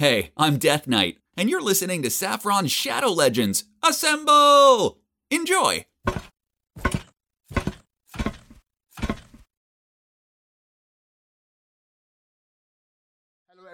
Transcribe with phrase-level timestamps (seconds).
[0.00, 3.64] Hey, I'm Death Knight, and you're listening to Saffron's Shadow Legends.
[3.82, 4.96] Assemble!
[5.30, 5.84] Enjoy!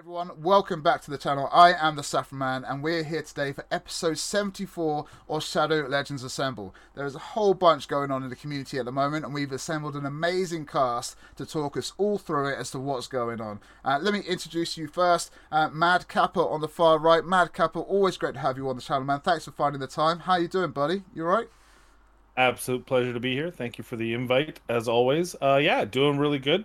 [0.07, 1.49] Everyone, welcome back to the channel.
[1.53, 6.23] I am the Saffron Man and we're here today for episode 74 of Shadow Legends
[6.23, 6.73] Assemble.
[6.95, 9.51] There is a whole bunch going on in the community at the moment and we've
[9.51, 13.59] assembled an amazing cast to talk us all through it as to what's going on.
[13.85, 17.25] Uh, let me introduce you first, uh, Mad Kappa on the far right.
[17.25, 19.19] Mad Kappa, always great to have you on the channel man.
[19.19, 20.21] Thanks for finding the time.
[20.21, 21.03] How you doing buddy?
[21.17, 21.49] You alright?
[22.37, 23.51] Absolute pleasure to be here.
[23.51, 25.35] Thank you for the invite, as always.
[25.43, 26.65] Uh, yeah, doing really good.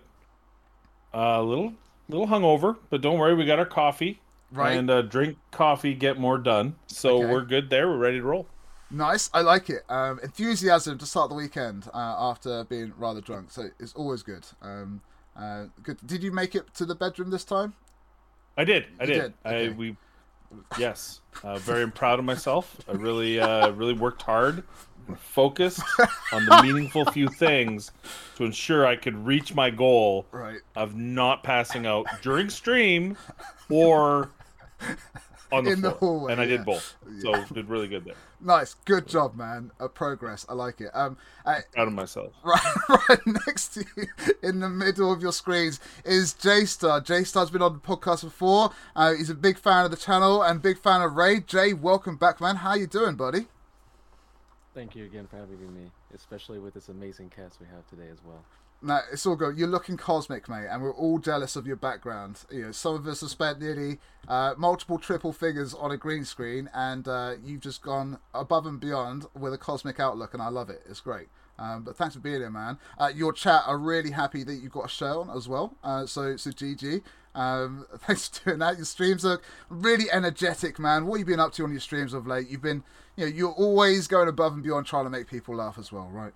[1.12, 1.74] Uh, a little,
[2.12, 4.22] little hungover, but don't worry, we got our coffee.
[4.52, 4.74] Right.
[4.78, 6.76] And uh, drink coffee, get more done.
[6.88, 7.32] So Okay.
[7.32, 7.88] we're good there.
[7.88, 8.48] We're ready to roll.
[8.90, 9.84] Nice, I like it.
[9.88, 14.46] Um, enthusiasm to start the weekend uh, after being rather drunk, so it's always good.
[14.62, 15.00] Um,
[15.38, 16.06] uh, good.
[16.06, 17.74] Did you make it to the bedroom this time?
[18.58, 18.88] I did.
[19.00, 19.22] I did.
[19.22, 19.96] did, I we.
[20.78, 22.76] Yes, uh, very proud of myself.
[22.90, 24.64] I really, uh, really worked hard,
[25.08, 25.82] and focused
[26.34, 27.92] on the meaningful few things
[28.36, 30.60] to ensure I could reach my goal Right.
[30.76, 33.18] of not passing out during stream
[33.70, 34.30] or
[35.52, 36.58] on the In the hallway, and I yeah.
[36.58, 38.16] did both, so did really good there.
[38.40, 39.70] Nice, good job, man.
[39.82, 40.90] A progress, I like it.
[40.94, 42.32] Um, uh, Proud of myself.
[42.44, 44.06] right, right next to you,
[44.42, 47.02] in the middle of your screens, is J Star.
[47.02, 48.72] J Star's been on the podcast before.
[48.96, 51.42] Uh, he's a big fan of the channel and big fan of Ray.
[51.42, 52.56] Jay, welcome back, man.
[52.56, 53.48] How you doing, buddy?
[54.74, 58.20] Thank you again for having me, especially with this amazing cast we have today as
[58.26, 58.44] well.
[58.84, 59.58] No, it's all good.
[59.58, 62.40] You're looking cosmic, mate, and we're all jealous of your background.
[62.50, 66.26] You know, some of us have spent nearly uh, multiple triple figures on a green
[66.26, 70.48] screen, and uh, you've just gone above and beyond with a cosmic outlook, and I
[70.48, 70.82] love it.
[70.90, 71.28] It's great.
[71.60, 72.80] Um, but thanks for being here, man.
[72.98, 75.76] Uh, your chat are really happy that you've got a show on as well.
[75.84, 77.04] Uh, so, so GG.
[77.34, 78.78] Um, thanks for doing that.
[78.78, 81.06] Your streams are really energetic, man.
[81.06, 82.50] What have you been up to on your streams of late?
[82.50, 82.84] You've been,
[83.16, 86.10] you know, you're always going above and beyond trying to make people laugh as well,
[86.12, 86.34] right?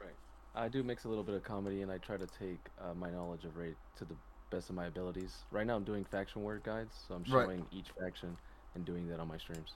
[0.00, 0.14] Right.
[0.54, 3.10] I do mix a little bit of comedy, and I try to take uh, my
[3.10, 4.14] knowledge of raid to the
[4.50, 5.34] best of my abilities.
[5.50, 7.44] Right now, I'm doing faction word guides, so I'm Right.
[7.44, 8.36] showing each faction
[8.74, 9.72] and doing that on my streams.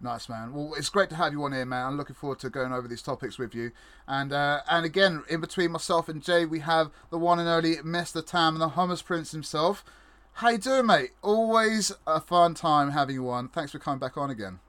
[0.00, 0.52] Nice man.
[0.52, 1.86] Well, it's great to have you on here, man.
[1.86, 3.72] I'm looking forward to going over these topics with you.
[4.06, 7.76] And uh, and again, in between myself and Jay, we have the one and only
[7.76, 8.24] Mr.
[8.24, 9.84] Tam and the Hummus Prince himself.
[10.34, 11.12] How you doing, mate?
[11.22, 13.48] Always a fun time having you on.
[13.48, 14.60] Thanks for coming back on again.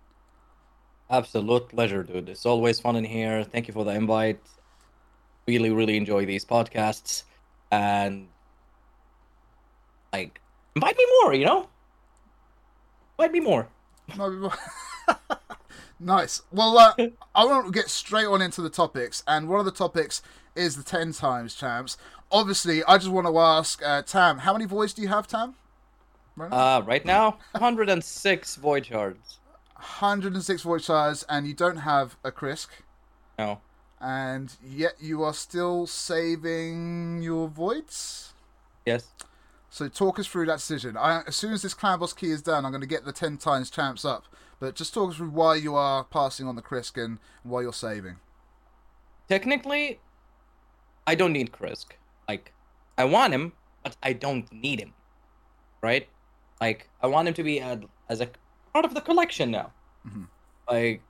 [1.10, 2.30] Absolute pleasure, dude.
[2.30, 3.44] It's always fun in here.
[3.44, 4.40] Thank you for the invite.
[5.46, 7.24] Really, really enjoy these podcasts.
[7.70, 8.30] And
[10.14, 10.40] like
[10.76, 11.68] invite me more, you know?
[13.20, 13.68] Invite me more.
[14.16, 14.52] No,
[16.00, 16.42] nice.
[16.52, 16.94] Well, uh,
[17.36, 20.22] I want to get straight on into the topics, and one of the topics
[20.56, 21.98] is the ten times champs.
[22.32, 25.56] Obviously, I just want to ask uh, Tam, how many voids do you have, Tam?
[26.36, 26.58] Right now?
[26.78, 29.40] Uh right now, 106 void shards.
[29.76, 32.68] 106 void shards, and you don't have a Krisk,
[33.40, 33.62] No.
[34.00, 38.34] and yet you are still saving your voids.
[38.86, 39.08] Yes.
[39.78, 40.98] So talk us through that decision.
[40.98, 43.12] I, as soon as this clan boss key is done, I'm going to get the
[43.12, 44.24] 10 times champs up.
[44.60, 47.72] But just talk us through why you are passing on the Krisk and why you're
[47.72, 48.16] saving.
[49.30, 50.00] Technically,
[51.06, 51.92] I don't need Krisk.
[52.28, 52.54] Like,
[52.98, 54.96] I want him, but I don't need him.
[55.84, 56.10] Right?
[56.60, 57.80] Like, I want him to be a,
[58.10, 58.30] as a
[58.74, 59.74] part of the collection now.
[60.08, 60.28] Mhm.
[60.68, 61.04] Like,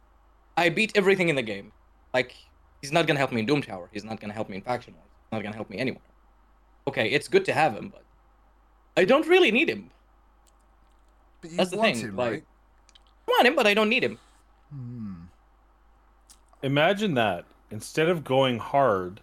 [0.58, 1.72] I beat everything in the game.
[2.14, 2.36] Like,
[2.82, 3.88] he's not gonna help me in Doom Tower.
[3.94, 5.08] He's not gonna help me in Faction Wars.
[5.08, 6.12] He's not gonna help me anywhere.
[6.86, 8.04] Okay, it's good to have him, but
[8.98, 9.92] I don't really need him.
[11.42, 12.44] But you That's the want thing, him, like- right?
[13.28, 14.18] I want him, but I don't need him.
[14.74, 15.14] Hmm.
[16.64, 19.22] Imagine that instead of going hard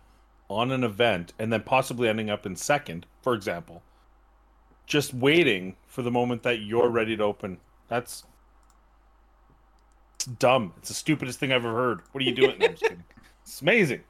[0.49, 3.83] on an event and then possibly ending up in second, for example,
[4.87, 7.59] just waiting for the moment that you're ready to open.
[7.89, 8.25] That's
[10.17, 10.75] it's dumb.
[10.79, 12.03] It's the stupidest thing I've ever heard.
[12.13, 12.59] What are you doing?
[12.59, 13.05] No, I'm just kidding.
[13.43, 14.03] It's amazing.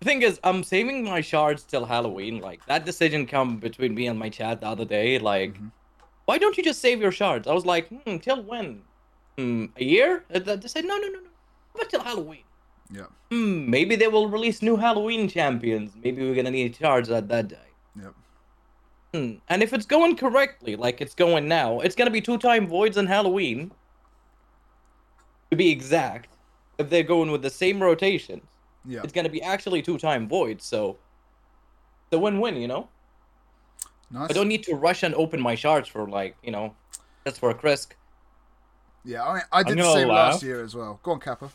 [0.00, 2.40] The thing is, I'm saving my shards till Halloween.
[2.40, 5.18] Like that decision come between me and my chat the other day.
[5.18, 5.70] Like, Mhm.
[6.24, 7.46] why don't you just save your shards?
[7.46, 8.82] I was like, hmm, till when?
[9.36, 10.24] Hmm, a year?
[10.34, 11.30] Uh, They said, no, no, no, no.
[11.74, 12.44] About till Halloween?
[12.90, 13.06] Yeah.
[13.30, 15.94] Hmm, maybe they will release new Halloween champions.
[15.94, 17.68] Maybe we're gonna need shards at that day.
[18.02, 18.14] Yep.
[19.14, 19.32] Hmm.
[19.48, 22.96] And if it's going correctly, like it's going now, it's gonna be two time voids
[22.96, 23.70] on Halloween.
[25.50, 26.36] To be exact,
[26.78, 28.49] if they're going with the same rotations
[28.86, 29.00] Yeah.
[29.04, 30.96] it's gonna be actually two time void, so
[32.10, 32.88] the win win, you know?
[34.10, 34.30] Nice.
[34.30, 36.74] I don't need to rush and open my shards for like, you know,
[37.24, 37.92] just for a Krisk.
[39.04, 40.98] Yeah, I mean, I did the gonna same last year as well.
[41.02, 41.50] Go on, Kappa.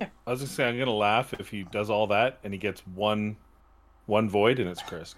[0.00, 2.80] I was gonna say I'm gonna laugh if he does all that and he gets
[2.94, 3.36] one
[4.06, 5.14] one void and it's Krisk.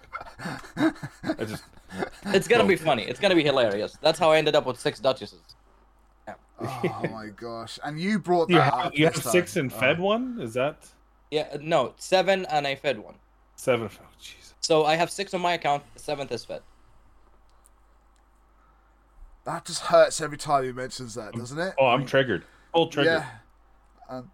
[0.77, 1.63] I just
[2.27, 3.03] It's gonna be funny.
[3.03, 3.97] It's gonna be hilarious.
[4.01, 5.41] That's how I ended up with six duchesses.
[6.59, 7.77] Oh my gosh!
[7.83, 8.83] And you brought that You up.
[8.83, 9.65] have, you have this six time.
[9.65, 9.79] and Oh.
[9.79, 10.39] fed one?
[10.41, 10.87] Is that
[11.31, 13.15] Yeah, no, seven and I fed one.
[13.55, 13.89] seven?
[13.91, 14.53] Oh, jeez.
[14.61, 15.83] So I have six on my account.
[15.93, 16.61] The seventh is fed.
[19.45, 21.73] That just hurts every time he mentions that, doesn't it?
[21.79, 22.43] Oh, I'm triggered.
[22.73, 23.25] Full trigger.
[24.09, 24.17] Yeah.
[24.17, 24.31] Um,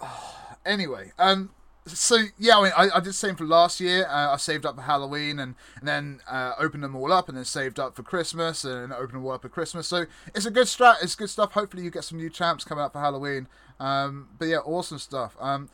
[0.66, 1.50] anyway, um,
[1.86, 4.06] so yeah, I mean, I, I did the same for last year.
[4.06, 7.36] Uh, I saved up for Halloween and, and then uh, opened them all up, and
[7.36, 9.86] then saved up for Christmas and opened them all up for Christmas.
[9.86, 11.02] So it's a good strat.
[11.02, 11.52] It's good stuff.
[11.52, 13.48] Hopefully, you get some new champs coming up for Halloween.
[13.78, 15.36] Um, but yeah, awesome stuff.
[15.40, 15.68] Um,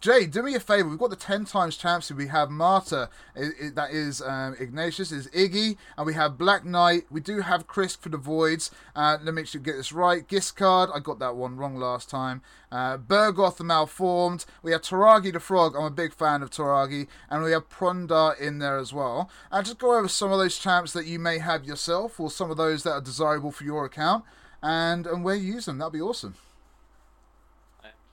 [0.00, 0.86] Jay, do me a favor.
[0.86, 2.12] We've got the ten times champs.
[2.12, 7.06] We have Martyr, that is um, Ignatius, is Iggy, and we have Black Knight.
[7.10, 8.70] We do have Krisk for the Voids.
[8.94, 10.28] Uh, let me make sure get this right.
[10.28, 12.42] Giscard, I got that one wrong last time.
[12.70, 14.44] Uh, Bergoth the Malformed.
[14.62, 15.74] We have Taragi the Frog.
[15.74, 19.30] I'm a big fan of Taragi, and we have Prundar in there as well.
[19.50, 22.50] And just go over some of those champs that you may have yourself, or some
[22.50, 24.24] of those that are desirable for your account,
[24.62, 25.78] and and where you use them.
[25.78, 26.34] That'd be awesome.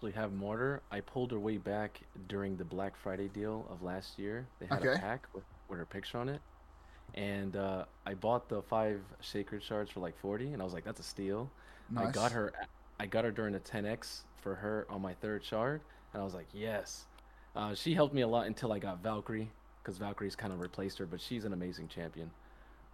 [0.05, 0.85] Actually have Martyr.
[0.91, 4.51] I pulled her way back during the Black Friday deal of last year.
[4.59, 4.83] They had Okay.
[4.83, 6.43] a pack with, with her picture on it.
[7.13, 10.83] And uh, I bought the five sacred shards for like 40, and I was like,
[10.85, 11.55] that's a steal.
[11.95, 12.53] I got her
[12.99, 16.35] I got her during the 10x for her on my third shard, and I was
[16.35, 17.07] like, yes.
[17.55, 19.53] Uh, she helped me a lot until I got Valkyrie,
[19.83, 22.33] because Valkyrie's kind of replaced her, but she's an amazing champion.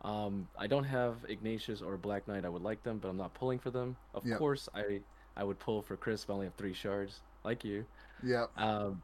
[0.02, 2.46] Um, I don't have Ignatius or Black Knight.
[2.46, 3.98] I would like them, but I'm not pulling for them.
[4.14, 4.32] Of Yep.
[4.32, 5.04] course, I
[5.42, 7.84] I would pull for Krisk, I only have three shards, like you.
[8.24, 8.46] Yeah.
[8.58, 9.02] Um,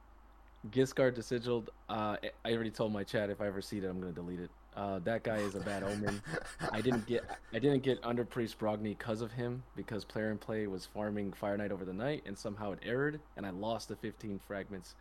[0.70, 4.00] Giscard the Sigiled, uh, I- already told my chat if I ever see it, I'm
[4.00, 4.52] gonna delete it.
[4.76, 6.22] Uh, that guy is a bad omen.
[6.72, 10.40] I didn't get I didn't get Under Priest Brogni because of him because player and
[10.40, 13.88] play was farming Fire Knight over the night and somehow it errored and I lost
[13.88, 14.94] the 15 fragments.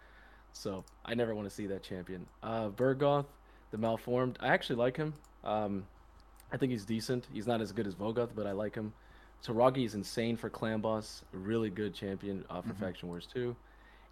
[0.54, 2.26] So I never want to see that champion.
[2.42, 3.26] Uh, Bergoth,
[3.72, 5.12] the malformed, I actually like him.
[5.44, 5.84] Um,
[6.50, 7.26] I think he's decent.
[7.30, 8.94] He's not as good as Vogoth, but I like him.
[9.44, 11.22] Taragi is insane for clan boss.
[11.32, 13.54] Really good champion uh, for faction wars too.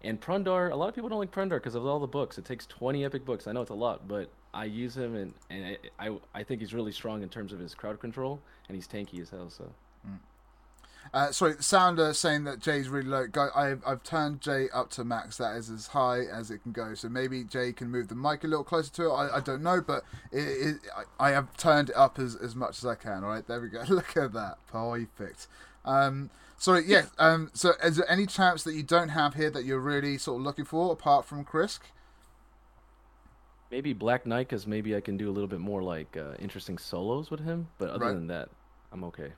[0.01, 2.37] And Prundar, a lot of people don't like Prundar because of all the books.
[2.37, 3.47] It takes 20 epic books.
[3.47, 6.61] I know it's a lot, but I use him and, and I, I I think
[6.61, 9.49] he's really strong in terms of his crowd control and he's tanky as hell.
[9.49, 9.69] So
[11.13, 13.27] Uh, sorry, Sounder saying that Jay's really low.
[13.27, 15.37] Go, I've, I've turned Jay up to max.
[15.37, 16.93] That is as high as it can go.
[16.93, 19.13] So maybe Jay can move the mic a little closer to it.
[19.13, 20.75] I, I don't know, but it, it,
[21.19, 23.23] I, I have turned it up as, as much as I can.
[23.23, 23.83] All right, there we go.
[23.89, 24.57] Look at that.
[24.71, 25.47] Perfect.
[25.85, 27.05] Um, sorry, yeah.
[27.17, 30.39] Um, so is there any champs that you don't have here that you're really sort
[30.39, 31.79] of looking for apart from Krisk?
[33.71, 36.77] maybe Black Knight because maybe I can do a little bit more like uh, interesting
[36.77, 37.67] solos with him.
[37.77, 38.13] But other Right.
[38.13, 38.49] than that,
[38.91, 39.33] I'm okay.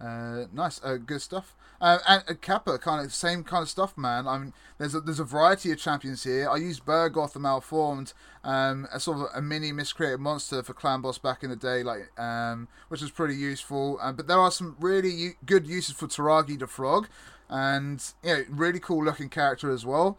[0.00, 1.54] Uh, nice, uh, good stuff.
[1.80, 4.26] Uh, and uh, Kappa, kind of same kind of stuff, man.
[4.26, 6.48] I mean, there's a, there's a variety of champions here.
[6.48, 8.12] I used Bergoth the Malformed,
[8.42, 11.82] um, as sort of a mini miscreated monster for Clan Boss back in the day,
[11.82, 13.98] like um, which was pretty useful.
[14.00, 17.08] Um, but there are some really u- good uses for Taragi the Frog,
[17.48, 20.18] and you know, really cool looking character as well.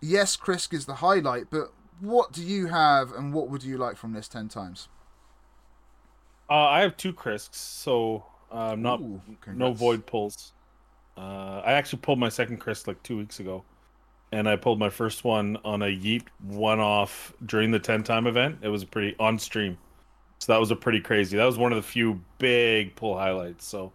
[0.00, 3.96] Yes, Krisk is the highlight, but what do you have, and what would you like
[3.96, 4.88] from this ten times?
[6.50, 10.52] Uh, I have two Krisks, so uh, not Ooh, no void pulls.
[11.16, 13.64] Uh, I actually pulled my second Krisk like two weeks ago,
[14.32, 18.26] and I pulled my first one on a Yeet one off during the ten time
[18.26, 18.58] event.
[18.62, 19.76] It was a pretty on stream,
[20.38, 21.36] so that was a pretty crazy.
[21.36, 23.66] That was one of the few big pull highlights.
[23.66, 23.92] So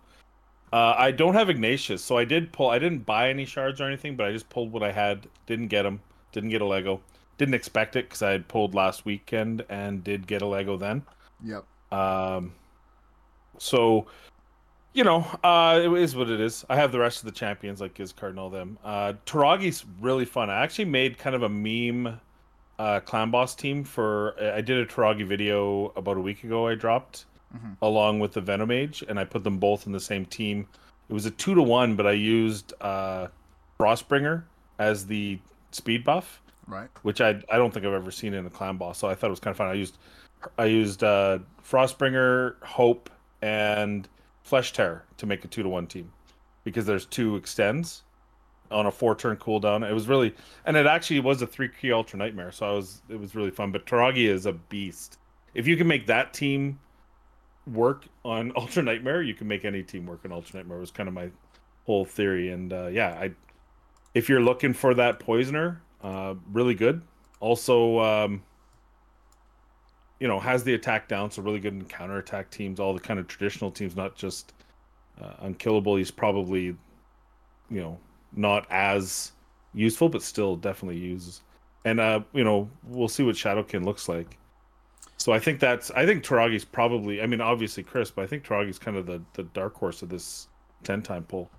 [0.73, 2.69] uh, I don't have Ignatius, so I did pull.
[2.69, 5.27] I didn't buy any shards or anything, but I just pulled what I had.
[5.47, 6.01] Didn't get them.
[6.31, 7.01] Didn't get a Lego.
[7.37, 11.01] Didn't expect it because I had pulled last weekend and did get a Lego then.
[11.43, 11.63] Yep.
[11.91, 12.53] Um,
[13.57, 14.07] so,
[14.93, 16.65] you know, uh, it is what it is.
[16.69, 18.77] I have the rest of the champions like Giz Cardinal them.
[18.83, 20.49] Uh, Taragi's really fun.
[20.49, 22.19] I actually made kind of a meme
[22.79, 24.35] uh, clan boss team for.
[24.41, 26.67] I did a Taragi video about a week ago.
[26.67, 27.77] I dropped Mhm.
[27.81, 30.67] along with the Venomage, and I put them both in the same team.
[31.09, 33.27] It was a two to one, but I used uh,
[33.79, 34.43] Frostbringer
[34.77, 35.39] as the
[35.71, 36.89] speed buff Right.
[37.01, 38.99] which I I don't think I've ever seen in a clan boss.
[38.99, 39.67] So I thought it was kind of fun.
[39.67, 39.97] I used
[40.57, 43.09] I used uh, Frostbringer, Hope,
[43.41, 44.07] and
[44.49, 46.11] Flesh Terror to make a two to one team
[46.63, 48.03] because there's two extends
[48.71, 49.87] on a four turn cooldown.
[49.87, 50.33] It was really
[50.65, 53.51] and it actually was a three key Ultra Nightmare, so I was it was really
[53.51, 53.71] fun.
[53.71, 55.19] But Taragi is a beast.
[55.53, 56.79] If you can make that team
[57.71, 60.79] work on Ultra Nightmare, you can make any team work on Ultra Nightmare.
[60.79, 61.29] Was kind of my
[61.85, 62.51] whole theory.
[62.51, 63.31] And uh, yeah, I
[64.15, 67.03] if you're looking for that poisoner, uh, really good.
[67.39, 68.43] Also, um,
[70.19, 72.99] you know, has the attack down, so really good in counter attack teams, all the
[72.99, 74.53] kind of traditional teams, not just
[75.21, 75.95] uh, unkillable.
[75.97, 76.65] He's probably,
[77.69, 77.99] you know,
[78.35, 79.31] not as
[79.73, 81.41] useful, but still definitely uses.
[81.85, 84.37] And uh, you know, we'll see what Shadowkin looks like.
[85.17, 88.43] So I think that's I think Taragi's probably I mean obviously Krisk, but I think
[88.45, 90.47] Taragi's kind of the, the dark horse of this
[90.83, 91.51] ten time pull.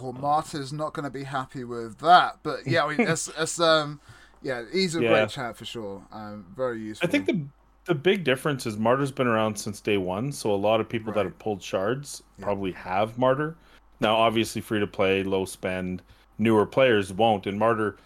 [0.00, 3.60] Well, Martyr's not going to be happy with that, but yeah, I mean, it's, it's
[3.60, 4.00] um,
[4.42, 5.08] yeah, he's a Yeah.
[5.08, 6.06] great chat for sure.
[6.12, 7.08] Um, very useful.
[7.08, 7.46] I think the
[7.84, 11.12] the big difference is Martyr's been around since day one, so a lot of people
[11.12, 12.44] that have pulled shards Yeah.
[12.44, 13.56] probably have Martyr.
[14.00, 16.02] Now, obviously, free to play, low spend,
[16.38, 17.46] newer players won't.
[17.46, 17.96] And Martyr,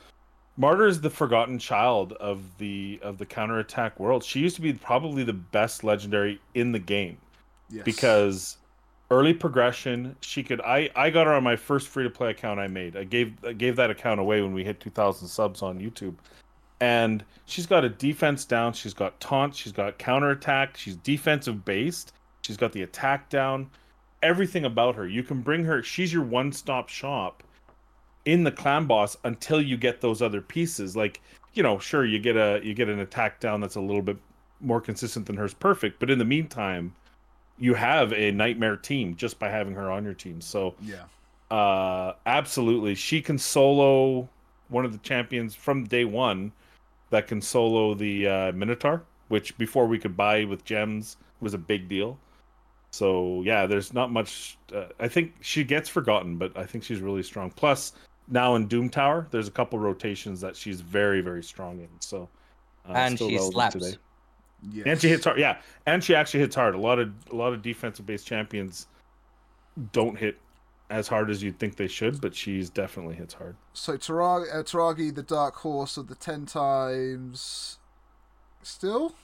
[0.56, 4.24] Martyr is the forgotten child of the of the counterattack world.
[4.24, 7.16] She used to be probably the best legendary in the game
[7.70, 7.84] yes.
[7.84, 8.58] because
[9.10, 10.16] early progression.
[10.20, 10.60] She could.
[10.62, 12.96] I I got her on my first free to play account I made.
[12.96, 16.14] I gave I gave that account away when we hit 2,000 subs on YouTube,
[16.80, 18.72] and she's got a defense down.
[18.72, 19.54] She's got taunt.
[19.54, 20.76] She's got counterattack.
[20.76, 22.12] She's defensive based.
[22.42, 23.70] She's got the attack down.
[24.22, 25.06] Everything about her.
[25.06, 25.82] You can bring her.
[25.82, 27.42] She's your one stop shop
[28.24, 30.96] in the clan boss until you get those other pieces.
[30.96, 31.20] Like
[31.54, 34.16] you know, sure you get a you get an attack down that's a little bit
[34.60, 36.94] more consistent than hers perfect, but in the meantime
[37.58, 40.40] you have a nightmare team just by having her on your team.
[40.40, 41.04] So yeah,
[41.50, 44.28] uh absolutely she can solo
[44.68, 46.52] one of the champions from day one
[47.10, 51.58] that can solo the uh minotaur which before we could buy with gems was a
[51.58, 52.18] big deal
[52.90, 57.00] so yeah there's not much uh, i think she gets forgotten but i think she's
[57.00, 57.92] really strong plus
[58.28, 62.28] now in doom tower there's a couple rotations that she's very very strong in so
[62.88, 63.98] uh, and still she relevant slaps.
[64.70, 64.86] yes.
[64.86, 65.38] and she hits hard.
[65.38, 66.74] Yeah, and she actually hits hard.
[66.74, 68.86] A lot of a lot of defensive based champions
[69.92, 70.38] don't hit
[70.90, 73.56] as hard as you'd think they should, but she's definitely hits hard.
[73.72, 77.78] So Taragi, uh, Taragi, the dark horse of the ten times,
[78.62, 79.14] still.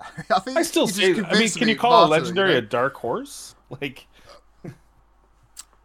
[0.00, 1.12] I think I still say.
[1.20, 3.54] I mean, can you call a legendary a dark horse?
[3.82, 4.06] Like,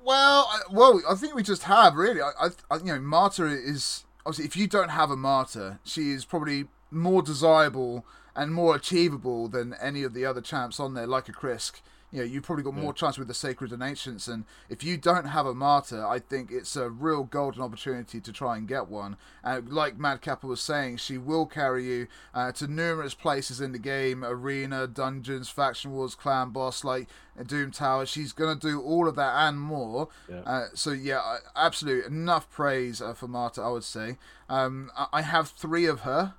[0.01, 2.21] Well, I, well, I think we just have really.
[2.21, 6.11] I, I, I, you know, Martyr is obviously if you don't have a Martyr, she
[6.11, 11.07] is probably more desirable and more achievable than any of the other champs on there,
[11.07, 11.81] like a Krisk.
[12.13, 14.97] You know, you've probably got more chance with the Sacred and Ancients, and if you
[14.97, 18.87] don't have a martyr, I think it's a real golden opportunity to try and get
[18.87, 19.17] one.
[19.43, 23.71] And like Mad Kappa was saying, she will carry you uh, to numerous places in
[23.71, 27.09] the game: arena, dungeons, faction wars, clan boss, like
[27.47, 28.05] Doom Tower.
[28.05, 30.07] She's gonna do all of that and more.
[30.29, 30.41] Yeah.
[30.45, 32.05] Uh, so yeah, absolutely.
[32.15, 34.17] enough praise uh, for Martyr, I would say.
[34.49, 36.35] Um, I- I have three of her.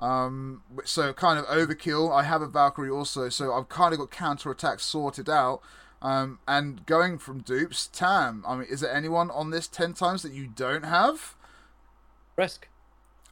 [0.00, 2.10] Um, so kind of overkill.
[2.12, 5.60] I have a Valkyrie also, so I've kind of got counter attacks sorted out.
[6.02, 8.42] Um, and going from dupes, Tam.
[8.48, 11.36] I mean, is there anyone on this ten times that you don't have?
[12.36, 12.68] Risk.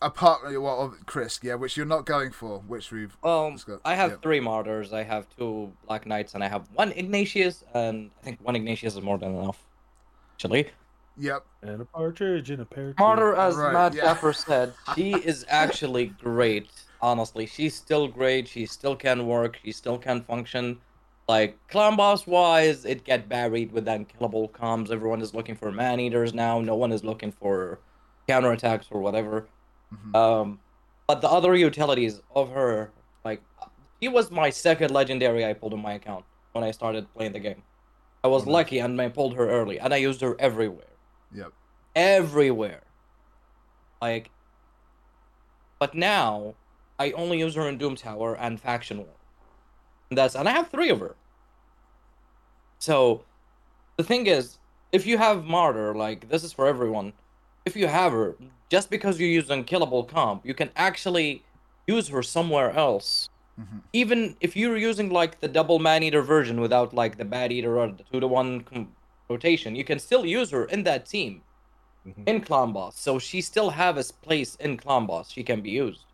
[0.01, 3.17] Apart, well, of Krisk, yeah, which you're not going for, which we've.
[3.25, 3.81] Um, discussed.
[3.85, 4.23] I have Yep.
[4.23, 4.93] three martyrs.
[4.93, 8.95] I have two Black Knights, and I have one Ignatius, and I think one Ignatius
[8.95, 9.65] is more than enough.
[10.35, 10.71] Actually,
[11.19, 11.45] Yep.
[11.63, 12.95] and a partridge in a pear tree.
[12.99, 14.03] Martyr, as Right, Matt yeah.
[14.05, 16.71] Gaffer said, she is actually great.
[17.01, 18.49] Honestly, she's still great.
[18.49, 19.59] She still can work.
[19.65, 20.79] She still can function.
[21.29, 24.91] Like clan boss wise, it get buried with unkillable comms.
[24.91, 26.61] Everyone is looking for man eaters now.
[26.61, 27.81] No one is looking for
[28.29, 29.47] counterattacks or whatever.
[29.95, 30.15] Mhm.
[30.17, 30.61] Um,
[31.07, 32.91] but the other utilities of her,
[33.25, 33.43] like,
[34.01, 37.41] she was my second legendary I pulled in my account when I started playing the
[37.41, 37.63] game.
[38.25, 38.53] I was nice.
[38.53, 40.88] lucky and I pulled her early, and I used her everywhere
[41.35, 41.53] Yep.
[41.95, 42.83] everywhere.
[44.01, 44.31] Like,
[45.79, 46.55] but now
[46.99, 49.07] I only use her in Doom Tower and Faction War.
[50.11, 51.17] And that's and I have three of her.
[52.79, 53.25] So,
[53.97, 54.59] the thing is,
[54.93, 57.13] if you have Martyr, like this is for everyone.
[57.67, 58.37] If you have her,
[58.71, 61.43] just because you use unkillable comp, you can actually
[61.87, 63.29] use her somewhere else.
[63.61, 63.83] Mhm.
[63.93, 67.79] Even if you're using like the double man eater version without like the bad eater
[67.79, 68.95] or the two to one com-
[69.29, 71.43] rotation, you can still use her in that team
[72.07, 72.29] Mhm.
[72.29, 72.99] in clan boss.
[72.99, 75.31] So she still have a place in clan boss.
[75.31, 76.05] She can be used.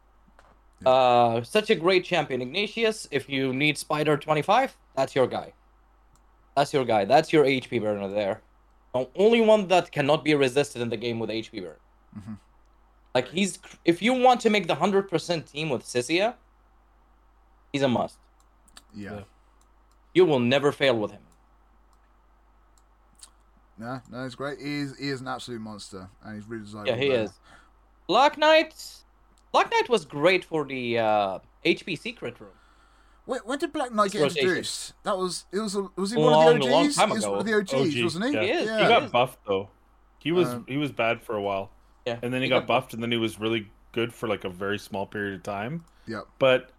[0.83, 0.91] Yeah.
[0.91, 3.07] uh such a great champion ignatius.
[3.11, 5.53] If you need spider 25 that's your guy.
[6.57, 7.05] That's your guy.
[7.05, 8.43] That's your hp burner there.
[8.93, 11.79] The only one that cannot be resisted in the game with hp burn.
[12.19, 12.39] Mhm.
[13.15, 13.53] like he's
[13.85, 16.35] if you want to make the 100% team with Sicia,
[17.73, 18.19] he's a must.
[18.95, 19.13] Yeah.
[19.13, 19.25] Yeah.
[20.17, 21.23] you will never fail with him
[23.79, 24.59] No, no, it's great.
[24.61, 26.91] He is, he is an absolute monster, and he's really desirable.
[26.91, 27.23] yeah he there.
[27.25, 27.31] is
[28.07, 28.75] black knight
[29.53, 32.51] black knight was great for the uh hp secret room
[33.25, 34.43] When, when did Black Knight It's get rotation.
[34.43, 34.93] introduced?
[35.05, 36.97] That was it was a, was he A one of the a long OGs?
[36.97, 37.55] time He was one of the.
[37.55, 38.33] OGs, OG, wasn't he?
[38.35, 38.43] yeah.
[38.43, 38.83] He is, Yeah.
[38.83, 39.71] He got buffed though.
[40.19, 41.71] He was Um, he was bad for a while,
[42.07, 44.51] yeah and then he got buffed, and then he was really good for like a
[44.51, 45.85] very small period of time.
[46.07, 46.21] Yeah.
[46.39, 46.71] But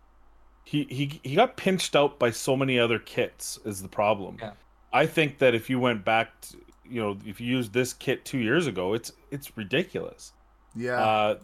[0.63, 4.37] he he he got pinched out by so many other kits is the problem.
[4.39, 4.51] Yeah.
[4.93, 6.57] I think that if you went back, to,
[6.89, 10.33] you know, if you used this kit two years ago, it's it's ridiculous.
[10.75, 11.01] Yeah.
[11.01, 11.37] Uh,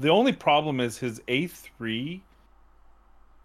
[0.00, 2.22] the only problem is his A three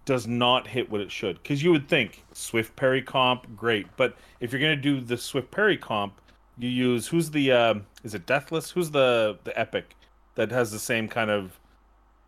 [0.05, 1.41] does not hit what it should.
[1.41, 5.49] Because you would think Swift Parry comp, great, but if you're gonna do the Swift
[5.51, 6.19] Parry comp,
[6.57, 8.71] you use who's the um, is it Deathless?
[8.71, 9.95] Who's the the epic
[10.35, 11.59] that has the same kind of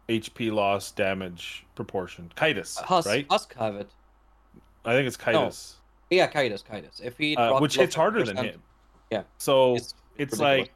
[0.10, 2.32] HP loss damage proportion?
[2.36, 3.26] Kytis, Husk, right?
[3.30, 3.90] Husk have it.
[4.86, 5.76] I think it's Kytis,
[6.10, 7.04] Yeah, Kytis, Kytis.
[7.04, 8.62] If he uh, which below hits harder than him.
[9.12, 9.24] Yeah.
[9.38, 10.72] So it's it's like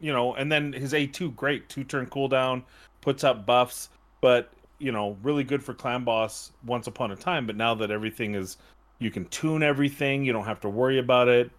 [0.00, 1.68] you know and then his a2 great.
[1.68, 2.62] Two turn cooldown
[3.00, 3.90] puts up buffs
[4.20, 7.90] but you know really good for clan boss once upon a time but now that
[7.90, 8.56] everything is
[8.98, 11.50] you can tune everything you don't have to worry about it.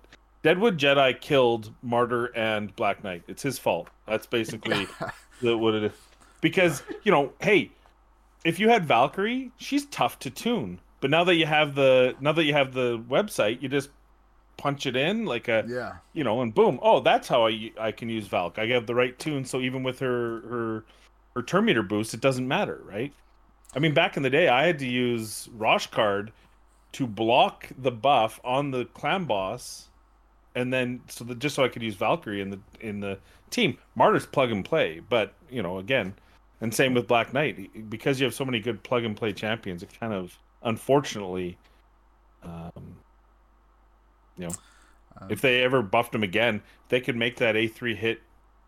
[0.44, 3.24] DeadwoodJedi killed martyr and black knight.
[3.28, 3.90] It's his fault.
[4.08, 4.88] That's basically
[5.42, 5.92] the, what it is.
[6.42, 7.72] Because you know hey
[8.44, 10.80] if you had valkyrie she's tough to tune.
[11.00, 13.90] But now that you have the now that you have the website you just
[14.58, 15.94] punch it in like a Yeah.
[16.14, 18.60] you know, and boom, oh, that's how I I can use Valk.
[18.60, 20.86] I have the right tune, so even with her her
[21.36, 23.14] her turn meter boost, it doesn't matter, right?
[23.76, 26.30] I mean, back in the day, I had to use Roshcard
[26.94, 29.90] to block the buff on the clan boss,
[30.56, 33.18] and then so that just so I could use Valkyrie in the in the
[33.50, 33.78] team.
[33.96, 36.14] Martyr's plug and play, but you know, again,
[36.60, 39.84] and same with Black Knight because you have so many good plug and play champions.
[39.84, 41.58] It kind of unfortunately.
[42.44, 42.98] Um,
[44.42, 44.54] you know,
[45.22, 48.22] Um, if they ever buffed him again, they could make that A3 hit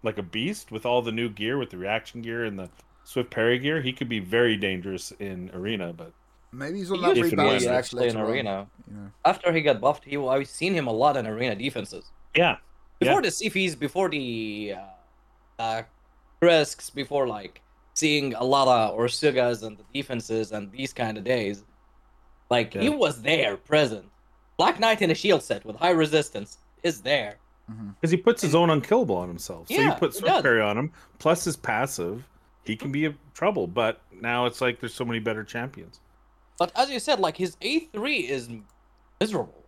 [0.03, 2.69] like a beast with all the new gear, with the reaction gear and the
[3.05, 3.81] swift parry gear.
[3.81, 6.11] He could be very dangerous in arena, but
[6.51, 7.73] Maybe he's on He that used If to and rebalance be when.
[7.73, 8.67] next actually in arena.
[8.87, 9.11] You know.
[9.25, 12.11] After he got buffed, he I've seen him a lot in arena defenses.
[12.35, 12.57] yeah,
[12.99, 13.21] Before Yeah.
[13.21, 15.83] the CFs, before the uh, uh,
[16.41, 17.61] risks, before like
[17.95, 21.63] seeing a lot of Ursugas and the defenses and these kind of days,
[22.51, 24.05] like he was there, present.
[24.57, 27.37] Black Knight in a shield set with high resistance is there.
[27.99, 29.67] because he puts his own unkillable on himself.
[29.69, 30.41] So you Yeah, put he swift does.
[30.43, 32.27] parry on him, plus his passive,
[32.63, 33.67] he can be a trouble.
[33.67, 35.99] But now it's like there's so many better champions.
[36.59, 38.49] But as you said, like his A3 is
[39.19, 39.63] miserable.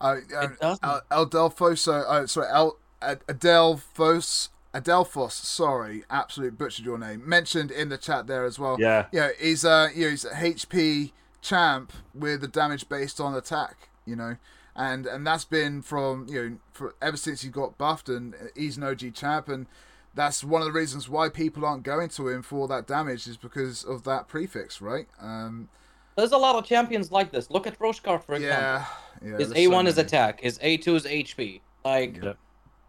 [0.00, 0.84] Uh, It doesn't.
[0.84, 7.26] uh, Adelfoso, uh, sorry, El, Ad- Adelfos, Adelphos, sorry, absolute butchered your name.
[7.28, 8.76] Mentioned in the chat there as well.
[8.78, 13.34] Yeah, Yeah, he's uh, you know, he's a HP champ with the damage based on
[13.34, 13.88] attack.
[14.04, 14.36] You know,
[14.74, 18.76] and and that's been from you know for ever since he got buffed, and he's
[18.76, 19.66] an OG champ, and
[20.14, 23.36] that's one of the reasons why people aren't going to him for that damage is
[23.36, 25.06] because of that prefix, right?
[25.20, 25.68] Um,
[26.16, 27.50] There's a lot of champions like this.
[27.50, 28.42] Look at Roshcard, for example.
[28.42, 28.84] yeah,
[29.22, 29.36] yeah.
[29.36, 30.40] His A1 is attack.
[30.40, 31.60] His A2 is HP.
[31.84, 32.32] Like, Yeah.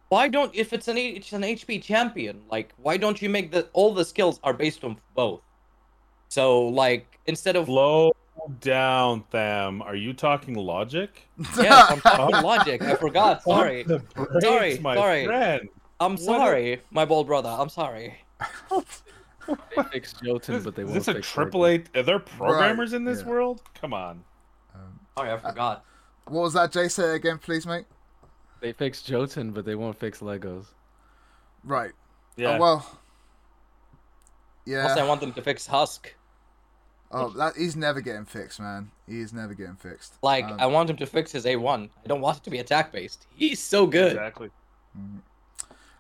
[0.08, 2.42] why don't if it's an it's an HP champion?
[2.50, 5.42] Like, why don't you make the all the skills are based on both?
[6.30, 8.12] So like instead of slow
[8.60, 9.82] down, Tam.
[9.82, 11.28] Are you talking logic?
[11.62, 12.82] Yeah, I'm talking logic.
[12.82, 13.44] I forgot.
[13.44, 15.26] Sorry, The brakes, Sorry, my sorry.
[15.26, 15.70] friend.
[16.00, 17.50] I'm What a- sorry, my bold brother.
[17.50, 18.16] I'm sorry.
[19.76, 21.88] They fixed Jotun, but they Is won't this a fix triple Orton.
[21.96, 22.00] A?
[22.00, 23.28] Are there programmers in this yeah.
[23.30, 23.64] world?
[23.82, 24.24] Come on.
[24.76, 25.84] Um, Sorry, I forgot.
[26.28, 26.88] what was that, Jay?
[26.88, 27.86] Say again, please, mate.
[28.62, 30.66] They fix Jotun, but they won't fix Legos.
[31.64, 31.94] Right.
[32.38, 32.58] Yeah.
[32.58, 33.00] Oh, well.
[34.68, 34.88] Yeah.
[34.88, 36.14] Also, I want them to fix Husk.
[37.12, 38.92] Oh, that he's never getting fixed, man.
[39.08, 40.14] He's never getting fixed.
[40.22, 41.90] Like, Um, I want him to fix his A1.
[42.04, 43.26] I don't want it to be attack based.
[43.36, 44.12] He's so good.
[44.12, 44.52] Exactly.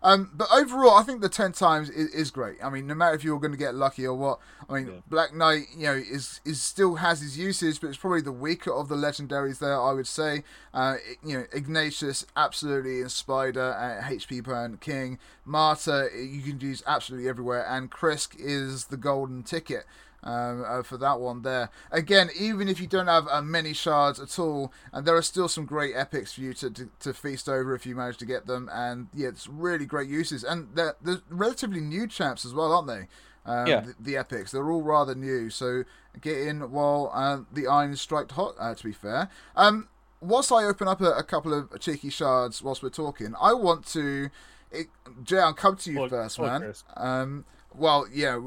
[0.01, 2.55] Um, but overall, I think the ten times is, is great.
[2.63, 4.39] I mean, no matter if you're going to get lucky or what.
[4.69, 4.93] I mean, Yeah.
[5.09, 8.71] Black Knight, you know, is is still has his uses, but it's probably the weaker
[8.71, 9.77] of the legendaries there.
[9.79, 10.43] I would say.
[10.73, 16.81] Uh, you know, Ignatius absolutely in Spider, uh, HP burn King, Martyr you can use
[16.87, 19.85] absolutely everywhere, and Krisk is the golden ticket.
[20.21, 21.69] Um, uh, for that one there.
[21.91, 25.47] Again, even if you don't have uh, many shards at all, and there are still
[25.47, 28.45] some great epics for you to, to, to feast over if you manage to get
[28.45, 28.69] them.
[28.73, 32.88] And yeah, it's really great uses, and they're, they're relatively new champs as well, aren't
[32.88, 33.08] they?
[33.45, 33.79] Um, Yeah.
[33.79, 35.84] the, the epics they're all rather new, so
[36.19, 38.55] get in while uh, the iron is striked hot.
[38.60, 39.88] Uh, to be fair, um,
[40.19, 43.86] whilst I open up a, a couple of cheeky shards whilst we're talking, I want
[43.93, 44.29] to.
[44.69, 44.88] It,
[45.23, 46.73] Jay, I'll come to you Look- first, man.
[46.97, 48.39] Um, well, yeah,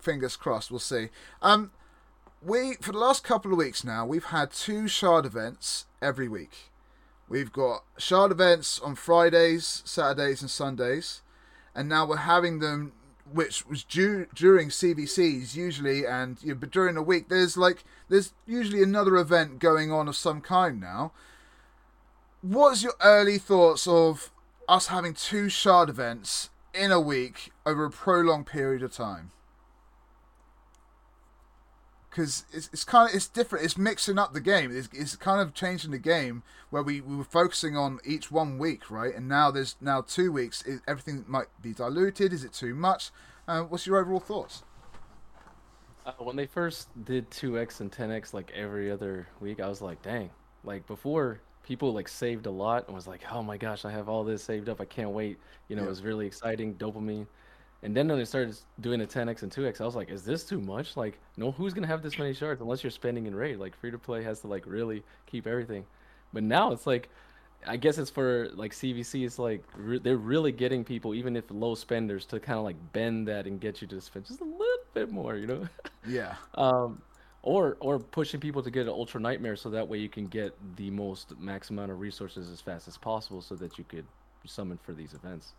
[0.00, 0.70] fingers crossed.
[0.70, 1.08] We'll see.
[1.42, 1.72] Um,
[2.42, 6.70] we for the last couple of weeks now, we've had two shard events every week.
[7.28, 11.22] We've got shard events on Fridays, Saturdays, and Sundays,
[11.74, 12.92] and now we're having them,
[13.30, 17.84] which was due during CVCs usually, and you know, but during the week there's like
[18.08, 21.12] there's usually another event going on of some kind now.
[22.40, 24.30] What's your early thoughts of
[24.68, 29.30] us having two shard events in a week over a prolonged period of time?
[32.10, 33.64] Because it's, it's kind of it's different.
[33.64, 34.74] It's mixing up the game.
[34.74, 38.58] It's, it's kind of changing the game where we, we were focusing on each one
[38.58, 39.14] week, right?
[39.14, 40.64] And now there's now two weeks.
[40.86, 42.32] Everything might be diluted.
[42.32, 43.10] Is it too much?
[43.46, 44.62] Uh, what's your overall thoughts?
[46.04, 50.00] Uh, when they first did 2x and 10x like every other week, I was like,
[50.02, 50.30] dang.
[50.64, 54.08] Like before, people like saved a lot and was like, oh my gosh, I have
[54.08, 54.80] all this saved up.
[54.80, 55.38] I can't wait.
[55.68, 55.86] You know, Yeah.
[55.88, 57.26] it was really exciting, dopamine.
[57.82, 60.44] And then when they started doing the 10x and 2x, I was like, is this
[60.44, 60.96] too much?
[60.96, 63.58] Like, no, who's gonna have this many shards unless you're spending in raid?
[63.58, 65.84] Like, free to play has to like really keep everything.
[66.32, 67.10] But now it's like,
[67.66, 69.26] I guess it's for like CVC.
[69.26, 72.76] It's like re- they're really getting people, even if low spenders, to kind of like
[72.94, 75.36] bend that and get you to spend just a little bit more.
[75.36, 75.68] You know.
[76.06, 76.34] Yeah.
[76.54, 77.02] um,
[77.48, 80.54] or or pushing people to get an ultra nightmare so that way you can get
[80.76, 84.04] the most max amount of resources as fast as possible so that you could
[84.44, 85.54] summon for these events.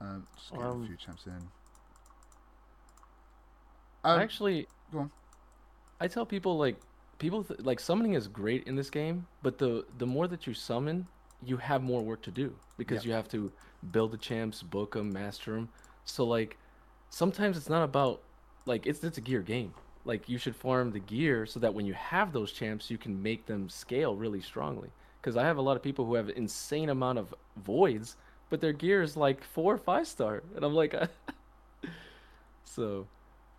[0.00, 1.32] Um, just getting Um, a few champs in.
[4.04, 5.10] Um, Actually, go on.
[6.00, 6.76] I tell people like
[7.18, 10.52] people th- like summoning is great in this game, but the the more that you
[10.52, 11.06] summon,
[11.42, 13.08] you have more work to do because Yeah.
[13.10, 13.50] you have to
[13.90, 15.70] build the champs, book them, master them.
[16.04, 16.58] So like
[17.08, 18.22] sometimes it's not about
[18.66, 19.72] like it's it's a gear game.
[20.06, 23.20] Like you should farm the gear so that when you have those champs, you can
[23.22, 24.88] make them scale really strongly.
[25.20, 28.16] Because I have a lot of people who have insane amount of voids,
[28.48, 30.94] but their gear is like four or five star, and I'm like,
[32.64, 33.06] so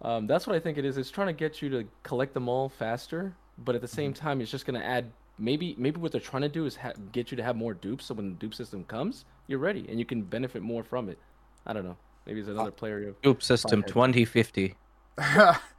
[0.02, 0.98] um, that's what I think it is.
[0.98, 4.42] It's trying to get you to collect them all faster, but at the same time,
[4.42, 5.12] it's just gonna add.
[5.40, 8.06] Maybe maybe what they're trying to do is ha- get you to have more dupes,
[8.06, 11.20] so when the dupe system comes, you're ready and you can benefit more from it.
[11.66, 11.98] I don't know.
[12.26, 13.00] Maybe it's another player.
[13.00, 14.76] you- Group system 2050.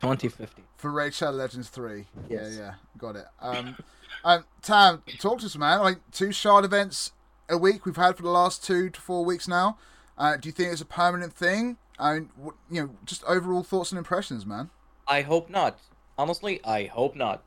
[0.00, 0.62] 2050.
[0.76, 2.06] for Raid Shadow Legends 3.
[2.28, 2.54] Yes.
[2.54, 3.26] Yeah, yeah, got it.
[3.40, 3.76] Um,
[4.24, 5.80] um, Tam, talk to us, man.
[5.80, 7.12] Like two shard events
[7.48, 9.78] a week we've had for the last two to four weeks now.
[10.16, 11.78] Uh, do you think it's a permanent thing?
[11.98, 14.70] And what you know, just overall thoughts and impressions, man.
[15.06, 15.78] I hope not.
[16.16, 17.44] Honestly, I hope not.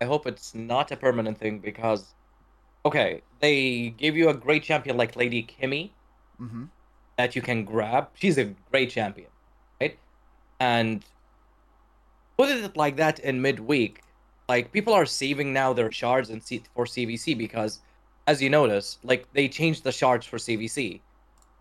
[0.00, 2.14] I hope it's not a permanent thing because,
[2.86, 5.92] okay, they give you a great champion like Lady Kimi
[6.40, 6.64] Mm-hmm.
[7.18, 8.08] that you can grab.
[8.14, 9.28] She's a great champion,
[9.78, 9.98] right?
[10.58, 11.04] And
[12.40, 14.02] put it like that in midweek,
[14.48, 17.80] like people are saving now their shards and C- for CVC because,
[18.26, 21.00] as you notice, like they changed the shards for CVC,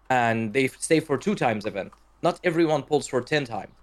[0.09, 1.91] and they save for two times event.
[2.21, 3.75] Not everyone pulls for ten times.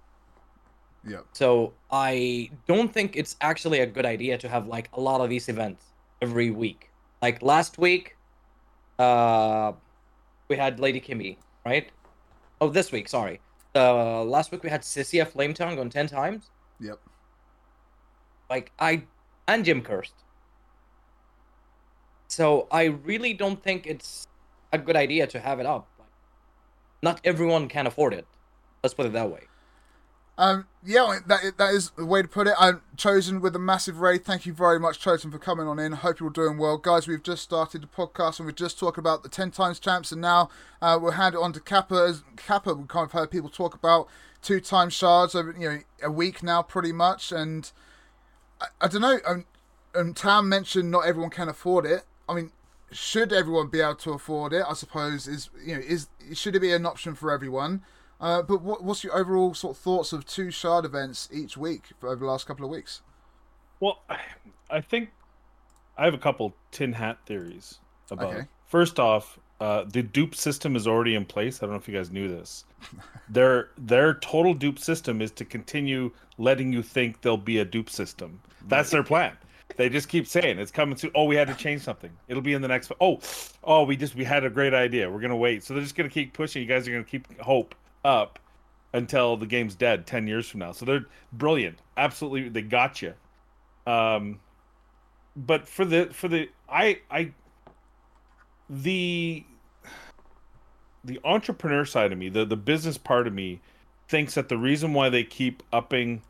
[1.07, 1.25] Yep.
[1.33, 5.29] So I don't think it's actually a good idea to have like a lot of
[5.29, 5.83] these events
[6.23, 6.89] every week.
[7.21, 8.17] Like last week,
[8.97, 9.71] uh,
[10.49, 11.91] we had Lady Kimi, right?
[12.59, 13.39] Oh, this week, sorry.
[13.75, 16.49] Uh, last week we had Sicia Flametongue on ten times.
[16.79, 16.99] Yep.
[18.49, 19.03] Like I
[19.47, 20.13] and Jim Cursed.
[22.27, 24.27] So I really don't think it's
[24.71, 25.87] a good idea to have it up.
[25.97, 26.09] Like,
[27.01, 28.27] not everyone can afford it.
[28.83, 29.43] Let's put it that way.
[30.39, 32.53] Um, yeah, that that is the way to put it.
[32.59, 34.23] I'm chosen with a massive raid.
[34.23, 35.93] Thank you very much, chosen, for coming on in.
[35.93, 37.07] Hope you're doing well, guys.
[37.07, 40.21] We've just started the podcast and we're just talking about the ten times champs, and
[40.21, 41.95] now uh, we'll hand it on to Kappa.
[41.95, 44.07] As Kappa, we kind of heard people talk about
[44.41, 47.31] two times shards over you know a week now, pretty much.
[47.31, 47.71] And
[48.61, 49.19] I, I don't know.
[49.25, 49.45] Um,
[49.95, 52.03] um, Tam mentioned not everyone can afford it.
[52.29, 52.51] I mean,
[52.91, 54.63] should everyone be able to afford it?
[54.67, 57.83] I suppose is you know is should it be an option for everyone?
[58.19, 61.89] Uh, but what, what's your overall sort of thoughts of two shard events each week
[61.99, 63.01] for over the last couple of weeks?
[63.79, 64.01] Well,
[64.71, 65.11] I- think
[65.97, 68.33] I have a couple tin hat theories about.
[68.33, 68.47] Okay.
[68.65, 71.57] First off, uh, the dupe system is already in place.
[71.57, 72.65] I don't know if you guys knew this.
[73.29, 77.89] their their total dupe system is to continue letting you think there'll be a dupe
[77.89, 78.39] system.
[78.67, 79.35] That's their plan.
[79.75, 81.11] They just keep saying it's coming soon.
[81.13, 82.11] Oh, we had to change something.
[82.27, 82.91] It'll be in the next.
[83.01, 83.19] Oh,
[83.63, 85.09] oh, we just we had a great idea.
[85.09, 85.63] We're gonna wait.
[85.63, 86.61] So they're just gonna keep pushing.
[86.61, 88.39] You guys are gonna keep hope up
[88.93, 90.71] until the game's dead 10 years from now.
[90.71, 91.79] So they're brilliant.
[91.97, 93.13] Absolutely they got you.
[93.85, 94.39] Um
[95.35, 97.31] but for the for the I I
[98.69, 99.43] the
[101.03, 103.61] the entrepreneur side of me, the the business part of me
[104.07, 106.21] thinks that the reason why they keep upping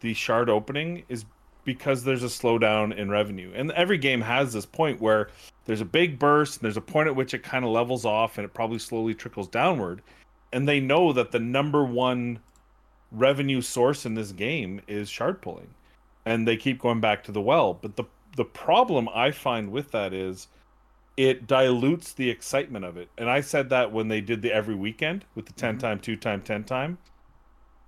[0.00, 1.24] the shard opening is
[1.64, 3.52] because there's a slowdown in revenue.
[3.54, 5.28] And every game has this point where
[5.66, 8.38] there's a big burst and there's a point at which it kind of levels off
[8.38, 10.02] and it probably slowly trickles downward.
[10.52, 12.40] And they know that the number one
[13.12, 15.68] revenue source in this game is shard pulling.
[16.24, 17.74] And they keep going back to the well.
[17.74, 18.04] But the
[18.36, 20.46] the problem i find with that is
[21.28, 24.74] it dilutes the excitement of it and i said that when they did the every
[24.74, 25.80] weekend with the 10 Mhm.
[25.80, 26.98] time 2 time 10 time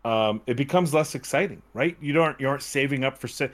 [0.04, 3.50] um it becomes less exciting right you don't you aren't saving up for se-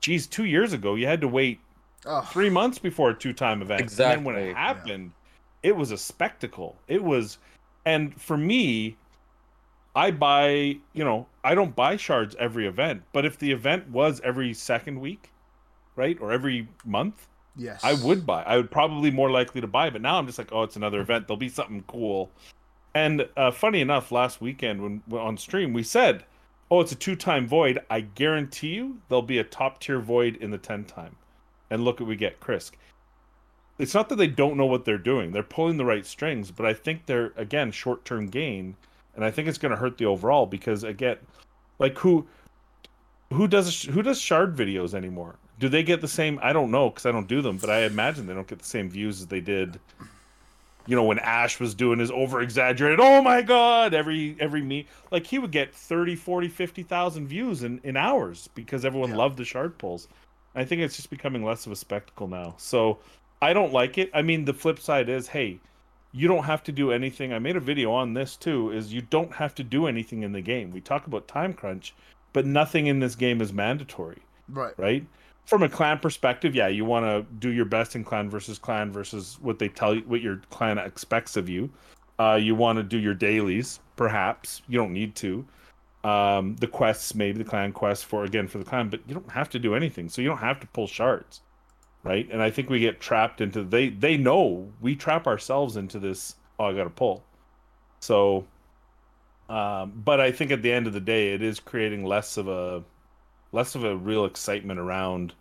[0.00, 1.60] geez 2 years ago you had to wait
[2.32, 3.80] three months before a two time event.
[3.80, 5.10] And then when it happened,
[5.64, 6.76] it was a spectacle.
[6.86, 7.38] It was,
[7.84, 8.96] and for me,
[9.96, 14.20] I buy, you know, I don't buy shards every event, but if the event was
[14.22, 15.32] every second week,
[15.96, 17.26] right, or every month,
[17.58, 17.80] yes.
[17.84, 18.42] I would buy.
[18.44, 21.00] I would probably more likely to buy, but now I'm just like, oh, it's another
[21.00, 21.26] event.
[21.26, 22.30] There'll be something cool.
[22.94, 26.24] And uh, funny enough, last weekend when when on stream we said,
[26.70, 30.36] oh, it's a two time void, I guarantee you there'll be a top tier void
[30.36, 31.16] in the 10 time.
[31.70, 32.72] And look what we get, Krisk.
[33.78, 35.30] It's not that they don't know what they're doing.
[35.30, 38.76] They're pulling the right strings, but I think they're again short term gain,
[39.14, 41.18] and I think it's going to hurt the overall because again,
[41.78, 42.26] like who
[43.32, 45.36] who does who does shard videos anymore?
[45.58, 46.38] Do they get the same?
[46.42, 48.64] I don't know because I don't do them, but I imagine they don't get the
[48.64, 49.80] same views as they did.
[50.86, 54.88] You know when Ash was doing his over exaggerated, oh my god, every every me
[55.10, 59.16] like he would get 30, 40, 50,000 views in in hours because everyone Yeah.
[59.16, 60.08] loved the shard pulls.
[60.54, 62.54] I think it's just becoming less of a spectacle now.
[62.58, 63.00] So
[63.42, 64.10] I don't like it.
[64.14, 65.60] I mean, the flip side is, hey,
[66.12, 67.32] you don't have to do anything.
[67.34, 68.70] I made a video on this too.
[68.72, 70.70] Is you don't have to do anything in the game.
[70.70, 71.94] We talk about time crunch,
[72.32, 74.74] but nothing in this game is mandatory, Right.
[74.78, 75.06] right?
[75.48, 78.92] From a clan perspective, yeah, you want to do your best in clan versus clan
[78.92, 81.70] versus what they tell you, what your clan expects of you.
[82.18, 84.62] Uh, you want to do your dailies, perhaps.
[84.68, 85.46] You don't need to.
[86.04, 89.30] Um, the quests, maybe the clan quests for again for the clan, but you don't
[89.30, 90.08] have to do anything.
[90.08, 91.40] So you don't have to pull shards
[92.04, 92.28] right?
[92.30, 96.36] And I think we get trapped into they they know we trap ourselves into this.
[96.58, 97.22] Oh, I got to pull.
[98.00, 98.46] So,
[99.48, 102.48] um, but I think at the end of the day, it is creating less of
[102.48, 102.82] a
[103.52, 105.34] less of a real excitement around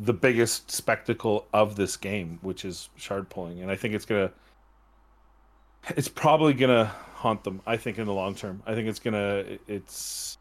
[0.00, 4.30] the biggest spectacle of this game, which is shard pulling, and I think it's gonna.
[5.96, 7.60] It's probably gonna haunt them.
[7.66, 8.62] I think in the long term.
[8.66, 9.44] I think it's gonna.
[9.66, 10.38] It's.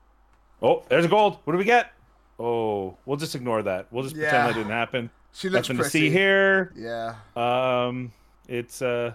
[0.61, 1.37] Oh, there's a gold.
[1.43, 1.93] What do we get?
[2.39, 3.87] Oh, we'll just ignore that.
[3.91, 5.09] We'll just pretend that didn't happen.
[5.33, 5.89] She looks Nothing pretty.
[5.99, 6.73] to see here.
[6.75, 8.11] Yeah, Um,
[8.47, 9.13] it's uh,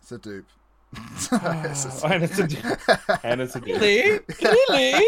[0.00, 0.46] it's a dupe.
[0.96, 2.78] It's a- and it's a dupe.
[3.24, 3.80] and it's a dupe.
[3.80, 4.20] Really?
[4.70, 5.04] Really?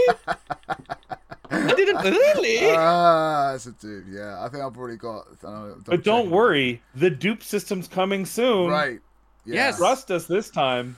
[1.68, 2.59] I didn't really.
[2.76, 4.04] Ah, it's a dupe.
[4.09, 5.26] Yeah, I think I've already got.
[5.44, 8.70] I know, But don't worry, the dupe system's coming soon.
[8.70, 9.00] Right.
[9.44, 9.54] Yeah.
[9.54, 9.78] Yes.
[9.78, 10.96] Trust us this time.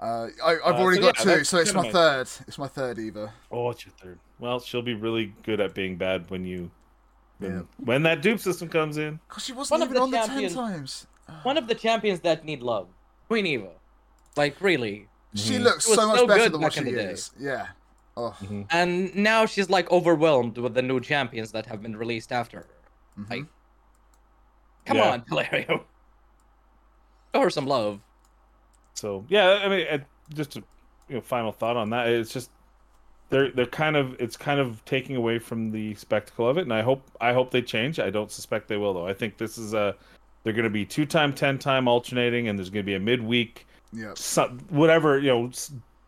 [0.00, 2.28] Uh, I, I've Uh, already so got yeah, two, so it's my kinda third.
[2.46, 3.32] It's my third Eva.
[3.50, 4.18] Oh, it's your third.
[4.38, 6.70] Well, she'll be really good at being bad when you
[7.38, 7.62] when, Yeah.
[7.78, 9.20] when that dupe system comes in.
[9.28, 11.06] Because she wasn't One of even the on the ten champions- times.
[11.42, 12.88] One of the champions that need love,
[13.28, 13.70] Queen Eva.
[14.36, 15.08] Like really.
[15.34, 15.62] She Mhm.
[15.64, 17.30] looks She was so much better than what she is.
[17.38, 17.66] Yeah.
[18.18, 18.66] Mhm.
[18.70, 22.66] And now she's like overwhelmed with the new champions that have been released after her.
[23.18, 23.30] mhm.
[23.30, 23.44] Like,
[24.86, 25.12] come Yeah.
[25.12, 25.84] on, Valerio.
[27.34, 28.00] Show her some love.
[28.94, 29.98] So yeah, I mean, uh,
[30.34, 30.62] just a
[31.08, 32.08] you know, final thought on that.
[32.08, 32.50] It's just
[33.30, 36.72] they're they're kind of it's kind of taking away from the spectacle of it, and
[36.72, 38.00] I hope I hope they change.
[38.00, 39.06] I don't suspect they will though.
[39.06, 39.94] I think this is a
[40.42, 43.00] they're going to be two time, ten time alternating, and there's going to be a
[43.00, 44.12] midweek, Yeah.
[44.14, 45.50] some, whatever you know.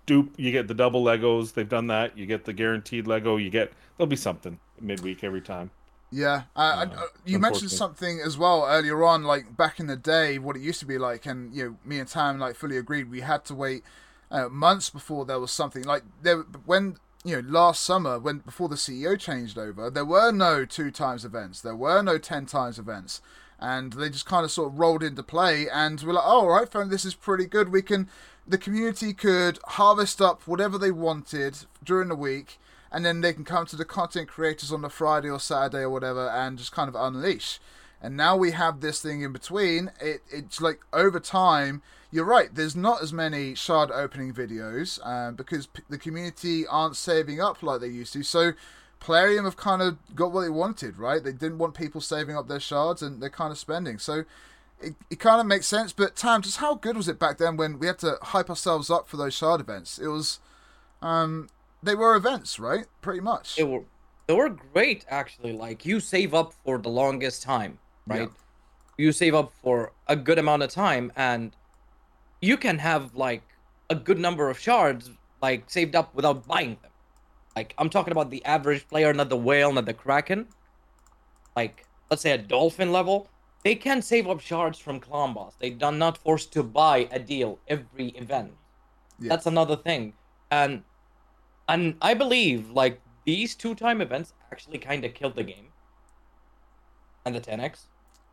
[0.06, 1.52] Dupe, you get the double Legos.
[1.54, 2.16] They've done that.
[2.18, 3.36] You get the guaranteed Lego.
[3.36, 5.70] You get there'll be something midweek every time.
[6.12, 10.38] Yeah, uh, I- you mentioned something as well earlier on, like back in the day,
[10.38, 13.08] what it used to be like, and you know, me and Tam like fully agreed.
[13.10, 13.84] We had to wait
[14.30, 18.68] uh, months before there was something like there when you know last summer when before
[18.68, 22.78] the CEO changed over, there were no two times events, there were no ten times
[22.80, 23.22] events,
[23.60, 26.48] and they just kind of sort of rolled into play, and we're like, oh, all
[26.48, 27.68] right, fine, this is pretty good.
[27.68, 28.08] We can,
[28.50, 32.58] the community could harvest up whatever they wanted during the week
[32.90, 35.90] and then they can come to the content creators on the Friday or Saturday or
[35.90, 37.60] whatever and just kind of unleash.
[38.02, 39.92] And now we have this thing in between.
[40.00, 41.82] It it's like over time.
[42.10, 42.52] You're right.
[42.52, 47.62] There's not as many shard opening videos um, because p- the community aren't saving up
[47.62, 48.24] like they used to.
[48.24, 48.54] So
[48.98, 51.22] Plarium have kind of got what they wanted, right?
[51.22, 53.98] They didn't want people saving up their shards, and they're kind of spending.
[53.98, 54.24] So
[54.80, 55.92] it, it kind of makes sense.
[55.92, 58.90] But Tam, just how good was it back then when we had to hype ourselves
[58.90, 59.98] up for those shard events?
[59.98, 60.40] It was,
[61.02, 61.48] um,
[61.82, 62.86] they were events, right?
[63.00, 63.56] Pretty much.
[63.56, 63.84] They were
[64.30, 65.52] they were great actually.
[65.52, 68.30] Like you save up for the longest time, right?
[68.96, 71.50] You save up for a good amount of time and
[72.40, 73.42] you can have like
[73.88, 75.10] a good number of shards
[75.42, 76.92] like saved up without buying them.
[77.56, 80.46] Like I'm talking about the average player, not the whale, not the kraken.
[81.56, 83.28] Like let's say a dolphin level,
[83.62, 85.54] they can save up shards from clan boss.
[85.58, 88.52] They are not forced to buy a deal every event.
[89.18, 90.14] That's another thing.
[90.50, 90.82] And
[91.68, 95.66] and I believe like these two time events actually kind of killed the game.
[97.26, 97.80] And the 10x,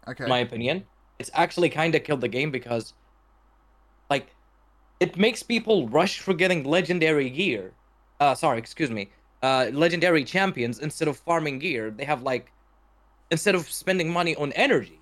[0.08, 0.24] Okay.
[0.24, 0.86] in my opinion,
[1.20, 2.94] it's actually kind of killed the game because,
[4.10, 4.34] like,
[5.02, 7.74] it makes people rush for getting legendary gear.
[8.22, 9.12] Uh, sorry, excuse me.
[9.44, 11.92] Uh, legendary champions instead of farming gear.
[11.92, 12.52] They have like,
[13.30, 15.02] instead of spending money on energy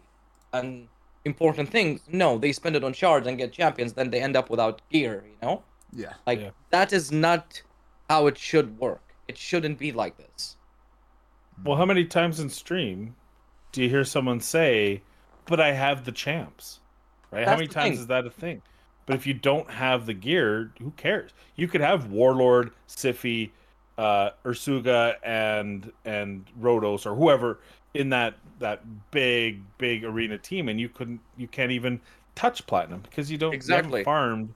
[0.56, 0.88] and
[1.26, 3.94] important things, no, they spend it on shards and get champions.
[3.94, 5.24] Then they end up without gear.
[5.28, 5.64] You know.
[5.94, 6.14] yeah.
[6.28, 6.50] Like Yeah.
[6.72, 7.62] that is not
[8.10, 9.02] how it should work.
[9.28, 10.58] It shouldn't be like this.
[11.64, 13.16] Well, how many times in stream
[13.72, 15.02] do you hear someone say,
[15.46, 16.80] "But I have the champs"?
[17.32, 17.48] Right?
[17.48, 18.00] how many times thing.
[18.02, 18.62] is that a thing?
[19.06, 21.32] But if you don't have the gear, who cares?
[21.56, 23.52] You could have Warlord, Siffy,
[23.98, 27.60] uh, Ursuga and and Rhodos or whoever
[27.96, 28.82] in that that
[29.12, 32.00] big big arena team, and you couldn't you can't even
[32.36, 34.04] touch platinum because you don't you haven't Exactly.
[34.04, 34.54] farmed.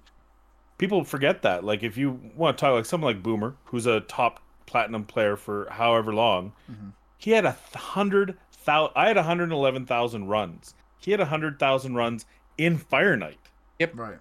[0.77, 1.63] People forget that.
[1.63, 5.35] Like if you want to talk like someone like Boomer, who's a top platinum player
[5.35, 6.93] for however long, Mhm.
[7.17, 8.93] he had a th- hundred thousand.
[8.95, 10.75] I had a hundred eleven thousand runs.
[10.99, 12.25] He had a hundred thousand runs
[12.57, 13.39] in Fire Knight
[13.79, 13.91] Yep.
[13.95, 14.17] Right.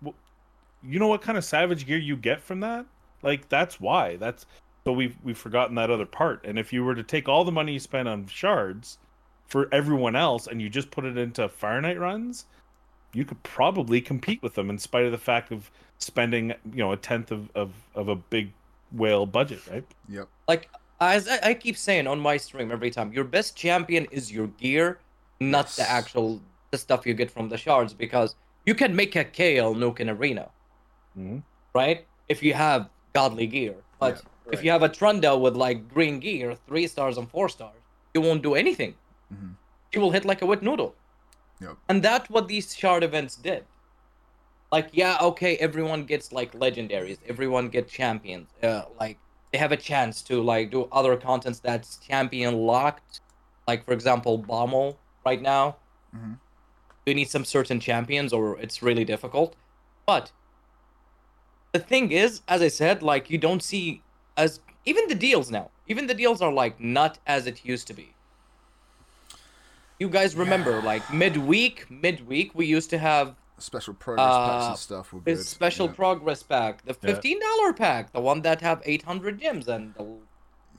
[0.00, 0.14] Well,
[0.82, 2.86] you know what kind of savage gear you get from that
[3.22, 4.46] like that's why that's
[4.84, 7.52] so we've we've forgotten that other part and if you were to take all the
[7.52, 8.98] money you spent on shards
[9.46, 12.46] for everyone else and you just put it into Fire Knight runs
[13.14, 16.92] you could probably compete with them in spite of the fact of spending you know
[16.92, 18.52] a tenth of of, of a big
[18.92, 20.28] whale budget right Yep.
[20.48, 20.68] Like
[21.02, 24.46] as I, I keep saying on my stream every time, your best champion is your
[24.46, 24.98] gear,
[25.40, 26.40] not the actual
[26.70, 30.08] the stuff you get from the shards, because you can make a Kael nuke in
[30.08, 30.48] arena,
[31.18, 31.38] mm-hmm.
[31.74, 32.06] right?
[32.28, 33.74] If you have godly gear.
[33.98, 37.48] But Yeah, if you have a Trunda with like green gear, three stars and four
[37.48, 37.80] stars,
[38.14, 38.94] you won't do anything.
[39.32, 39.54] Mhm.
[39.92, 40.94] You will hit like a wet noodle.
[41.60, 41.76] Yep.
[41.88, 43.64] And that's what these shard events did.
[44.72, 48.48] Like, yeah, okay, everyone gets like legendaries, everyone gets champions.
[48.62, 49.18] Uh, like
[49.52, 53.20] they have a chance to like do other contents that's champion locked.
[53.68, 55.76] Like for example, Bommel right now.
[56.16, 56.38] Mhm.
[57.06, 59.56] You need some certain champions, or it's really difficult.
[60.06, 60.32] But
[61.72, 64.02] the thing is, as I said, like you don't see
[64.36, 65.70] as even the deals now.
[65.86, 68.14] Even the deals are like not as it used to be.
[69.98, 74.78] You guys remember, like midweek, midweek, we used to have Special progress packs Uh, and
[74.78, 75.38] stuff were good.
[75.46, 75.92] special yeah.
[75.94, 80.16] progress pack, the fifteen dollar pack, the one that have eight hundred gems and the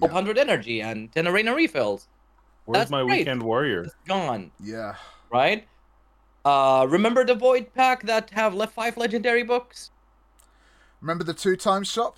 [0.01, 0.07] Yeah.
[0.09, 2.07] hundred energy and ten arena refills.
[2.65, 3.19] where's That's my great.
[3.19, 4.95] weekend warrior It's gone, Yeah.
[5.29, 5.67] right?
[6.43, 9.91] Uh, remember the void pack that have left five legendary books?
[10.99, 12.17] Remember the two times shop?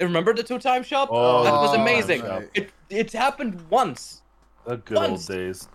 [0.00, 1.08] Remember the two time shop?
[1.10, 2.22] Oh, that was amazing.
[2.22, 2.48] mate.
[2.54, 4.22] It it happened once.
[4.66, 5.68] the good old days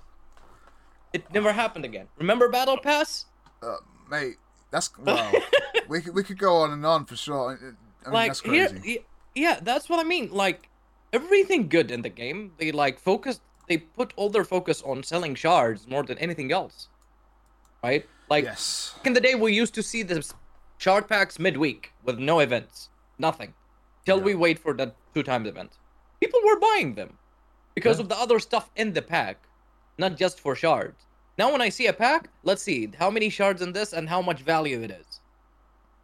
[1.14, 2.08] It never happened again.
[2.18, 3.26] Remember Battle Pass?
[3.64, 3.78] Uh,
[4.10, 4.36] mate,
[4.72, 5.32] that's wow.
[5.88, 7.58] we could we could go on and on for sure.
[7.60, 8.82] I mean, like that's crazy.
[8.86, 9.06] y-
[9.36, 10.30] yeah, that's what I mean.
[10.32, 10.70] Like
[11.14, 13.42] everything good in the game, they like focus.
[13.68, 16.90] They put all their focus on selling shards more than anything else,
[17.84, 18.06] right?
[18.30, 18.94] Like yes.
[18.98, 20.34] back in the day, we used to see the s-
[20.78, 23.54] shard packs midweek with no events, nothing,
[24.06, 24.24] till Yeah.
[24.24, 25.78] we wait for that two times event.
[26.20, 27.18] People were buying them
[27.76, 28.04] because Yeah.
[28.04, 29.38] of the other stuff in the pack,
[29.98, 31.06] not just for shards.
[31.38, 34.22] Now, when I see a pack, let's see how many shards in this and how
[34.22, 35.20] much value it is.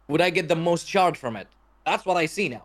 [0.08, 1.48] Would I get the most shard from it?
[1.84, 2.64] That's what I see now.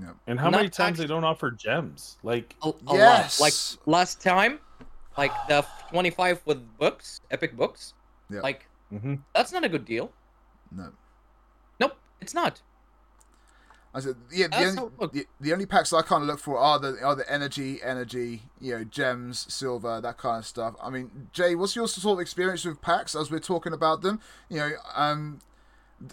[0.00, 0.14] Yeah.
[0.26, 3.38] and how Not many times actu- they don't offer gems like A, a Yes.
[3.38, 3.44] lot.
[3.44, 4.58] Like last time,
[5.18, 7.92] like the 25 with books, epic books.
[8.30, 8.40] Yeah.
[8.40, 9.20] Like mhm.
[9.34, 10.10] that's not a good deal.
[10.70, 10.92] No.
[11.78, 12.62] Nope, it's not.
[13.94, 15.12] I said, yeah, the That's only, how it look.
[15.12, 18.44] the, the only packs I kind of look for are the are the energy, energy,
[18.60, 20.74] you know, gems, silver, that kind of stuff.
[20.82, 24.20] I mean, Jay, what's your sort of experience with packs as we're talking about them?
[24.48, 25.40] You know, um,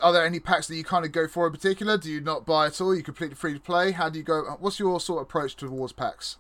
[0.01, 1.97] are there any packs that you kind of go for in particular?
[1.97, 2.93] Do you not buy at all?
[2.93, 3.91] You completely free to play?
[3.91, 4.57] How do you go?
[4.59, 6.35] What's your sort of approach towards packs?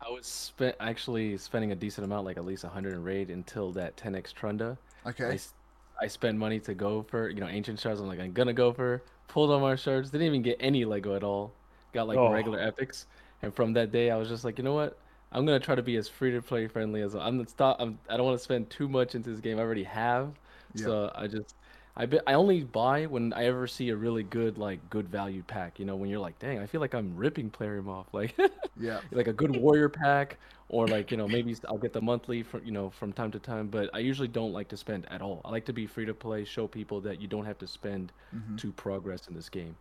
[0.00, 3.72] I was spent actually spending a decent amount, like at least 100 in raid until
[3.72, 4.78] that 10x Trunda.
[5.04, 5.54] I, Okay, s-
[6.00, 8.00] I spent money to go for you know ancient shards.
[8.00, 9.02] I'm like I'm gonna go for.
[9.28, 10.10] Pulled on my shards.
[10.10, 11.52] Didn't even get any Lego at all.
[11.92, 12.32] Got like Oh.
[12.32, 13.06] regular epics.
[13.42, 14.98] And from that day, I was just like, you know what?
[15.32, 17.46] I'm gonna try to be as free to play friendly as I'm.
[17.46, 17.76] Stop.
[17.80, 17.98] I'm.
[18.08, 19.58] I don't want to spend too much into this game.
[19.58, 20.32] I already have.
[20.74, 20.84] Yeah.
[20.84, 21.54] So I just.
[21.98, 25.42] I be, I only buy when I ever see a really good like good value
[25.46, 25.78] pack.
[25.78, 28.06] You know when you're like, dang, I feel like I'm ripping Plarium off.
[28.12, 28.38] Like.
[28.80, 30.38] yeah, like a good warrior pack
[30.70, 33.38] or like you know maybe i'll get the monthly from you know from time to
[33.38, 36.04] time but i usually don't like to spend at all i like to be free
[36.04, 39.48] to play show people that you don't have to spend hmm to progress in this
[39.48, 39.74] game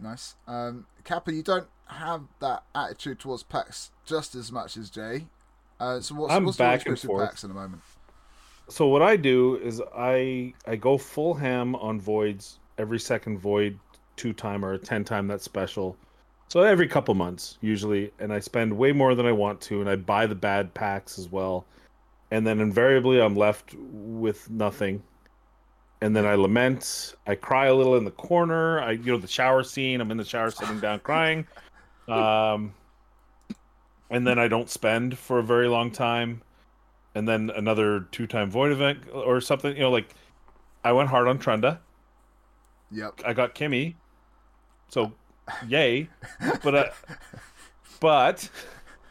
[0.00, 0.34] nice.
[0.46, 5.26] Um, Kappa, you don't have that attitude towards packs just as much as Jay.
[5.78, 7.30] Uh, so what's, I'm what's your back and experience with forth.
[7.30, 7.82] packs in the moment?
[8.68, 13.78] So what I do is I I go full ham on voids every second void
[14.16, 15.96] two time or a ten time that's special.
[16.48, 19.90] So every couple months usually, and I spend way more than I want to, and
[19.90, 21.66] I buy the bad packs as well,
[22.30, 25.02] and then invariably I'm left with nothing.
[26.02, 27.14] And then I lament.
[27.26, 28.80] I cry a little in the corner.
[28.80, 30.00] I you know the shower scene.
[30.00, 31.46] I'm in the shower sitting down crying.
[32.08, 32.72] Um,
[34.10, 36.40] and then I don't spend for a very long time
[37.16, 39.74] and then another two-time void event or something.
[39.74, 40.14] You know, like
[40.84, 41.78] I went hard on Trunda.
[42.92, 43.22] Yep.
[43.24, 43.96] I got Kimi,
[44.90, 45.12] so
[45.66, 46.10] yay.
[46.62, 46.90] But uh,
[48.00, 48.50] but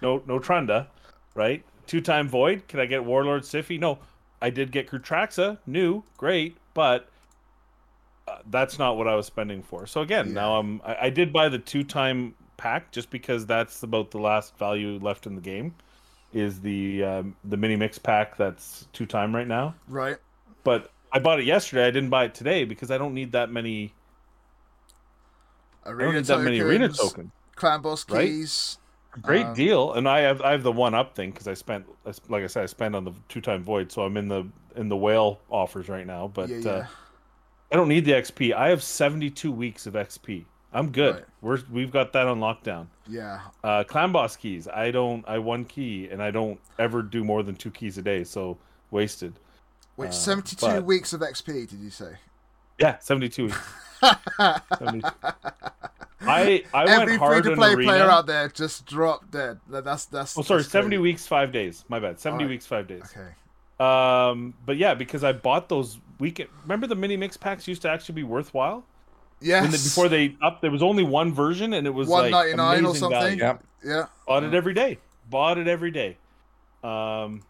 [0.03, 0.88] no no Trunda,
[1.34, 1.66] right?
[1.88, 2.68] Two-time void.
[2.68, 3.80] Can I get Warlord Siphi?
[3.80, 3.97] No,
[4.39, 7.10] I did get Cruetraxa, new, great, but
[8.28, 9.88] uh, that's not what I was spending for.
[9.88, 13.82] So again, now I'm I, I did buy the two time pack just because that's
[13.82, 15.74] about the last value left in the game.
[16.36, 19.73] Is the um, the mini mix pack that's two time right now?
[19.88, 20.17] Right.
[20.65, 21.88] But I bought it yesterday.
[21.88, 23.93] I didn't buy it today because I don't need that many.
[25.86, 27.31] I don't Arena need that many arena tokens, tokens.
[27.55, 28.27] Clan boss Right?
[28.27, 28.77] keys.
[29.21, 31.86] Great Um, deal, and I have I have the one up thing because I spent
[32.27, 34.89] like I said I spent on the two time void, so I'm in the in
[34.89, 36.27] the whale offers right now.
[36.27, 36.88] But yeah, Uh.
[37.71, 38.53] I don't need the XP.
[38.53, 40.45] I have 72 weeks of XP.
[40.76, 41.15] I'm good.
[41.15, 41.23] Right.
[41.41, 42.88] We're we've got that on lockdown.
[43.07, 43.39] yeah.
[43.63, 44.67] Uh, clan boss keys.
[44.67, 45.23] I don't.
[45.28, 48.23] I one key, and I don't ever do more than two keys a day.
[48.23, 48.57] So
[48.91, 49.34] wasted.
[49.97, 52.15] Wait, Uh, 72 but- weeks of XP, did you say?
[52.80, 53.57] Yeah, 72 weeks.
[54.78, 55.07] 72.
[56.21, 57.91] I I Every went free hard to in play arena.
[57.91, 59.59] player out there just dropped dead.
[59.69, 60.38] That- That's that's.
[60.38, 61.01] oh, sorry, that's 70 crazy.
[61.01, 61.86] weeks, five days.
[61.88, 62.19] My bad.
[62.19, 62.49] 70 Alright.
[62.53, 63.03] weeks, five days.
[63.15, 63.30] Okay.
[63.80, 66.49] Um, but yeah, because I bought those weekend.
[66.63, 68.86] Remember the mini mix packs used to actually be worthwhile.
[69.41, 69.61] Yes.
[69.63, 72.53] When the, before they up, there was only one version, and it was one like
[72.57, 73.09] or something.
[73.09, 73.38] value.
[73.38, 73.57] Yeah.
[73.83, 74.05] Yeah.
[74.27, 74.97] Bought it every day.
[75.29, 76.17] Bought it every day.
[76.83, 77.43] Um,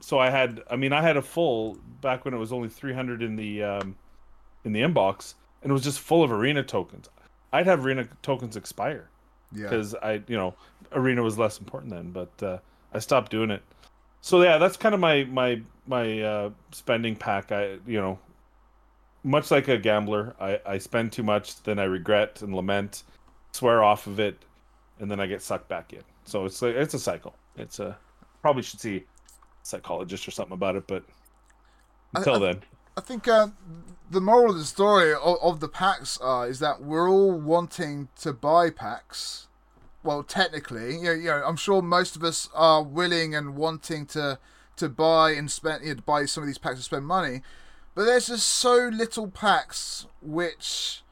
[0.00, 3.22] so I had, I mean, I had a full back when it was only 300
[3.22, 3.96] in the um,
[4.64, 7.08] in the inbox, and it was just full of arena tokens.
[7.52, 9.08] I'd have arena tokens expire
[9.52, 9.64] Yeah.
[9.64, 10.54] because I, you know,
[10.92, 12.10] arena was less important then.
[12.10, 12.58] But uh,
[12.92, 13.62] I stopped doing it.
[14.20, 17.52] So yeah, that's kind of my my my uh, spending pack.
[17.52, 18.18] I, you know,
[19.24, 23.04] much like a gambler, I I spend too much, then I regret and lament,
[23.52, 24.44] swear off of it,
[24.98, 26.02] and then I get sucked back in.
[26.24, 27.34] So it's like it's a cycle.
[27.56, 27.98] It's a
[28.40, 29.02] probably should see a
[29.62, 31.04] psychologist or something about it, but
[32.14, 32.62] until I- then,
[32.96, 33.48] I think uh,
[34.10, 38.08] the moral of the story of, of the packs uh, is that we're all wanting
[38.20, 39.48] to buy packs.
[40.04, 44.06] Well, technically, you know, you know, I'm sure most of us are willing and wanting
[44.06, 44.38] to
[44.76, 47.42] to buy and spend, you know, to buy some of these packs and spend money.
[47.94, 51.02] But there's just so little packs which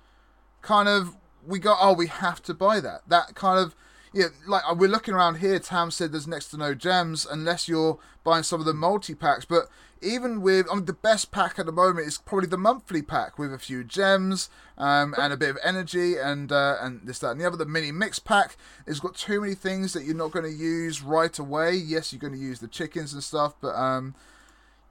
[0.62, 1.16] kind of
[1.46, 3.02] we go, oh, we have to buy that.
[3.08, 3.74] That kind of
[4.12, 5.58] yeah, like uh, we're looking around here.
[5.58, 9.44] Tam said there's next to no gems unless you're buying some of the multi packs.
[9.44, 9.68] But
[10.02, 13.38] even with, I mean, the best pack at the moment is probably the monthly pack
[13.38, 17.32] with a few gems um, and a bit of energy and uh, and this that
[17.32, 17.56] and the other.
[17.56, 18.56] The mini mix pack
[18.86, 21.74] has got too many things that you're not going to use right away.
[21.74, 24.14] Yes, you're going to use the chickens and stuff, but um,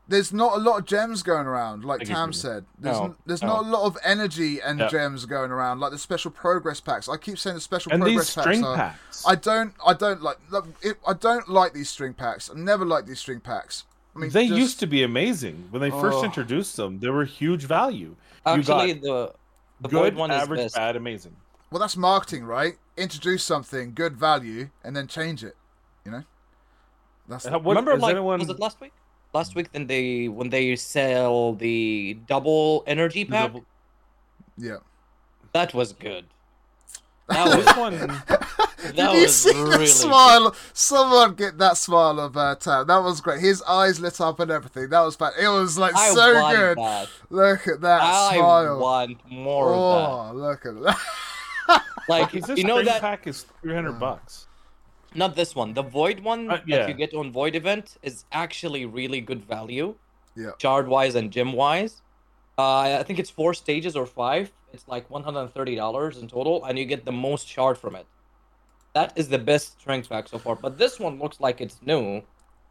[0.10, 2.66] there's not a lot of gems going around, like I Tam said.
[2.80, 3.48] There's No, n- there's no.
[3.48, 4.88] not a lot of energy and Yeah.
[4.90, 7.08] gems going around, like the special progress packs.
[7.08, 9.24] I keep saying the special and progress these packs string are, packs.
[9.26, 12.50] I don't, I don't like, look, it, I don't like these string packs.
[12.50, 13.86] I never liked these string packs.
[14.16, 16.24] I mean, they just- used to be amazing when they first Oh.
[16.26, 17.00] introduced them.
[17.00, 18.16] They were huge value.
[18.46, 19.34] Actually, you the
[19.82, 20.76] the good, void one is average, best.
[20.76, 21.36] bad, amazing.
[21.72, 22.78] Well, that's marketing, right?
[22.98, 25.56] Introduce something good value and then change it.
[26.04, 26.24] You know,
[27.28, 28.92] that's How- what- Remember, is like, anyone- was it last week?
[29.34, 33.66] Last week, then they when they sell the double energy pack, double-
[34.58, 34.78] yeah.
[35.54, 36.26] that was good.
[37.30, 39.88] That was This one, that Did you was see really the good.
[39.88, 40.56] smile?
[40.74, 42.88] Someone get that smile of uh, Tam.
[42.88, 43.40] That was great.
[43.40, 44.90] His eyes lit up and everything.
[44.90, 45.34] That was fun.
[45.40, 46.78] It was like I so want good.
[46.80, 47.10] that.
[47.30, 48.80] Look at that I smile.
[48.80, 50.98] want more of oh, look at that.
[51.68, 51.86] that.
[52.08, 54.48] Like Because this you know that pack is 300 bucks.
[55.16, 55.74] Not this one.
[55.74, 56.78] The void one Uh, yeah.
[56.80, 59.96] that you get on void event is actually really good value.
[60.36, 60.52] Yeah.
[60.60, 62.02] Shard wise and gem wise.
[62.58, 64.52] Uh, I think it's four stages or five.
[64.74, 67.78] It's like one hundred and thirty dollars in total, and you get the most shard
[67.78, 68.06] from it.
[68.94, 70.56] That is the best strength pack so far.
[70.56, 72.22] But this one looks like it's new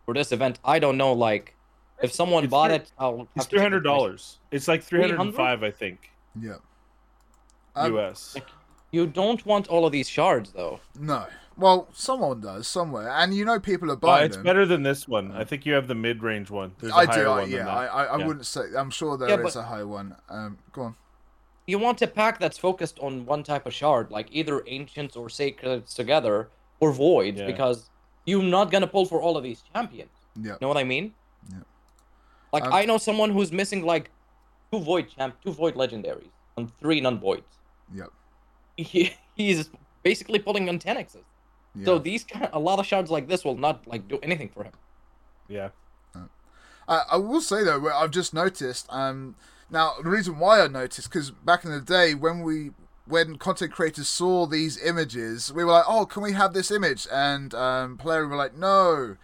[0.04, 0.58] for this event.
[0.64, 1.54] I don't know, like
[2.02, 3.22] if someone It's bought three- it, I'll.
[3.22, 3.90] It's have to check three the hundred price.
[3.98, 4.38] dollars.
[4.50, 6.10] It's like three hundred and five, I think,
[6.40, 6.56] yeah.
[7.74, 8.36] Um, US.
[8.90, 10.80] You don't want all of these shards though.
[10.98, 11.26] No.
[11.58, 14.44] Well, someone does somewhere, and you know people are Uh, buying it's them.
[14.44, 15.32] better than this one.
[15.32, 16.74] I think you have the mid-range one.
[16.78, 17.30] There's a I higher do.
[17.30, 17.86] I, one yeah, I.
[17.86, 18.26] I, I Yeah.
[18.26, 18.62] wouldn't say.
[18.76, 20.16] I'm sure there is Yeah, but- a high one.
[20.28, 20.96] Um, go on.
[21.66, 25.28] You want a pack that's focused on one type of shard, like either ancients or
[25.28, 26.48] sacreds together,
[26.80, 27.46] or voids, Yeah.
[27.46, 27.90] because
[28.24, 30.10] you're not gonna pull for all of these champions.
[30.40, 30.56] Yeah.
[30.60, 31.12] Know what I mean?
[31.50, 31.58] Yeah.
[32.52, 34.10] Like Um, I know someone who's missing like
[34.70, 37.58] two void champ, two void legendaries, and three non-voids.
[37.94, 38.10] Yep.
[38.76, 39.70] He, he's
[40.04, 41.24] basically pulling on 10x's.
[41.74, 41.84] Yeah.
[41.84, 44.64] So these kind, a lot of shards like this will not like do anything for
[44.64, 44.72] him.
[45.48, 45.70] Yeah.
[46.88, 48.86] I, I will say though, I've just noticed.
[48.90, 49.36] Um,
[49.70, 52.70] now the reason why I noticed because back in the day when we
[53.06, 57.06] when content creators saw these images, we were like, "Oh, can we have this image?"
[57.12, 59.16] And um, player were like, "No,"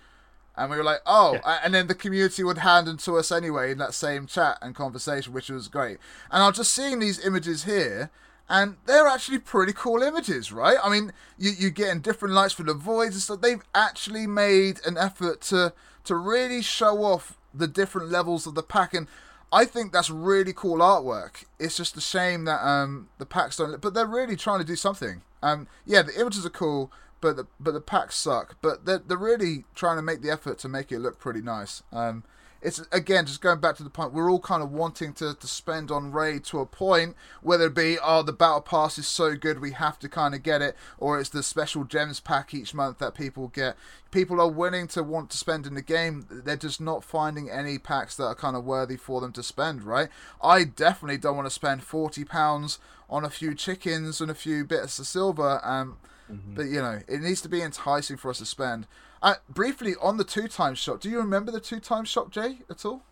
[0.57, 3.31] and we were like, "Oh," A- and then the community would hand them to us
[3.33, 5.99] anyway in that same chat and conversation, which was great.
[6.31, 8.11] And I'm just seeing these images here.
[8.49, 10.77] And they're actually pretty cool images, right?
[10.83, 13.41] I mean, you, you're getting different lights for the voids and stuff.
[13.41, 15.73] They've actually made an effort to
[16.05, 18.93] to really show off the different levels of the pack.
[18.93, 19.09] And
[19.51, 21.45] I think that's really cool artwork.
[21.59, 23.81] It's just a shame that um the packs don't.
[23.81, 25.23] But they're really trying to do something.
[25.43, 28.57] Um, yeah, the images are cool, but the but the packs suck.
[28.61, 31.83] But they're they're really trying to make the effort to make it look pretty nice.
[31.93, 32.25] Um,
[32.65, 35.47] it's again just going back to the point we're all kind of wanting to, to
[35.47, 39.37] spend on Raid to a point, whether it be oh the battle pass is so
[39.37, 42.75] good we have to kind of get it, or it's the special gems pack each
[42.75, 43.77] month that people get.
[44.11, 46.27] People are willing to want to spend in the game.
[46.31, 49.83] They're just not finding any packs that are kind of worthy for them to spend.
[49.83, 50.09] Right?
[50.43, 52.79] I definitely don't want to spend forty pounds
[53.11, 55.61] on a few chickens and a few bits of silver.
[55.63, 55.99] Um,
[56.33, 56.55] Mm-hmm.
[56.55, 58.87] but you know it needs to be enticing for us to spend.
[59.25, 61.01] Uh, briefly on the two times shop.
[61.01, 63.03] Do you remember the two times shop, Jay, at all?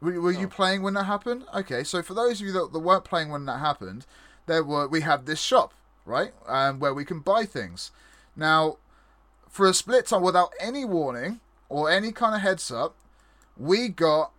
[0.00, 1.44] Were, were you playing when that happened?
[1.54, 4.06] Okay, so for those of you that, that weren't playing when that happened,
[4.46, 5.74] there were we have this shop
[6.06, 7.90] right, um, where we can buy things.
[8.34, 8.78] Now,
[9.50, 12.94] for a split time, without any warning or any kind of heads up,
[13.58, 14.32] we got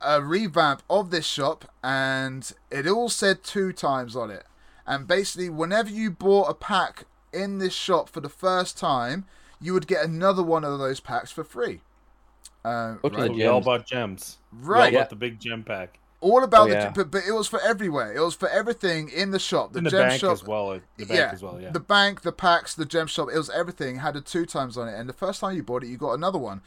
[0.00, 4.46] a revamp of this shop, and it all said two times on it.
[4.84, 9.24] And basically, whenever you bought a pack in this shop for the first time,
[9.60, 11.80] you would get another one of those packs for free.
[12.64, 13.26] Uh, Go right?
[13.28, 13.64] the we all gems.
[13.66, 14.38] bought gems.
[14.52, 14.92] We all Right.
[14.92, 15.98] bought the big gem pack.
[16.22, 16.92] All about Oh, the, yeah.
[16.94, 18.12] but, but it was for everywhere.
[18.14, 19.72] It was for everything in the shop.
[19.72, 20.72] The In the gem bank shop, as well.
[20.72, 21.58] uh, The bank yeah, as well.
[21.58, 21.70] Yeah.
[21.70, 23.28] the bank, the packs, the gem shop.
[23.32, 24.00] It was everything.
[24.00, 26.12] Had a two times on it, and the first time you bought it, you got
[26.12, 26.60] another one.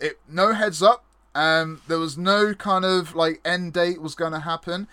[0.00, 1.04] It no heads up.
[1.34, 4.88] Um, there was no kind of like end date was going to happen,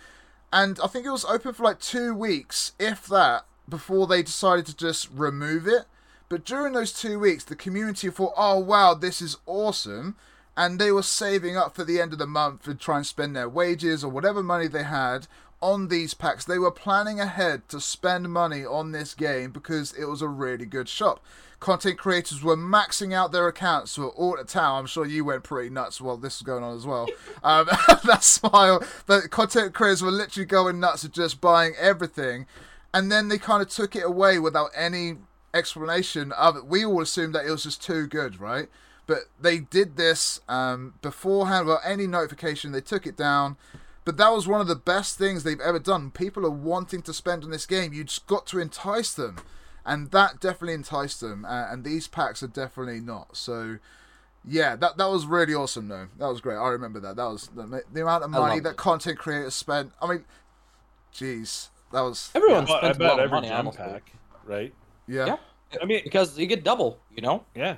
[0.52, 4.66] and I think it was open for like two weeks, if that, before they decided
[4.68, 5.86] to just remove it.
[6.30, 10.16] But during those two weeks, the community thought, "Oh wow, this is awesome,"
[10.56, 13.36] and they were saving up for the end of the month to try and spend
[13.36, 15.28] their wages or whatever money they had
[15.62, 16.44] on these packs.
[16.44, 20.66] They were planning ahead to spend money on this game because it was a really
[20.66, 21.24] good shop.
[21.60, 24.80] Content creators were maxing out their accounts for all the town.
[24.80, 27.08] I'm sure you went pretty nuts while this was going on as well.
[27.44, 27.66] Um,
[28.06, 28.84] that smile.
[29.08, 32.46] The content creators were literally going nuts of just buying everything.
[32.94, 35.18] And then they kind of took it away without any
[35.54, 36.66] explanation of it.
[36.66, 38.68] We all assumed that it was just too good, right?
[39.08, 42.72] But they did this um, beforehand without any notification.
[42.72, 43.58] They took it down.
[44.04, 46.12] But that was one of the best things they've ever done.
[46.12, 47.94] People are wanting to spend on this game.
[47.94, 49.38] You just got to entice them.
[49.86, 51.46] And that definitely enticed them.
[51.46, 53.38] Uh, and these packs are definitely not.
[53.38, 53.78] So,
[54.44, 56.08] yeah, that that was really awesome, though.
[56.18, 56.58] That was great.
[56.58, 57.16] I remember that.
[57.16, 58.78] That was the, the amount of money that it.
[58.78, 59.92] content creators spent.
[60.02, 60.26] I mean,
[61.14, 61.70] jeez.
[61.92, 62.32] That was.
[62.36, 63.84] Everyone Well, I spends a bet lot of every money, gem honestly.
[63.86, 64.12] pack,
[64.46, 64.74] right?
[65.08, 65.26] Yeah.
[65.26, 65.38] Yeah.
[65.82, 67.46] I mean, Because you get double, you know?
[67.56, 67.78] Yeah,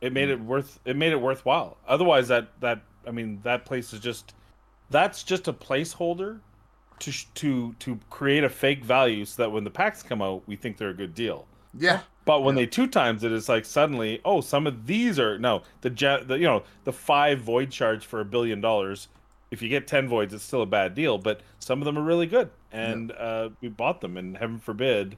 [0.00, 0.80] it made it worth.
[0.84, 1.76] It made it worthwhile.
[1.86, 4.34] Otherwise, that that I mean, that place is just
[4.90, 6.40] that's just a placeholder
[7.00, 10.56] to to to create a fake value so that when the packs come out, we
[10.56, 11.46] think they're a good deal.
[11.78, 12.00] Yeah.
[12.24, 15.62] But when they two times it, it's like suddenly, oh, some of these are no
[15.82, 19.08] the, ge- the you know the five void charge for a billion dollars.
[19.50, 21.18] If you get ten voids, it's still a bad deal.
[21.18, 24.16] But some of them are really good, and uh, we bought them.
[24.16, 25.16] And heaven forbid,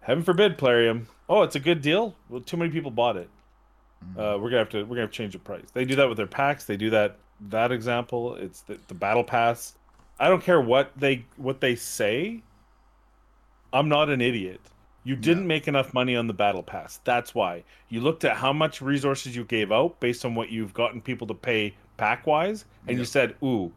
[0.00, 1.08] heaven forbid, Plarium.
[1.28, 2.14] Oh, it's a good deal.
[2.28, 3.28] Well, too many people bought it.
[4.16, 5.66] Uh, we're gonna have to we're gonna have to change the price.
[5.72, 6.64] They do that with their packs.
[6.64, 7.16] They do that.
[7.48, 9.74] That example, it's the, the battle pass.
[10.20, 12.42] I don't care what they what they say.
[13.72, 14.60] I'm not an idiot.
[15.04, 17.00] You didn't make enough money on the battle pass.
[17.04, 17.64] That's why.
[17.88, 21.26] You looked at how much resources you gave out based on what you've gotten people
[21.28, 23.00] to pay pack wise, and Yeah.
[23.00, 23.72] you said, "Ooh,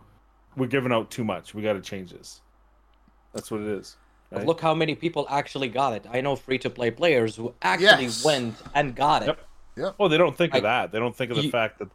[0.57, 1.53] we're giving out too much.
[1.53, 2.41] We got to change this."
[3.34, 3.97] That's what it is.
[4.34, 4.45] Right?
[4.45, 6.05] look how many people actually got it.
[6.09, 8.23] I know free to play players who actually Yes.
[8.23, 9.38] went and got it.
[9.75, 9.95] Yep.
[9.99, 10.93] Oh, they don't think of that.
[10.93, 11.89] They don't think of the you- fact that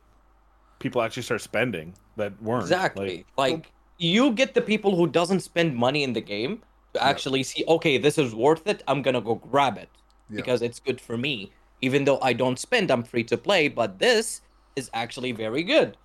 [0.79, 2.63] people actually start spending that weren't.
[2.65, 3.25] Exactly.
[3.39, 6.63] Like, Like, you get the people who doesn't spend money in the game
[6.93, 8.83] to actually see, okay, this is worth it.
[8.87, 9.89] I'm gonna go grab it
[10.29, 10.37] Yeah.
[10.37, 11.53] because it's good for me.
[11.81, 13.69] Even though I don't spend, I'm free to play.
[13.69, 14.43] But this
[14.77, 15.97] is actually very good.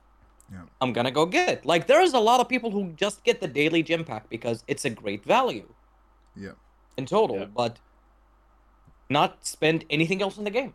[0.51, 0.63] Yeah.
[0.81, 1.65] I'm gonna go get it.
[1.65, 4.63] Like there is a lot of people who just get the daily gym pack because
[4.67, 5.67] it's a great value
[6.35, 6.51] Yeah.
[6.97, 7.45] in total, Yeah.
[7.45, 7.79] but
[9.09, 10.73] not spend anything else in the game.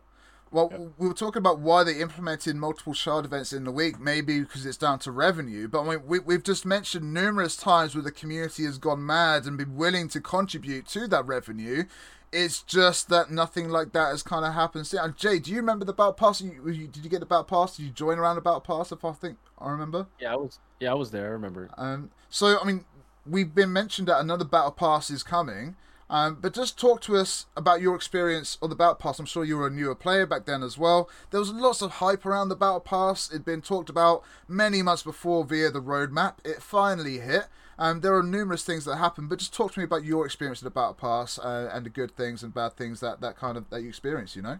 [0.51, 0.91] Well, Yep.
[0.97, 3.99] we were talking about why they implemented multiple shard events in the week.
[3.99, 5.67] Maybe because it's down to revenue.
[5.67, 9.45] But I mean, we, we've just mentioned numerous times where the community has gone mad
[9.45, 11.83] and been willing to contribute to that revenue.
[12.31, 14.85] It's just that nothing like that has kind of happened.
[14.87, 16.41] See, And Jay, do you remember the Battle Pass?
[16.41, 17.77] You, you, did you get the Battle Pass?
[17.77, 18.91] Did you join around the Battle Pass?
[18.91, 20.07] If I think I remember.
[20.19, 20.59] Yeah, I was.
[20.79, 21.27] Yeah, I was there.
[21.27, 21.69] I remember.
[21.77, 22.83] Um, so, I mean,
[23.25, 25.77] we've been mentioned that another Battle Pass is coming.
[26.09, 29.19] Um, but just talk to us about your experience of the Battle Pass.
[29.19, 31.09] I'm sure you were a newer player back then as well.
[31.31, 33.29] There was lots of hype around the Battle Pass.
[33.29, 36.35] It'd been talked about many months before via the roadmap.
[36.45, 37.47] It finally hit.
[37.77, 40.61] Um, there are numerous things that happened, but just talk to me about your experience
[40.61, 43.57] of the Battle Pass uh, and the good things and bad things that, that kind
[43.57, 44.35] of that you experienced.
[44.35, 44.59] You know?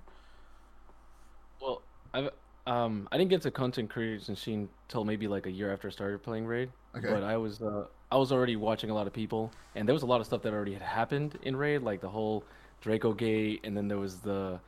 [1.61, 1.81] Well,
[2.13, 2.29] I've
[2.67, 6.21] Um, I didn't get to content creation until maybe like a year after I started
[6.21, 6.69] playing Raid.
[6.97, 7.07] Okay.
[7.09, 10.03] But I was uh, I was already watching a lot of people, and there was
[10.03, 12.43] a lot of stuff that already had happened in Raid, like the whole
[12.81, 14.59] Draco Gate, and then there was the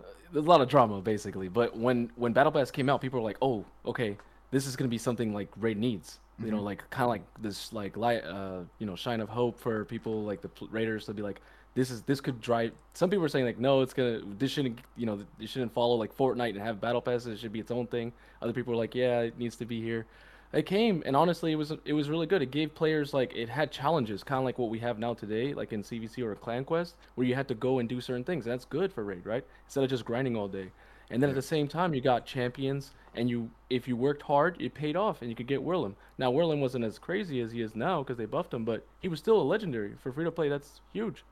[0.00, 1.48] uh, there's a lot of drama basically.
[1.48, 4.16] But when when Battle Pass came out, people were like, "Oh, okay,
[4.50, 7.72] this is gonna be something like Raid needs." You know, like kind of like this
[7.72, 11.20] like light, uh, you know, shine of hope for people like the Raiders to be
[11.20, 11.40] like,
[11.74, 12.72] this is this could drive.
[12.94, 15.94] Some people are saying like, no, it's gonna this shouldn't you know it shouldn't follow
[15.94, 17.26] like Fortnite and have battle passes.
[17.26, 18.12] It should be its own thing.
[18.42, 20.06] Other people are like, yeah, it needs to be here.
[20.52, 22.40] It came and honestly, it was it was really good.
[22.40, 25.52] It gave players like it had challenges, kind of like what we have now today,
[25.52, 28.24] like in CVC or a Clan Quest, where you had to go and do certain
[28.24, 28.46] things.
[28.46, 29.44] And that's good for raid, right?
[29.66, 30.70] Instead of just grinding all day.
[31.10, 34.60] And then at the same time, you got champions, and you if you worked hard,
[34.60, 35.94] it paid off, and you could get Wurlim.
[36.16, 39.08] Now Wurlim wasn't as crazy as he is now because they buffed him, but he
[39.08, 40.48] was still a legendary for free to play.
[40.48, 41.24] That's huge,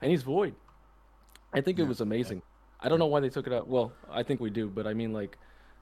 [0.00, 0.54] and he's void.
[1.52, 2.42] I think it was amazing.
[2.80, 3.68] I don't know why they took it out.
[3.68, 5.36] Well, I think we do, but I mean like,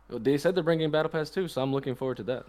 [0.08, 2.46] they said they're bringing Battle Pass too, so I'm looking forward to that.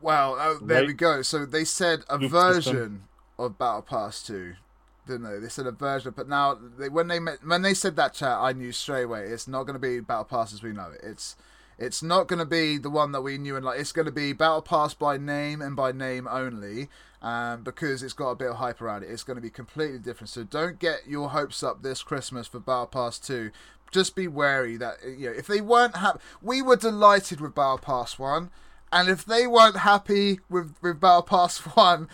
[0.00, 0.86] Wow, oh, there Right.
[0.88, 1.22] we go.
[1.22, 3.02] So they said a Loop version system.
[3.38, 4.54] of Battle Pass 2,
[5.06, 5.38] didn't they?
[5.38, 8.38] They said a version, but now they, when they met, when they said that chat,
[8.38, 11.00] I knew straight away it's not going to be Battle Pass as we know it.
[11.02, 11.36] It's
[11.78, 13.80] it's not going to be the one that we knew and like.
[13.80, 16.88] It's going to be Battle Pass by name and by name only,
[17.22, 19.10] um, because it's got a bit of hype around it.
[19.10, 20.28] It's going to be completely different.
[20.30, 23.50] So don't get your hopes up this Christmas for Battle Pass 2.
[23.90, 27.78] Just be wary that you know if they weren't happy, we were delighted with Battle
[27.78, 28.50] Pass One.
[28.96, 32.08] And if they weren't happy with, with Battle Pass One,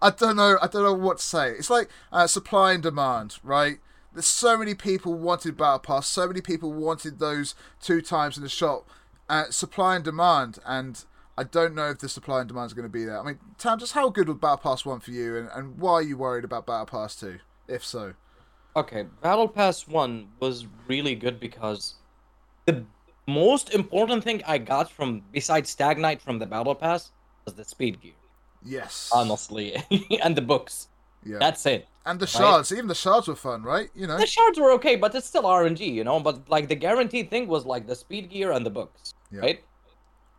[0.00, 0.56] I don't know.
[0.62, 1.50] I don't know what to say.
[1.50, 3.78] It's like uh, supply and demand, right?
[4.12, 6.06] There's so many people wanted Battle Pass.
[6.06, 8.88] So many people wanted those two times in the shop.
[9.28, 11.04] Uh, supply and demand, and
[11.36, 13.18] I don't know if the supply and demand is going to be there.
[13.18, 15.94] I mean, Tam, just how good was Battle Pass One for you, and, and why
[15.94, 18.14] are you worried about Battle Pass Two, if so?
[18.76, 21.96] Okay, Battle Pass 1 was really good because
[22.64, 22.86] the
[23.26, 27.10] most important thing I got from, besides Stag Knight from the Battle Pass,
[27.44, 28.12] was the speed gear,
[28.64, 29.10] Yes.
[29.12, 29.76] honestly,
[30.22, 30.88] and the books.
[31.24, 31.38] Yeah.
[31.38, 31.86] That's it.
[32.04, 33.88] and the shards, even the shards were fun, right?
[33.94, 34.18] You know.
[34.18, 36.18] The shards were okay, but it's still RNG, you know?
[36.18, 39.40] But, like, the guaranteed thing was, like, the speed gear and the books, Yeah.
[39.40, 39.64] right?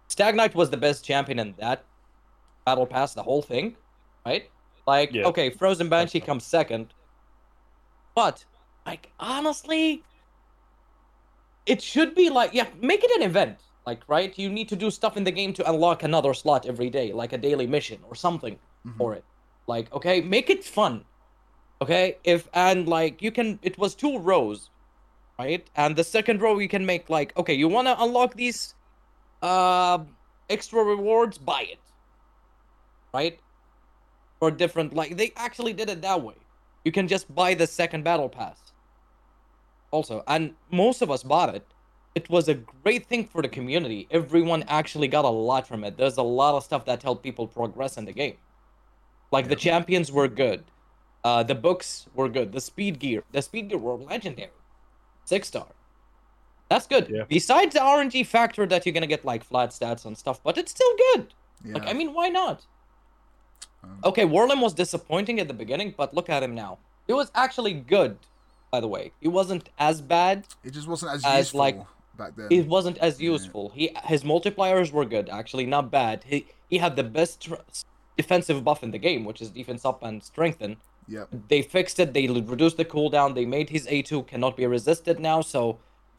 [0.09, 1.85] Stag Knight was the best champion in that
[2.65, 3.77] Battle Pass, the whole thing,
[4.25, 4.49] right?
[4.85, 5.23] Like, Yeah.
[5.27, 6.93] okay, Frozen Banshee comes second,
[8.13, 8.43] but,
[8.85, 10.03] like, honestly,
[11.65, 13.57] it should be like, yeah, make it an event.
[13.85, 14.37] Like, right?
[14.37, 17.33] You need to do stuff in the game to unlock another slot every day, like
[17.33, 18.97] a daily mission or something Mhm.
[18.97, 19.25] for it.
[19.67, 21.05] Like, okay, make it fun.
[21.81, 22.17] Okay?
[22.23, 24.69] If, and like, you can, it was two rows,
[25.37, 25.69] right?
[25.75, 28.75] And the second row, you can make, like, okay, you want to unlock these
[29.41, 29.99] uh,
[30.49, 31.37] extra rewards?
[31.37, 31.79] Buy it.
[33.13, 33.39] Right?
[34.39, 36.35] Or different, like, they actually did it that way.
[36.85, 38.72] You can just buy the second battle pass.
[39.93, 41.65] Also, and most of us bought it.
[42.15, 44.07] It was a great thing for the community.
[44.09, 45.97] Everyone actually got a lot from it.
[45.97, 48.37] There's a lot of stuff that helped people progress in the game.
[49.31, 50.63] Like the champions were good.
[51.23, 52.51] Uh, the books were good.
[52.51, 54.51] The speed gear, the speed gear were legendary.
[55.25, 55.67] Six star.
[56.69, 57.07] That's good.
[57.09, 57.25] Yeah.
[57.29, 60.71] Besides the RNG factor that you're gonna get like flat stats and stuff, but it's
[60.71, 61.33] still good.
[61.63, 61.73] Yeah.
[61.75, 62.65] Like I mean, why not?
[63.83, 66.79] Um, Okay, Wurlim was disappointing at the beginning, but look at him now.
[67.05, 68.17] He was actually good,
[68.73, 69.11] by the way.
[69.21, 70.47] It wasn't as bad.
[70.63, 71.77] it just wasn't as, as, useful like,
[72.17, 72.47] back then.
[72.49, 73.33] He wasn't as Yeah.
[73.35, 73.65] useful.
[73.79, 76.15] He his multipliers were good, actually, not bad.
[76.31, 76.37] He
[76.71, 77.63] he had the best tr-
[78.19, 80.71] defensive buff in the game, which is defense up and strengthen.
[81.15, 81.25] Yeah.
[81.51, 82.09] They fixed it.
[82.15, 83.29] They reduced the cooldown.
[83.39, 85.61] They made his A2 cannot be resisted now, so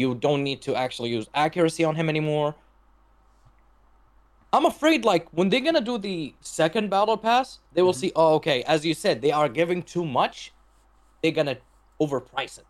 [0.03, 2.51] you don't need to actually use accuracy on him anymore.
[4.57, 8.13] I'm afraid, like, when they're gonna do the second battle pass, they will mm-hmm.
[8.13, 10.37] see, oh, okay, as you said, they are giving too much.
[11.21, 11.59] They're gonna
[12.07, 12.67] overprice it.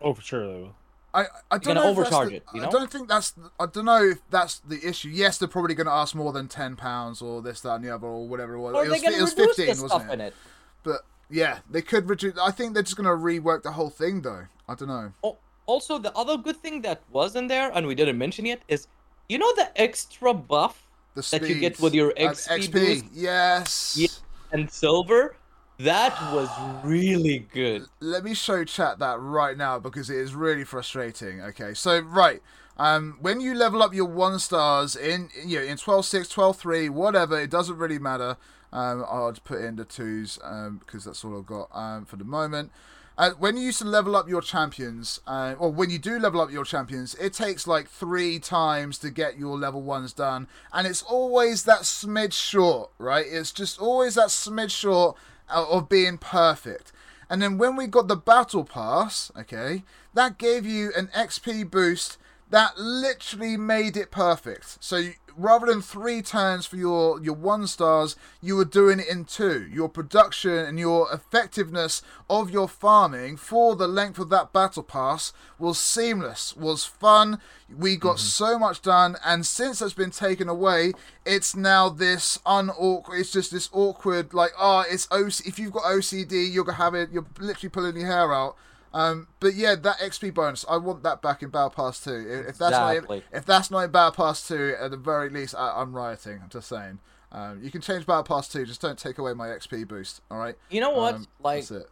[0.00, 0.74] Oh, for sure they will.
[1.12, 3.34] I, I don't know overcharge the- it, you I don't think that's.
[3.60, 5.08] I don't know if that's the issue.
[5.10, 7.94] Yes, they're probably going to ask more than ten pounds or this, that, and the
[7.94, 8.74] other, or whatever it was.
[8.74, 10.12] Or it they're was, gonna it was reduce fifteen, wasn't stuff it?
[10.14, 10.34] in it.
[10.82, 12.36] But yeah, they could reduce.
[12.36, 14.46] I think they're just going to rework the whole thing, though.
[14.68, 15.12] I don't know.
[15.22, 18.60] Al- Also, the other good thing that was in there, and we didn't mention yet,
[18.66, 18.88] is
[19.28, 20.84] you know the extra buff
[21.14, 22.72] The That you get with your and XP XP.
[22.72, 23.04] boost?
[23.14, 23.96] Yes.
[23.96, 24.08] Yeah.
[24.52, 25.36] and silver?
[25.78, 26.48] That was
[26.84, 27.86] really good.
[27.98, 31.40] let me show chat that right now because it is really frustrating.
[31.40, 32.40] Okay, so right,
[32.76, 37.40] um, when you level up your one stars in you know in 12.6, 12.3, whatever,
[37.40, 38.36] it doesn't really matter.
[38.72, 42.24] Um, I'll put in the twos um, because that's all I've got um, for the
[42.24, 42.70] moment.
[43.16, 46.40] Uh, when you used to level up your champions, uh, or when you do level
[46.40, 50.86] up your champions, it takes like three times to get your level ones done, and
[50.86, 53.24] it's always that smidge short, right?
[53.28, 55.16] It's just always that smidge short
[55.48, 56.92] of being perfect.
[57.28, 62.18] And then when we got the battle pass, okay, that gave you an XP boost
[62.50, 64.82] that literally made it perfect.
[64.82, 69.24] So rather than three turns for your your one stars, you were doing it in
[69.24, 69.66] two.
[69.72, 75.32] Your production and your effectiveness of your farming for the length of that battle pass
[75.58, 77.38] was seamless, was fun.
[77.74, 78.26] We got mm-hmm.
[78.26, 80.92] so much done, and since that's been taken away,
[81.24, 83.20] it's now this unawkward.
[83.20, 85.46] It's just this awkward, like, oh, it's OC.
[85.46, 87.10] If you've got OCD, you're gonna have it.
[87.10, 88.56] You're literally pulling your hair out.
[88.94, 92.10] Um, but yeah, that XP bonus, I want that back in Battle Pass 2.
[92.12, 93.16] If if that's Exactly.
[93.18, 96.40] not if that's not in Battle Pass 2, at the very least, I, I'm rioting.
[96.42, 97.00] I'm just saying.
[97.32, 100.20] Um, you can change Battle Pass 2, just don't take away my XP boost.
[100.30, 100.54] All right.
[100.70, 101.16] You know what?
[101.16, 101.90] Um, like, that's it.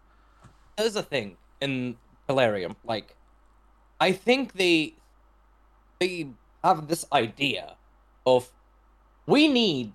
[0.76, 1.96] there's a thing in
[2.28, 2.76] Plarium.
[2.84, 3.16] Like,
[4.00, 4.94] I think they
[6.00, 6.28] they
[6.62, 7.76] have this idea
[8.24, 8.50] of
[9.26, 9.94] we need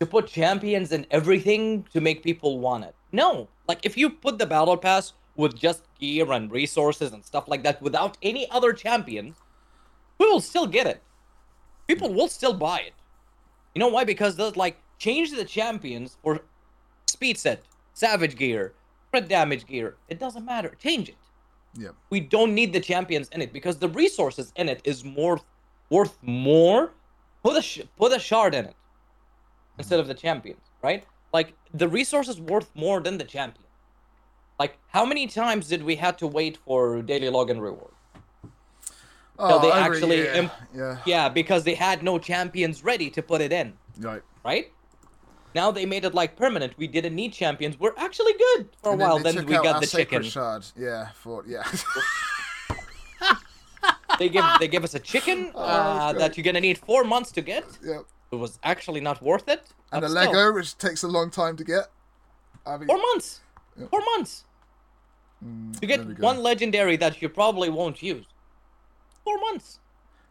[0.00, 2.94] to put champions in everything to make people want it.
[3.12, 7.48] No, like if you put the battle pass with just gear and resources and stuff
[7.48, 9.36] like that without any other champions,
[10.18, 11.02] we will still get it.
[11.86, 12.94] People will still buy it.
[13.74, 14.04] You know why?
[14.04, 16.40] Because there's like change the champions for
[17.06, 17.62] speed set,
[17.94, 18.74] savage gear,
[19.10, 19.96] crit damage gear.
[20.08, 20.74] It doesn't matter.
[20.80, 21.16] Change it.
[21.76, 21.90] Yeah.
[22.10, 25.40] We don't need the champions in it because the resources in it is more
[25.90, 26.92] worth more.
[27.42, 28.74] Put a sh- put a shard in it
[29.78, 31.04] instead of the champions, right?
[31.32, 33.67] Like the resources worth more than the champion.
[34.58, 37.92] Like how many times did we had to wait for daily login reward?
[39.38, 40.98] Oh, they I re- actually yeah, imp- yeah.
[41.06, 44.22] Yeah, because they had no champions ready to put it in, Right.
[44.44, 44.72] right?
[45.54, 46.74] Now they made it like permanent.
[46.76, 47.78] We didn't need champions.
[47.78, 49.16] We're actually good for a And while.
[49.18, 50.22] they Then took we got the chicken.
[50.24, 50.64] shard.
[50.76, 51.10] Yeah.
[51.14, 51.62] For yeah.
[54.18, 57.30] They give they give us a chicken Oh, uh, that you're gonna need four months
[57.32, 57.64] to get.
[57.84, 58.02] yep.
[58.32, 59.62] It was actually not worth it.
[59.92, 61.84] And a still, Lego, which takes a long time to get.
[62.66, 63.40] I mean, Four months.
[63.78, 63.90] Yep.
[63.90, 64.44] Four months
[65.44, 68.26] mm, to there get one legendary that you probably won't use.
[69.24, 69.80] Four months.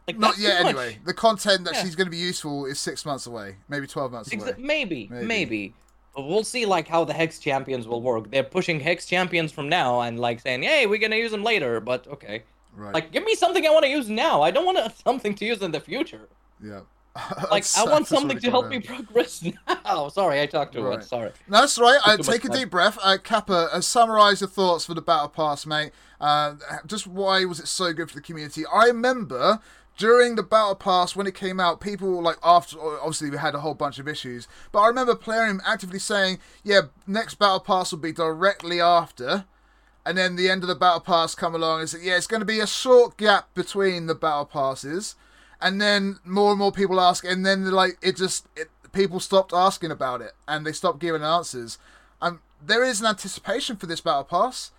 [0.06, 0.74] Like Not yet, too much.
[0.76, 0.98] anyway.
[1.04, 1.82] The content that Yeah.
[1.84, 4.54] she's going to be useful is six months away, maybe twelve months away.
[4.58, 5.26] Maybe, Maybe.
[5.26, 5.74] maybe,
[6.14, 8.30] But We'll see like how the hex champions will work.
[8.30, 11.78] They're pushing hex champions from now and like saying, "Hey, we're gonna use them later."
[11.80, 12.42] But okay,
[12.74, 12.94] Right.
[12.94, 14.40] like give me something I want to use now.
[14.42, 16.28] I don't want something to use in the future.
[16.62, 16.80] yeah.
[17.50, 20.08] Like I want something to help me progress now.
[20.08, 20.98] Sorry, I talked too Right.
[20.98, 21.04] much.
[21.08, 21.30] Sorry.
[21.48, 21.98] No, that's right.
[22.04, 22.56] Uh, take a time.
[22.58, 22.98] deep breath.
[23.02, 25.92] Uh, Kappa, uh, summarise your thoughts for the Battle Pass, mate.
[26.20, 26.54] Uh,
[26.86, 28.64] just why was it so good for the community?
[28.72, 29.60] I remember
[29.96, 33.60] during the Battle Pass when it came out, people like after obviously we had a
[33.60, 37.98] whole bunch of issues, but I remember playing actively saying, "Yeah, next Battle Pass will
[37.98, 39.44] be directly after."
[40.06, 42.40] And then the end of the battle pass come along and say, yeah, it's going
[42.40, 45.16] to be a short gap between the battle passes.
[45.60, 49.52] And then more and more people ask, and then like it just it, people stopped
[49.52, 51.78] asking about it and they stopped giving answers.
[52.22, 54.72] Um, there is an anticipation for this battle pass,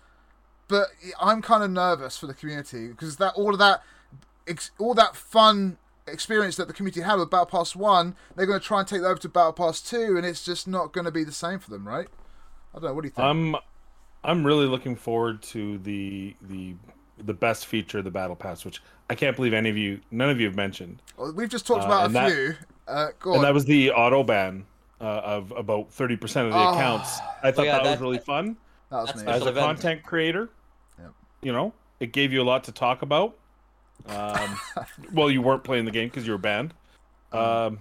[0.68, 0.88] but
[1.20, 3.82] I'm kind of nervous for the community because that all of that,
[4.46, 8.60] ex, all that fun experience that the community had with Battle Pass One, they're going
[8.60, 11.04] to try and take that over to Battle Pass Two, and it's just not going
[11.04, 12.08] to be the same for them, right?
[12.74, 12.94] I don't know.
[12.94, 13.24] What do you think?
[13.24, 13.56] I'm
[14.22, 16.74] I'm really looking forward to the the
[17.24, 20.30] the best feature of the battle pass, which I can't believe any of you, none
[20.30, 22.54] of you have mentioned, Well, We've just talked Uh, about a that- few.
[22.88, 23.44] Uh, go and on.
[23.44, 24.66] that was the auto ban
[25.00, 26.72] uh, of about thirty percent of the Oh.
[26.72, 27.18] accounts.
[27.42, 28.56] I thought yeah, that, was that- really fun.
[28.90, 29.22] That was That's me.
[29.22, 30.50] special As a content creator,
[30.98, 31.10] Yep.
[31.42, 33.36] you know, it gave you a lot to talk about.
[34.06, 34.58] Um,
[35.12, 36.74] well, you weren't playing the game because you were banned.
[37.32, 37.78] Um,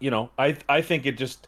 [0.00, 1.46] you know, I I think it just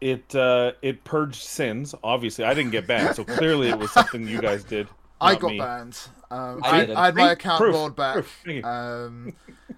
[0.00, 1.94] it uh, it purged sins.
[2.02, 4.88] Obviously, I didn't get banned, so clearly it was something you guys did.
[5.22, 5.58] I got me.
[5.58, 5.98] banned.
[6.30, 7.00] Um, I I.
[7.02, 8.14] I had my account Proof, rolled back.
[8.14, 8.40] proof.
[8.44, 8.70] Thank you.
[8.70, 9.32] Um,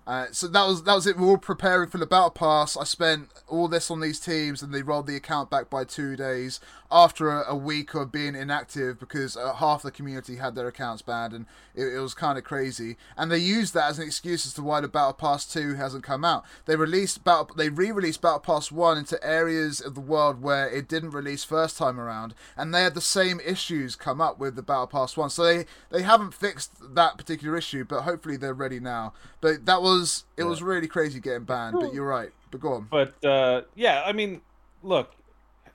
[0.06, 1.16] uh, so that was that was it.
[1.16, 2.76] We are all preparing for the battle pass.
[2.76, 6.16] I spent all this on these teams, and they rolled the account back by two
[6.16, 10.68] days after a, a week of being inactive because uh, half the community had their
[10.68, 12.96] accounts banned, and it, it was kind of crazy.
[13.16, 16.04] And they used that as an excuse as to why the battle pass two hasn't
[16.04, 16.44] come out.
[16.66, 20.88] They released battle, they re-released battle pass one into areas of the world where it
[20.88, 24.62] didn't release first time around, and they had the same issues come up with the
[24.62, 25.30] battle pass one.
[25.30, 29.12] So they they haven't fixed that particular issue, but hopefully they're ready now.
[29.40, 31.76] But that was it was really crazy getting banned.
[31.78, 32.30] But you're right.
[32.50, 32.88] But go on.
[32.90, 34.40] But uh, yeah, I mean,
[34.82, 35.12] look,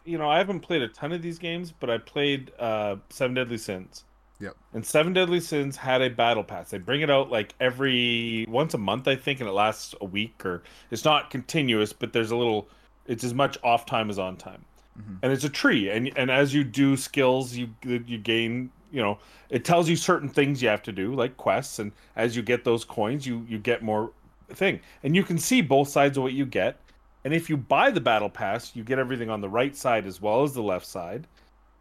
[0.04, 3.36] you know, I haven't played a ton of these games, but I played uh, Seven
[3.36, 4.04] Deadly Sins.
[4.42, 4.56] Yep.
[4.74, 6.70] And Seven Deadly Sins had a battle pass.
[6.70, 10.06] They bring it out like every once a month, I think, and it lasts a
[10.06, 12.68] week or it's not continuous, but there's a little.
[13.06, 14.64] It's as much off time as on time,
[14.98, 15.18] Mhm.
[15.24, 15.90] and it's a tree.
[15.90, 18.72] And and as you do skills, you you gain.
[18.92, 19.20] You know,
[19.50, 22.64] it tells you certain things you have to do, like quests, and as you get
[22.64, 24.12] those coins, you you get more
[24.54, 26.80] thing, and you can see both sides of what you get.
[27.26, 30.22] And if you buy the battle pass, you get everything on the right side as
[30.22, 31.28] well as the left side,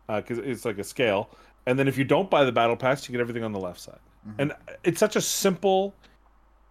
[0.08, 1.30] uh, because it's like a scale.
[1.66, 3.78] And then if you don't buy the battle pass, you get everything on the left
[3.80, 4.00] side.
[4.26, 4.40] Mm-hmm.
[4.40, 4.52] And
[4.82, 5.94] it's such a simple,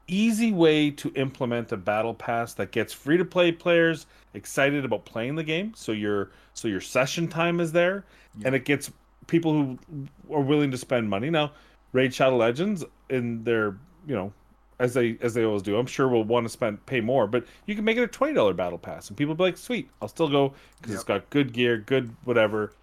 [0.08, 5.06] easy way to implement a battle pass that gets free to play players excited about
[5.06, 5.74] playing the game.
[5.76, 8.06] So your so your session time is there,
[8.38, 8.48] Yeah.
[8.48, 8.92] and it gets
[9.28, 9.78] people who
[10.34, 11.30] are willing to spend money.
[11.30, 11.52] Now,
[11.94, 14.34] Raid Shadow Legends in their you know
[14.80, 15.78] as they as they always do.
[15.78, 18.34] I'm sure will want to spend pay more, but you can make it a twenty
[18.34, 21.54] dollar battle pass, and people be like, "Sweet, I'll still go because it's got good
[21.54, 22.74] gear, good whatever."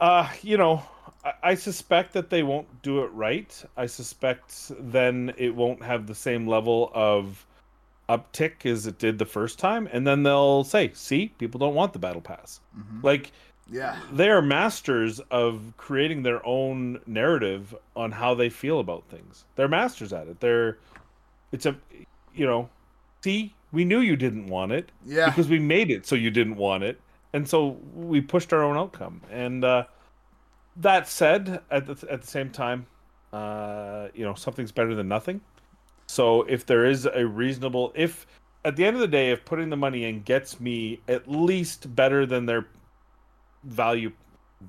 [0.00, 0.82] Uh, you know,
[1.24, 3.64] I, I suspect that they won't do it right.
[3.76, 7.46] I suspect then it won't have the same level of
[8.08, 11.92] uptick as it did the first time, and then they'll say, "See, people don't want
[11.92, 13.02] the battle pass." Mhm.
[13.02, 13.32] Like
[13.70, 13.98] Yeah.
[14.12, 19.44] they are masters of creating their own narrative on how they feel about things.
[19.56, 20.40] They're masters at it.
[20.40, 20.78] They're
[21.52, 21.76] it's a
[22.34, 22.68] you know,
[23.22, 25.26] see, we knew you didn't want it Yeah.
[25.30, 27.00] because we made it so you didn't want it.
[27.32, 29.22] And so we pushed our own outcome.
[29.30, 29.84] And uh
[30.76, 32.86] that said, at the at the same time,
[33.32, 35.40] uh, you know, something's better than nothing.
[36.06, 38.26] So if there is a reasonable if
[38.64, 41.94] at the end of the day, if putting the money in gets me at least
[41.94, 42.66] better than their
[43.64, 44.12] value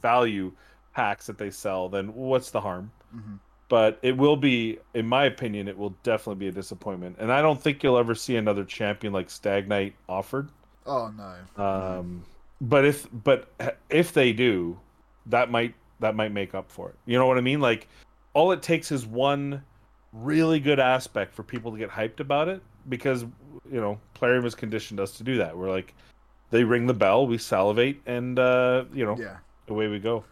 [0.02, 0.52] value
[0.94, 2.92] packs that they sell, then what's the harm?
[3.16, 3.40] Mhm.
[3.70, 7.16] But it will be, in my opinion, it will definitely be a disappointment.
[7.20, 10.50] And I don't think you'll ever see another champion like Stag Knight offered.
[10.86, 11.64] Oh no.
[11.64, 12.24] Um,
[12.62, 13.50] but if but
[13.90, 14.80] if they do,
[15.28, 16.96] that might that might make up for it.
[17.06, 17.62] You know what I mean?
[17.62, 17.88] Like
[18.34, 19.64] all it takes is one
[20.12, 23.24] really good aspect for people to get hyped about it because
[23.72, 25.58] you know Plarium has conditioned us to do that.
[25.58, 25.96] We're like
[26.54, 29.38] they ring the bell, we salivate, and uh, you know Yeah.
[29.68, 30.24] away we go.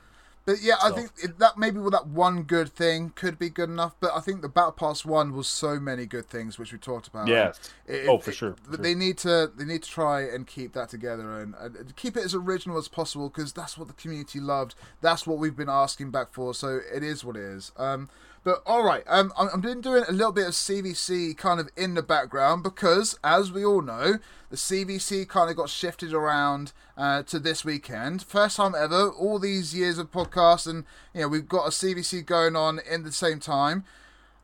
[0.44, 3.96] But yeah, I think that maybe with that one good thing could be good enough.
[4.00, 7.08] But I think the Battle Pass one was so many good things which we talked
[7.08, 7.28] about.
[7.28, 7.60] yes.
[7.86, 8.82] It- Oh, it- for sure, but.
[8.82, 12.24] They need to they need to try and keep that together and, and keep it
[12.26, 14.74] as original as possible because that's what the community loved.
[15.02, 16.54] That's what we've been asking back for.
[16.56, 17.72] So it is what it is.
[17.78, 18.10] Um,
[18.44, 21.94] but all right, um, I'm, been doing a little bit of CVC kind of in
[21.94, 24.16] the background because, as we all know,
[24.50, 28.24] the CVC kind of got shifted around uh, to this weekend.
[28.24, 29.10] First time ever.
[29.10, 33.04] All these years of podcasts and you know we've got a CVC going on in
[33.04, 33.84] the same time.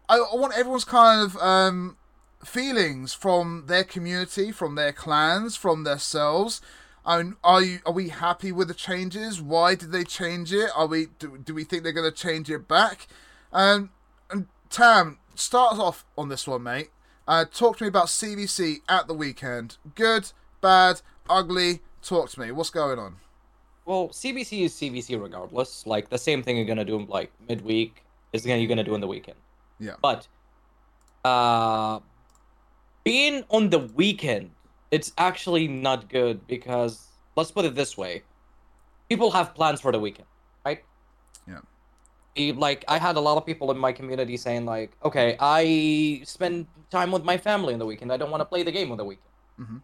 [0.08, 1.98] I, I want everyone's kind of um,
[2.46, 6.62] feelings from their community, from their clans, from themselves.
[7.04, 9.42] I are you are we happy with the changes?
[9.42, 10.70] Why did they change it?
[10.76, 13.08] Are we do, do we think they're going to change it back?
[13.52, 13.92] Um,
[14.30, 16.90] and Tam, start off on this one, mate.
[17.28, 19.78] Uh, talk to me about CVC at the weekend.
[19.96, 20.32] Good,
[20.62, 21.82] bad, ugly.
[22.02, 22.52] Talk to me.
[22.52, 23.18] What's going on?
[23.86, 25.88] Well, CVC is CVC regardless.
[25.88, 29.02] Like the same thing you're gonna do like midweek is gonna you're gonna do in
[29.02, 29.38] the weekend.
[29.80, 29.94] Yeah.
[30.02, 30.28] But
[31.24, 32.00] uh
[33.06, 34.52] being on the weekend,
[34.92, 38.24] it's actually not good because let's put it this way.
[39.10, 40.28] People have plans for the weekend,
[42.38, 46.68] Like I had a lot of people in my community saying like, okay, I spend
[46.90, 48.12] time with my family on the weekend.
[48.12, 49.34] I don't want to play the game on the weekend.
[49.60, 49.82] Mhm.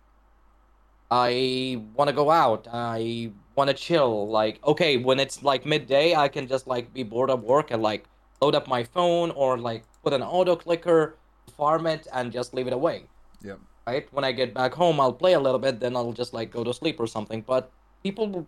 [1.11, 2.67] I want to go out.
[2.71, 4.27] I want to chill.
[4.29, 7.81] Like, okay, when it's like midday, I can just like be bored of work and
[7.81, 8.05] like
[8.41, 11.17] load up my phone or like put an auto clicker,
[11.55, 13.05] farm it, and just leave it away.
[13.41, 13.55] Yeah.
[13.85, 14.07] Right?
[14.11, 16.63] When I get back home, I'll play a little bit, then I'll just like go
[16.63, 17.41] to sleep or something.
[17.41, 17.69] But
[18.01, 18.47] people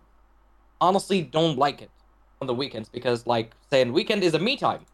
[0.80, 1.90] honestly don't like it
[2.40, 4.84] on the weekends because, like, saying weekend is a me time.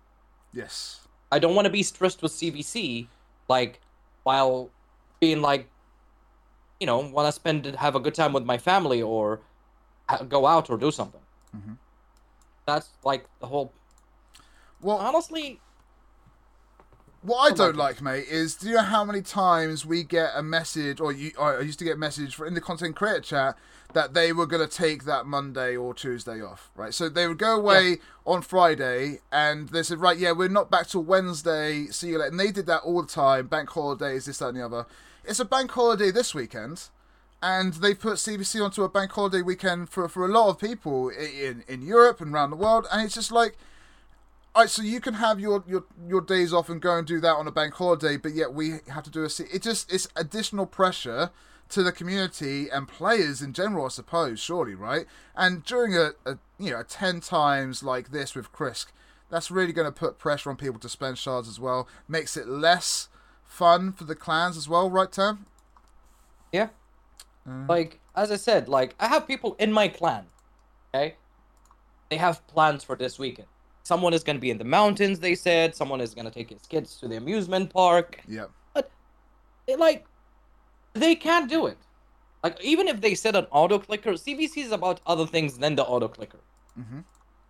[0.53, 1.01] Yes.
[1.31, 3.09] I don't want to be stressed with CVC,
[3.49, 3.81] like,
[4.23, 4.71] while
[5.21, 5.69] being like,
[6.79, 9.41] you know, want to spend have a good time with my family or
[10.29, 11.21] go out or do something.
[11.57, 11.79] Mhm.
[12.67, 13.73] That's like the whole.
[14.81, 15.61] Well, Honestly,
[17.23, 20.33] What I don't like like, mate, is do you know how many times we get
[20.35, 22.97] a message, or you, or I used to get a message for in the content
[22.97, 23.57] creator chat
[23.95, 26.95] that they were going to take that Monday or Tuesday off, right?
[26.95, 30.87] So they would go away on Friday, and they said, right, yeah, we're not back
[30.89, 31.87] till Wednesday.
[31.87, 32.31] See you later.
[32.31, 33.47] And they did that all the time.
[33.49, 34.87] Bank holidays, this, that, and the other.
[35.25, 36.89] It's a bank holiday this weekend,
[37.43, 41.09] and they put CVC onto a bank holiday weekend for for a lot of people
[41.11, 43.57] in in Europe and around the world, and it's just like.
[44.55, 47.37] Alright, so you can have your, your your days off and go and do that
[47.37, 49.31] on a bank holiday, but yet we have to do a.
[49.31, 51.31] se- It just it's additional pressure
[51.73, 54.41] to the community and players in general, I suppose.
[54.41, 55.07] Surely, right?
[55.35, 58.87] And during a, a you know a ten times like this with Krisk,
[59.31, 61.89] that's really going to put pressure on people to spend shards as well.
[62.07, 63.09] Makes it less
[63.45, 65.47] fun for the clans as well, right, Tam?
[66.53, 66.69] yeah.
[67.49, 67.69] Mm.
[67.69, 70.27] Like as I said, like I have people in my clan.
[70.95, 71.17] Okay.
[72.11, 73.49] They have plans for this weekend.
[73.83, 75.19] Someone is gonna be in the mountains.
[75.19, 78.21] They said someone is gonna take his kids to the amusement park.
[78.29, 78.51] Yep.
[79.67, 80.05] They, like
[80.95, 81.79] they can't do it.
[82.43, 85.85] Like even if they said an auto clicker, CVC is about other things than the
[85.85, 86.41] auto clicker.
[86.75, 87.01] hmm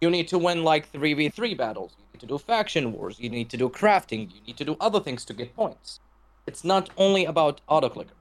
[0.01, 1.97] You need to win like 3v3 battles.
[1.99, 3.18] You need to do faction wars.
[3.18, 4.20] You need to do crafting.
[4.34, 6.01] You need to do other things to get points.
[6.47, 8.16] It's not only about auto clicker.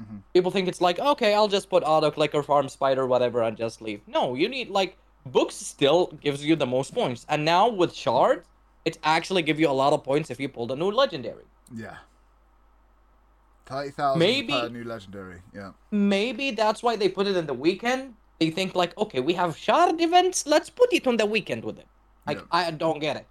[0.00, 0.22] Mhm.
[0.34, 3.80] People think it's like, okay, I'll just put auto clicker, farm spider, whatever, and just
[3.82, 4.00] leave.
[4.06, 7.26] No, you need like books still gives you the most points.
[7.28, 8.46] And now with shards,
[8.84, 11.44] it actually give you a lot of points if you pulled a new legendary.
[11.74, 11.96] Yeah.
[13.66, 15.42] Thirty thousand Maybe- per new legendary.
[15.54, 15.72] Yeah.
[15.90, 18.14] Maybe that's why they put it in the weekend.
[18.38, 21.78] They think like, okay, we have shard events, let's put it on the weekend with
[21.78, 21.86] it.
[22.26, 22.44] Like Yeah.
[22.50, 23.26] I don't get it.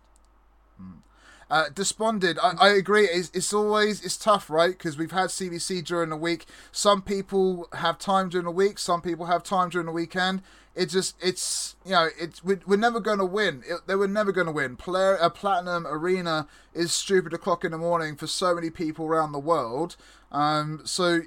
[1.48, 2.40] Uh, desponded.
[2.42, 3.06] I, I agree.
[3.06, 4.72] It's, it's always it's tough, right?
[4.72, 6.46] Because we've had CVC during the week.
[6.72, 8.80] Some people have time during the week.
[8.80, 10.42] Some people have time during the weekend.
[10.74, 13.64] It just it's you know it's we're, we're never going to win.
[13.68, 14.76] It, they were never going to win.
[14.76, 19.32] Player a platinum arena is stupid o'clock in the morning for so many people around
[19.32, 19.98] the world.
[20.36, 21.22] Um, so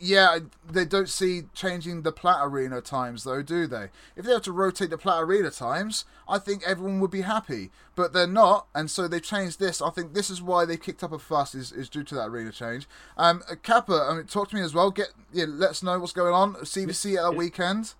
[0.00, 0.38] yeah,
[0.70, 3.90] they don't see changing the plat arena times though, do they?
[4.16, 7.70] If they have to rotate the plat arena times, I think everyone would be happy.
[7.94, 9.82] But they're not, and so they've changed this.
[9.82, 12.28] I think this is why they kicked up a fuss is, is due to that
[12.28, 12.88] arena change.
[13.18, 14.90] Um, uh, Kappa, I mean, talk to me as well.
[14.90, 16.54] Get yeah, let us know what's going on.
[16.54, 17.92] CVC at a weekend.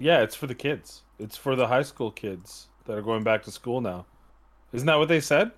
[0.00, 1.02] Yeah, it's for the kids.
[1.18, 4.04] It's for the high school kids that are going back to school now.
[4.72, 5.52] Isn't that what they said?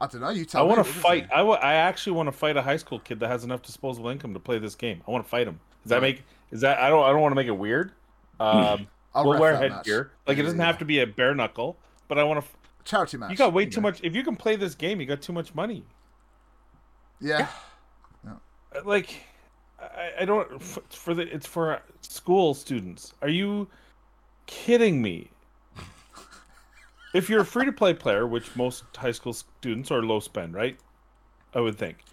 [0.00, 0.30] I don't know.
[0.30, 1.28] You tell I want to fight.
[1.32, 4.32] I I actually want to fight a high school kid that has enough disposable income
[4.34, 5.02] to play this game.
[5.06, 5.60] I want to fight him.
[5.82, 6.22] Does that make?
[6.50, 6.78] Is that?
[6.78, 7.04] I don't.
[7.04, 7.92] I don't want to make it weird.
[8.40, 10.12] Um, we'll wear headgear.
[10.26, 11.76] Like it doesn't yeah, have to be a bare knuckle.
[12.08, 12.50] But I want to.
[12.84, 13.30] charity match.
[13.30, 14.00] You got way too much.
[14.02, 15.84] If you can play this game, you got too much money.
[17.20, 17.48] Yeah.
[18.26, 19.20] Uh, Like,
[19.78, 20.62] I, I don't.
[20.62, 23.12] For the it's for school students.
[23.20, 23.68] Are you
[24.46, 25.30] kidding me?
[27.14, 30.54] If you're a free to play player, which most high school students are low spend,
[30.54, 30.78] right?
[31.54, 32.04] I would think.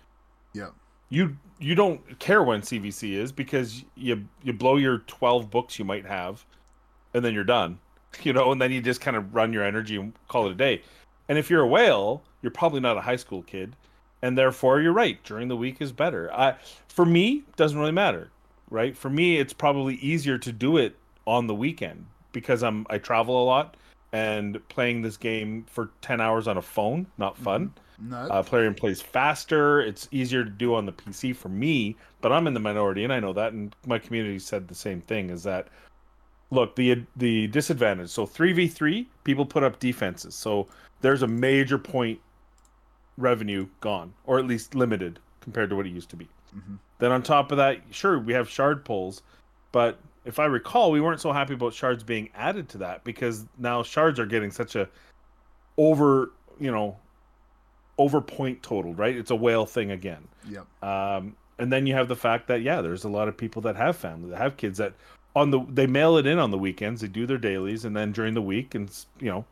[0.53, 0.69] Yeah.
[1.09, 5.85] you you don't care when CVC is because you you blow your 12 books you
[5.85, 6.45] might have
[7.13, 7.79] and then you're done.
[8.23, 10.55] You know, and then you just kind of run your energy and call it a
[10.55, 10.81] day.
[11.29, 13.75] And if you're a whale, you're probably not a high school kid
[14.21, 16.33] and therefore you're right, during the week is better.
[16.33, 16.55] I
[16.87, 18.31] for me, doesn't really matter,
[18.71, 18.97] right?
[18.97, 20.95] For me, it's probably easier to do it
[21.27, 23.77] on the weekend because I'm I travel a lot
[24.13, 27.73] and playing this game for 10 hours on a phone, not fun.
[27.99, 28.17] No.
[28.17, 29.81] Uh, player plays faster.
[29.81, 33.11] It's easier to do on the PC for me, but I'm in the minority, and
[33.11, 33.53] I know that.
[33.53, 35.67] And my community said the same thing: is that
[36.51, 38.09] look the the disadvantage.
[38.09, 40.67] So three v three, people put up defenses, so
[41.01, 42.19] there's a major point
[43.17, 46.27] revenue gone, or at least limited compared to what it used to be.
[46.55, 46.77] Mhm.
[46.99, 49.23] Then on top of that, sure we have shard pulls,
[49.71, 49.97] but
[50.27, 53.81] if I recall, we weren't so happy about shards being added to that because now
[53.81, 54.89] shards are getting such a
[55.77, 56.97] over, you know,
[57.97, 59.15] over point totaled, right?
[59.15, 60.27] It's a whale thing again.
[60.49, 60.83] Yep.
[60.83, 63.77] Um, and then you have the fact that yeah, there's a lot of people that
[63.77, 64.93] have family, that have kids that
[65.33, 68.11] on the they mail it in on the weekends, they do their dailies, and then
[68.11, 69.45] during the week, and you know,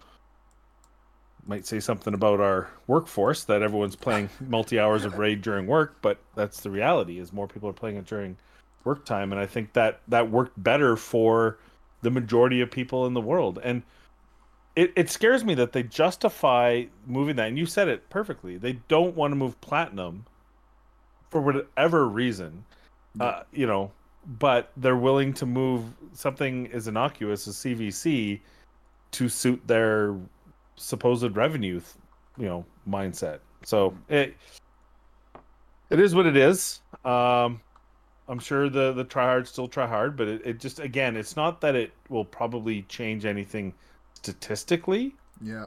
[1.47, 5.95] might say something about our workforce that everyone's playing multi hours of raid during work,
[6.01, 7.17] but that's the reality.
[7.17, 8.35] Is more people are playing it during
[8.85, 11.59] work time, and I think that that worked better for
[12.01, 13.83] the majority of people in the world, and.
[14.77, 18.57] It, it scares me that they justify moving that, and you said it perfectly.
[18.57, 20.25] They don't want to move platinum
[21.29, 22.65] for whatever reason,
[23.19, 23.91] uh, you know,
[24.39, 25.83] but they're willing to move
[26.13, 28.39] something as innocuous as CVC
[29.11, 30.15] to suit their
[30.75, 31.81] supposed revenue,
[32.37, 33.39] you know, mindset.
[33.63, 34.35] So it
[35.89, 36.81] it is what it is.
[37.03, 37.61] Um,
[38.27, 41.35] I'm sure the the try hard still try hard, but it, it just again, it's
[41.35, 43.73] not that it will probably change anything
[44.13, 45.65] statistically Yeah.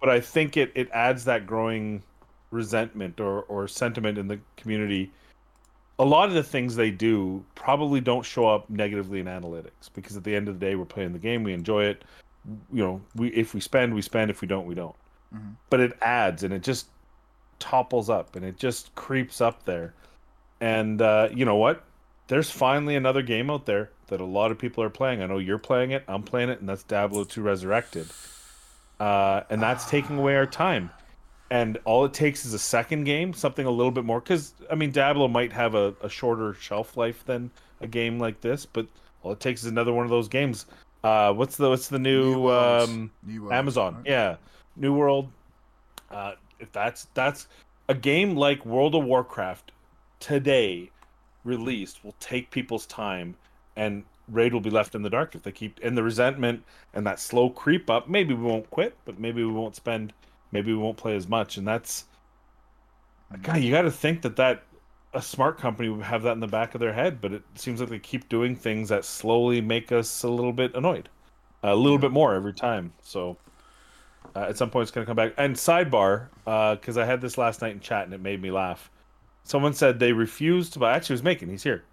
[0.00, 2.02] but I think it, it adds that growing
[2.50, 5.12] resentment or, or sentiment in the community.
[6.00, 10.16] A lot of the things they do probably don't show up negatively in analytics because
[10.16, 12.04] at the end of the day, we're playing the game, we enjoy it.
[12.72, 14.30] You know, we if we spend, we spend.
[14.30, 14.96] If we don't, we don't.
[15.32, 15.54] Mhm.
[15.68, 16.86] But it adds and it just
[17.58, 19.94] topples up and it just creeps up there.
[20.60, 21.84] And uh, you know what?
[22.30, 25.20] There's finally another game out there that a lot of people are playing.
[25.20, 28.06] I know you're playing it, I'm playing it, and that's Diablo 2 Resurrected.
[29.00, 30.90] Uh, and that's taking away our time.
[31.50, 34.20] And all it takes is a second game, something a little bit more.
[34.20, 37.50] Because, I mean, Diablo might have a, a shorter shelf life than
[37.80, 38.86] a game like this, but
[39.24, 40.66] all it takes is another one of those games.
[41.02, 42.88] Uh, what's the what's the new, Worlds.
[42.88, 43.94] um, New Worlds, Amazon?
[43.96, 44.06] right?
[44.06, 44.36] Yeah,
[44.76, 45.32] New World.
[46.12, 47.48] Uh, if that's that's
[47.88, 49.72] a game like World of Warcraft
[50.20, 50.92] today
[51.44, 53.34] released will take people's time
[53.76, 56.62] and raid will be left in the dark if they keep and the resentment
[56.94, 60.12] and that slow creep up maybe we won't quit but maybe we won't spend
[60.52, 62.04] maybe we won't play as much and that's
[63.42, 64.62] god you got to think that that
[65.14, 67.80] a smart company would have that in the back of their head but it seems
[67.80, 71.08] like they keep doing things that slowly make us a little bit annoyed
[71.62, 72.92] a little bit more every time.
[73.02, 73.36] So
[74.34, 75.34] uh, at some point it's going to come back.
[75.36, 78.90] And sidebar, because I had this last night in chat and it made me laugh.
[79.44, 80.94] Someone said they refused to buy.
[80.94, 81.48] Actually, it was making.
[81.48, 81.84] He's here.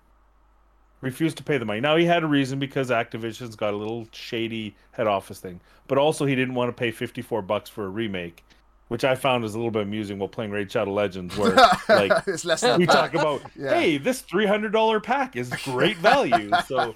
[1.01, 1.79] Refused to pay the money.
[1.79, 5.97] Now he had a reason because Activision's got a little shady head office thing, but
[5.99, 8.43] also he didn't want to pay fifty four bucks for a remake,
[8.87, 11.53] which I found was a little bit amusing while playing Raid Shadow Legends, where
[11.89, 13.75] like it's less than we talk about, Yeah.
[13.79, 16.49] hey, this three hundred dollar pack is great value.
[16.65, 16.95] so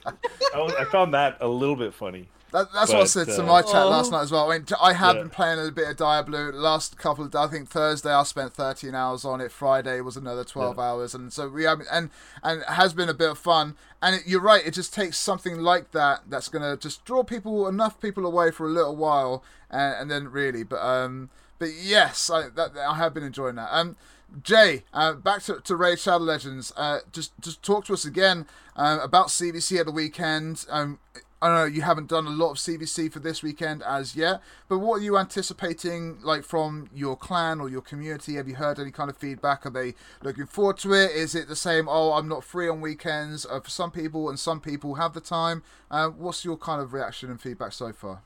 [0.56, 2.28] I, was, I found that a little bit funny.
[2.52, 4.52] That, that's what I But, said to uh, my chat last night as well.
[4.52, 5.22] I mean, I have Yeah.
[5.22, 6.52] been playing a bit of Diablo.
[6.52, 9.52] Last couple of, I think Thursday I spent 13 hours on it.
[9.52, 12.10] Friday was another 12 hours, and so we have, and
[12.44, 13.76] and it has been a bit of fun.
[14.02, 17.68] And it, you're right, it just takes something like that that's gonna just draw people
[17.68, 22.30] enough people away for a little while, and, and then really, but um, but yes,
[22.30, 23.70] I that, I have been enjoying that.
[23.72, 23.96] Um.
[24.44, 26.72] Jay, uh, back to, to Raid Shadow Legends.
[26.78, 28.46] Uh, just just talk to us again
[28.78, 30.66] um, about CVC at the weekend.
[30.70, 31.00] Um,
[31.42, 34.42] I don't know you haven't done a lot of CVC for this weekend as yet,
[34.70, 38.36] but what are you anticipating, like from your clan or your community?
[38.36, 39.66] Have you heard any kind of feedback?
[39.66, 41.12] Are they looking forward to it?
[41.12, 41.88] Is it the same?
[41.90, 45.22] Oh, I'm not free on weekends uh, for some people, and some people have the
[45.22, 45.64] time.
[45.90, 48.22] Uh, what's your kind of reaction and feedback so far?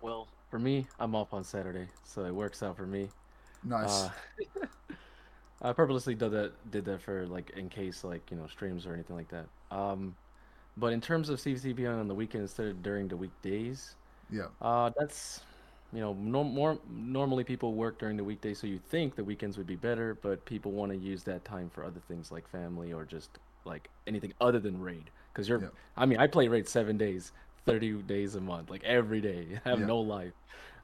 [0.00, 3.08] Well, for me, I'm off on Saturday, so it works out for me.
[3.62, 4.04] Nice.
[4.04, 4.10] Uh,
[5.62, 8.94] I purposely did that did that for like in case like you know streams or
[8.94, 9.46] anything like that.
[9.70, 10.16] Um,
[10.76, 13.96] but in terms of CVC being on the weekend instead of during the weekdays,
[14.30, 14.48] yeah.
[14.60, 15.46] uh, that's
[15.92, 19.58] you know norm- more normally people work during the weekdays, so you think the weekends
[19.58, 22.92] would be better, but people want to use that time for other things like family
[22.92, 25.10] or just like anything other than raid.
[25.32, 25.68] Because you're, Yeah.
[25.96, 27.32] I mean, I play raid seven days,
[27.66, 29.60] thirty days a month, like every day.
[29.64, 29.86] I have Yeah.
[29.86, 30.34] no life.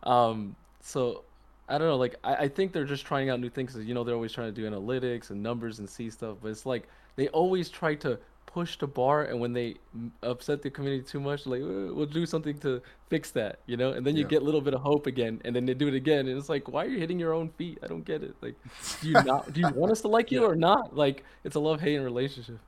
[0.03, 1.25] Um, so
[1.69, 1.97] I don't know.
[1.97, 3.73] Like I, I think they're just trying out new things.
[3.75, 6.49] 'cause, You know, they're always trying to do analytics and numbers and see stuff, but
[6.51, 8.19] it's like they always try to
[8.49, 9.77] push the bar, and when they
[10.23, 12.81] upset the community too much, like "Uh, we'll do something to
[13.11, 13.93] fix that, you know.
[13.93, 14.29] And then you Yeah.
[14.35, 16.49] get a little bit of hope again, and then they do it again, and it's
[16.49, 17.79] like, why are you hitting your own feet?
[17.83, 18.35] I don't get it.
[18.41, 18.55] Like,
[19.01, 19.53] do you not?
[19.53, 20.97] do you want us to like you or not?
[20.97, 22.59] Like, it's a love hate relationship.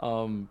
[0.00, 0.48] Um,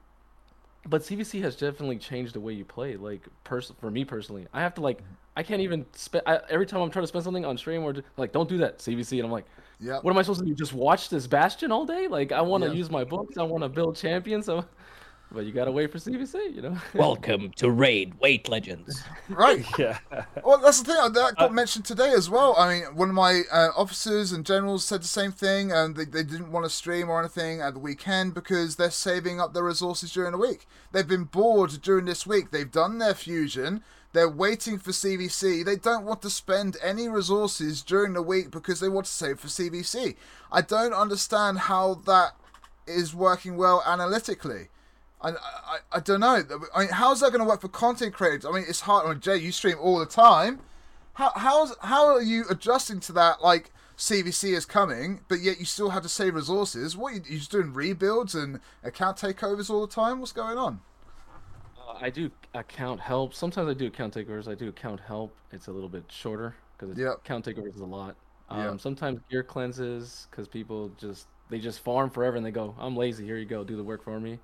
[0.88, 2.96] but CVC has definitely changed the way you play.
[2.96, 5.02] Like, pers- for me personally, I have to like,
[5.36, 8.32] I can't even spend every time I'm trying to spend something on stream or like,
[8.32, 9.46] don't do that CVC, and I'm like,
[9.80, 10.00] Yeah.
[10.02, 10.54] what am I supposed to do?
[10.54, 12.08] Just watch this Bastion all day?
[12.08, 12.76] Like, I want to Yeah.
[12.76, 13.38] use my books.
[13.38, 14.46] I want to build champions.
[14.48, 14.66] So,
[15.32, 16.78] but you gotta wait for CVC, you know.
[16.94, 19.04] Welcome to Raid Wait Legends.
[19.30, 19.64] Right.
[19.78, 20.00] Yeah.
[20.44, 22.56] Well, that's the thing uh, that Uh, got mentioned today as well.
[22.58, 26.06] I mean, one of my uh, officers and generals said the same thing, and they,
[26.06, 29.64] they didn't want to stream or anything at the weekend because they're saving up their
[29.64, 30.68] resources during the week.
[30.92, 32.50] They've been bored during this week.
[32.52, 33.84] They've done their fusion.
[34.12, 35.64] They're waiting for CVC.
[35.64, 39.40] They don't want to spend any resources during the week because they want to save
[39.40, 40.16] for CVC.
[40.52, 42.32] I don't understand how that
[42.88, 44.70] is working well analytically.
[45.22, 46.44] I, I, I don't know.
[46.74, 48.46] I mean, how's that going to work for content creators?
[48.46, 49.06] I mean, it's hard.
[49.06, 50.60] I mean, Jay, you stream all the time.
[51.14, 53.44] How how's how are you adjusting to that?
[53.44, 56.96] Like CVC is coming, but yet you still have to save resources.
[56.96, 60.20] What you, you just doing rebuilds and account takeovers all the time?
[60.20, 60.80] What's going on?
[61.78, 63.34] Uh, I do account help.
[63.34, 64.48] Sometimes I do account takeovers.
[64.48, 65.36] I do account help.
[65.52, 67.18] It's a little bit shorter because Yep.
[67.20, 68.16] account takeovers is a lot.
[68.50, 68.80] Um, Yep.
[68.80, 73.26] Sometimes gear cleanses because people just they just farm forever and they go, I'm lazy.
[73.26, 74.40] Here you go, do the work for me.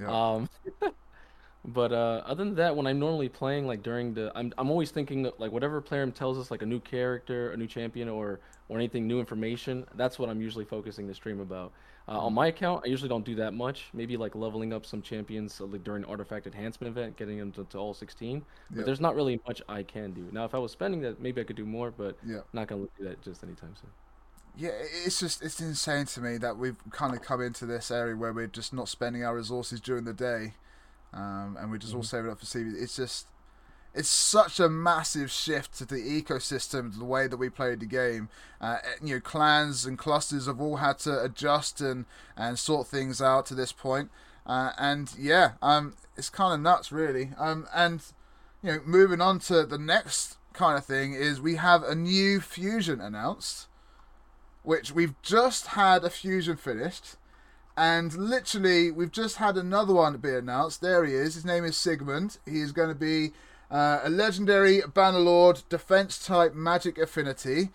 [0.00, 0.34] Yeah.
[0.34, 0.48] Um,
[1.64, 4.90] but uh, other than that, when I'm normally playing, like during the, I'm I'm always
[4.90, 8.40] thinking that, like whatever player tells us, like a new character, a new champion, or
[8.68, 9.86] or anything new information.
[9.94, 11.72] That's what I'm usually focusing the stream about.
[12.08, 13.86] Uh, on my account, I usually don't do that much.
[13.92, 17.64] Maybe like leveling up some champions uh, like during artifact enhancement event, getting them to,
[17.64, 18.44] to all 16.
[18.70, 18.86] But Yep.
[18.86, 20.28] there's not really much I can do.
[20.30, 22.40] Now, if I was spending that, maybe I could do more, but Yeah.
[22.52, 23.90] not gonna do that just anytime soon.
[24.58, 24.70] Yeah,
[25.04, 28.32] it's just it's insane to me that we've kind of come into this area where
[28.32, 30.54] we're just not spending our resources during the day,
[31.12, 32.72] um, and we're just all saving up for CV.
[32.80, 33.26] It's just
[33.96, 37.86] it's such a massive shift to the ecosystem, to the way that we played the
[37.86, 38.28] game.
[38.60, 42.04] Uh, you know, clans and clusters have all had to adjust and
[42.36, 44.10] and sort things out to this point.
[44.46, 47.30] Uh, and yeah, um, it's kind of nuts, really.
[47.38, 48.02] Um, and
[48.62, 52.40] you know, moving on to the next kind of thing is we have a new
[52.40, 53.66] fusion announced
[54.66, 57.14] which we've just had a fusion finished,
[57.76, 60.80] and literally we've just had another one be announced.
[60.80, 61.34] There he is.
[61.34, 62.38] His name is Sigmund.
[62.44, 63.30] He is going to be
[63.70, 67.70] uh, a legendary Bannerlord defense type magic affinity.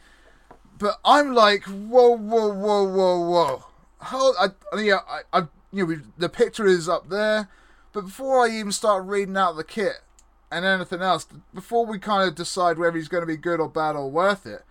[0.78, 3.66] But I'm like, whoa, whoa, whoa, whoa, whoa.
[4.00, 4.34] How?
[4.34, 5.40] I, I yeah, I, I,
[5.72, 7.50] you know, we, the picture is up there,
[7.94, 10.02] but before I even start reading out the kit
[10.52, 13.70] and anything else, before we kind of decide whether he's going to be good or
[13.70, 14.64] bad or worth it,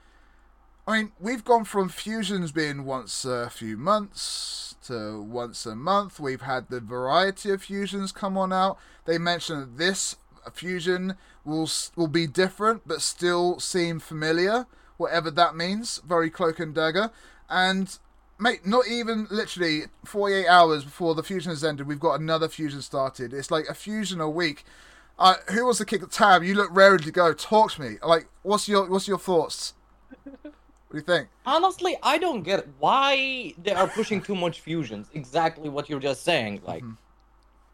[0.87, 6.19] I mean, we've gone from fusions being once a few months to once a month.
[6.19, 8.79] We've had the variety of fusions come on out.
[9.05, 10.17] They mentioned this
[10.51, 14.67] fusion will will be different, but still seem familiar,
[14.97, 16.01] whatever that means.
[16.07, 17.11] Very cloak and dagger,
[17.49, 17.99] and
[18.39, 22.83] mate, not even literally 48 hours before the fusion has ended, we've got another fusion
[22.83, 23.33] started.
[23.35, 24.65] It's like a fusion a week.
[25.19, 26.43] Uh, who wants to kick the tab?
[26.43, 27.35] You look ready to go.
[27.35, 27.99] Talk to me.
[28.03, 29.75] Like, what's your what's your thoughts?
[30.91, 31.29] What do you think?
[31.47, 35.09] Honestly, I don't get why they are pushing too much fusions.
[35.15, 36.63] Exactly what you're just saying.
[36.67, 36.83] Like,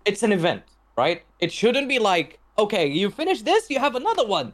[0.05, 0.65] it's an event,
[0.99, 1.23] right?
[1.39, 4.53] It shouldn't be like, okay, you finish this, you have another one.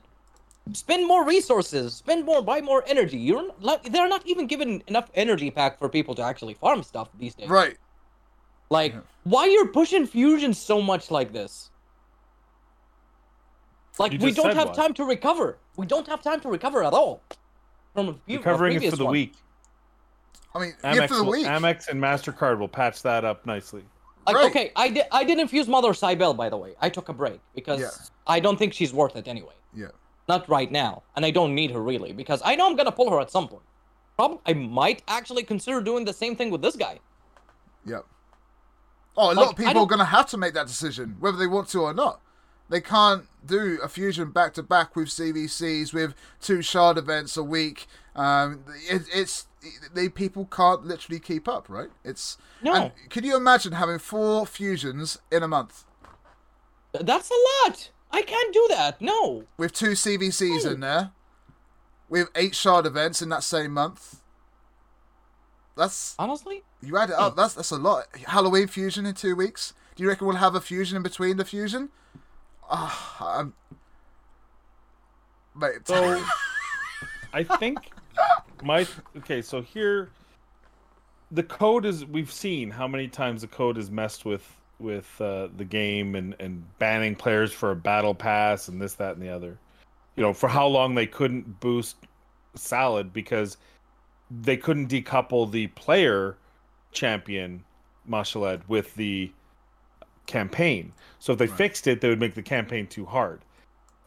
[0.72, 3.18] Spend more resources, spend more, buy more energy.
[3.18, 7.08] You're like they're not even given enough energy pack for people to actually farm stuff
[7.18, 7.48] these days.
[7.48, 7.76] Right.
[8.70, 9.00] Like, Yeah.
[9.24, 11.70] why you're pushing fusion so much like this?
[13.98, 14.74] Like, we don't have why.
[14.74, 15.58] time to recover.
[15.76, 17.22] We don't have time to recover at all.
[17.94, 19.12] From a few, a Covering it for the one.
[19.12, 19.34] week.
[20.54, 21.46] I mean, Amex, for the week.
[21.46, 23.84] Amex and Mastercard will patch that up nicely.
[24.26, 24.46] Like, Right.
[24.50, 25.04] okay, I did.
[25.10, 26.74] I didn't fuse Mother Cybele, by the way.
[26.80, 27.90] I took a break because Yeah.
[28.26, 29.54] I don't think she's worth it anyway.
[29.74, 29.88] Yeah.
[30.28, 33.10] Not right now, and I don't need her really because I know I'm gonna pull
[33.10, 33.64] her at some point.
[34.16, 37.00] Probably, I might actually consider doing the same thing with this guy.
[37.86, 38.04] Yep.
[39.16, 41.46] Oh, a lot of people are going to have to make that decision, whether they
[41.46, 42.20] want to or not.
[42.70, 47.42] They can't do a fusion back to back with CVCs with two shard events a
[47.42, 47.86] week.
[48.14, 49.46] Um, it, it's
[49.94, 51.88] they people can't literally keep up, right?
[52.04, 52.74] It's No.
[52.74, 55.84] And can you imagine having four fusions in a month
[56.92, 57.90] That's a lot.
[58.10, 59.00] I can't do that.
[59.00, 59.44] No.
[59.56, 60.74] with two CVCs Hmm.
[60.74, 61.12] in there,
[62.10, 64.20] with eight shard events in that same month?
[65.74, 67.34] That's Honestly, You add it up.
[67.36, 68.06] That's that's a lot.
[68.26, 69.72] Halloween fusion in two weeks.
[69.96, 71.88] Do you reckon we'll have a fusion in between the fusion?
[72.70, 73.54] Ah, I'm.
[75.54, 76.22] Mate, So
[77.32, 77.78] I think
[78.62, 78.86] my
[79.16, 80.10] okay, so here
[81.30, 84.46] the code is we've seen how many times the code is messed with
[84.78, 89.14] with uh, the game and and banning players for a battle pass and this that
[89.14, 89.58] and the other.
[90.16, 91.96] You know, for how long they couldn't boost
[92.54, 93.56] salad because
[94.30, 96.36] they couldn't decouple the player
[96.92, 97.64] champion
[98.08, 99.32] Mashalled with the
[100.26, 100.92] campaign.
[101.18, 101.56] So if they Right.
[101.56, 103.40] fixed it, they would make the campaign too hard.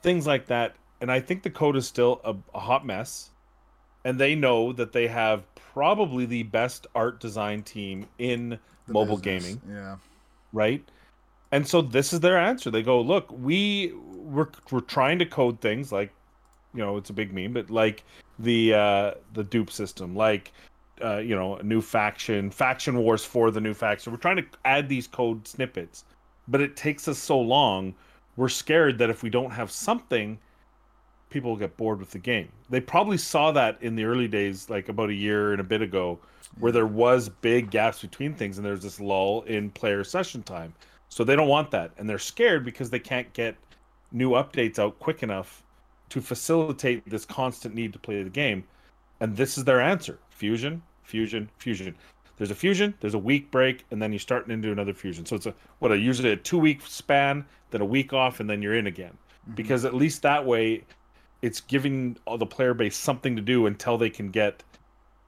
[0.01, 0.75] Things like that.
[1.01, 3.31] And I think the code is still a, a hot mess.
[4.05, 8.57] And they know that they have probably the best art design team in
[8.87, 9.55] the mobile business.
[9.57, 9.97] gaming, Yeah.
[10.53, 10.83] right?
[11.51, 12.71] And so this is their answer.
[12.71, 16.11] They go, look, we we're we're trying to code things like,
[16.73, 18.03] you know, it's a big meme, but like
[18.39, 20.51] the uh the dupe system, like
[21.03, 24.13] uh, you know, a new faction, faction wars for the new faction.
[24.13, 26.05] We're trying to add these code snippets,
[26.47, 27.93] but it takes us so long.
[28.37, 30.37] We're scared that if we don't have something,
[31.35, 32.47] people get bored with the game.
[32.69, 35.81] They probably saw that in the early days, like about a year and a bit
[35.81, 36.17] ago,
[36.59, 40.73] where there was big gaps between things, and there's this lull in player session time.
[41.09, 43.57] So they don't want that, and they're scared because they can't get
[44.13, 45.61] new updates out quick enough
[46.07, 48.63] to facilitate this constant need to play the game.
[49.19, 51.95] And this is their answer: fusion, fusion, fusion.
[52.37, 55.25] There's a fusion, there's a week break, and then you're starting into another fusion.
[55.25, 58.49] So it's a what a usually a two week span, then a week off, and
[58.49, 59.17] then you're in again.
[59.17, 59.55] Mm-hmm.
[59.55, 60.85] Because at least that way,
[61.45, 64.63] it's giving all the player base something to do until they can get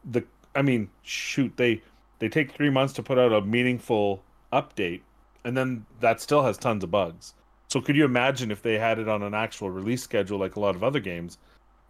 [0.04, 0.24] the.
[0.56, 1.84] I mean, shoot, they
[2.18, 5.02] they take three months to put out a meaningful update,
[5.44, 7.36] and then that still has tons of bugs.
[7.68, 10.60] So could you imagine if they had it on an actual release schedule like a
[10.60, 11.38] lot of other games?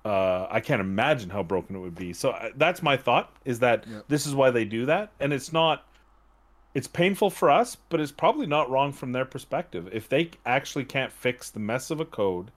[0.04, 2.12] Uh, I can't imagine how broken it would be.
[2.12, 4.06] So uh, that's my thought: is that Yep.
[4.10, 5.86] this is why they do that, and it's not.
[6.74, 9.88] It's painful for us, but it's probably not wrong from their perspective.
[9.94, 12.52] If they actually can't fix the mess of a code,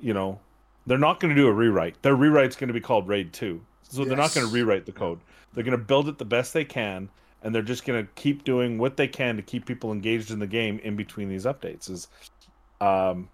[0.00, 0.38] you know,
[0.86, 2.00] they're not going to do a rewrite.
[2.02, 3.60] Their rewrite's going to be called Raid 2.
[3.82, 5.20] So they're not going to rewrite the code.
[5.54, 7.08] They're going to build it the best they can,
[7.42, 10.38] and they're just going to keep doing what they can to keep people engaged in
[10.38, 11.88] the game in between these updates.
[11.88, 12.08] Is
[12.80, 13.28] um,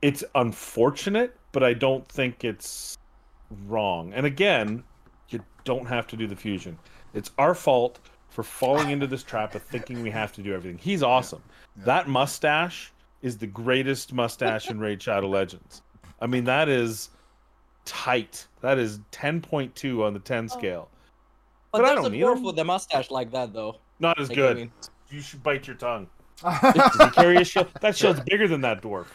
[0.00, 2.96] it's unfortunate, but I don't think it's
[3.66, 4.12] wrong.
[4.14, 4.82] And again,
[5.28, 6.78] you don't have to do the fusion.
[7.14, 8.00] It's our fault
[8.30, 10.78] for falling into this trap of thinking we have to do everything.
[10.78, 11.42] He's awesome.
[11.76, 11.84] Yeah.
[11.84, 15.82] That mustache is the greatest mustache in Raid Shadow Legends.
[16.22, 17.10] I mean, that is
[17.84, 18.46] tight.
[18.60, 20.88] That is 10.2 on the 10 scale.
[21.72, 22.42] but, But I there's don't a need dwarf him.
[22.44, 23.76] with a mustache like that, though.
[23.98, 24.56] Not as Like, I good.
[24.56, 24.72] mean-
[25.10, 26.08] You should bite your tongue.
[26.42, 27.68] Does he carry a shield?
[27.80, 29.06] That shield's bigger than that dwarf.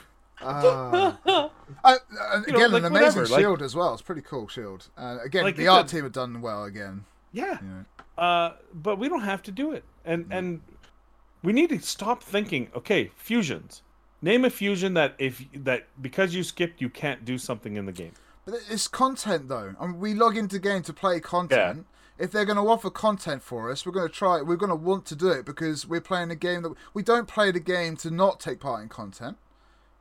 [0.42, 1.18] Ah.
[1.84, 2.92] Uh, uh, You know, again, like, an amazing
[3.24, 3.92] whatever, like- shield as well.
[3.94, 4.88] It's a pretty cool shield.
[4.98, 7.04] Uh, again, Like, the it's art a- team have done well again.
[7.34, 7.58] Yeah.
[7.62, 7.86] You know.
[8.24, 10.62] Uh, but we don't have to do it, and and
[11.44, 12.70] we need to stop thinking.
[12.74, 13.84] Okay, fusions.
[14.22, 17.92] Name a fusion that if that because you skipped, you can't do something in the
[17.92, 18.14] game.
[18.46, 19.76] But it's content though.
[19.80, 21.86] I mean, we log into game to play content.
[22.18, 24.48] If they're going to offer content for us, we're going to try it.
[24.48, 27.28] We're going to want to do it because we're playing a game that we don't
[27.28, 29.38] play the game to not take part in content.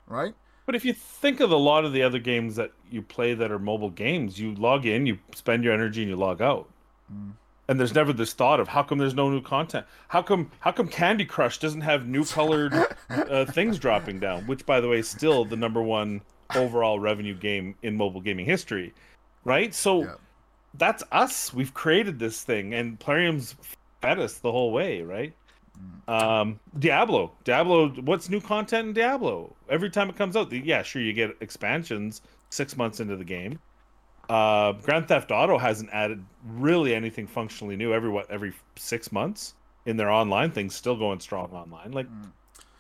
[0.06, 0.34] right?
[0.64, 3.52] But if you think of a lot of the other games that you play that
[3.52, 6.68] are mobile games, you log in, you spend your energy, and you log out.
[7.12, 7.32] Mm.
[7.68, 9.86] And there's never this thought of how come there's no new content?
[10.08, 12.72] How come how come Candy Crush doesn't have new colored
[13.10, 14.46] uh, things dropping down?
[14.46, 16.20] Which, by the way, is still the number one
[16.54, 18.94] overall revenue game in mobile gaming history,
[19.44, 19.74] right?
[19.74, 20.14] So Yeah.
[20.74, 21.52] that's us.
[21.52, 23.56] We've created this thing, and Plarium's
[24.00, 25.34] fed us the whole way, right?
[26.08, 27.88] Um, Diablo, Diablo.
[27.88, 29.56] What's new content in Diablo?
[29.68, 33.58] Every time it comes out, yeah, sure, you get expansions six months into the game.
[34.28, 39.54] Uh, Grand Theft Auto hasn't added really anything functionally new every what every six months
[39.84, 41.92] in their online things, still going strong online.
[41.92, 42.08] Like,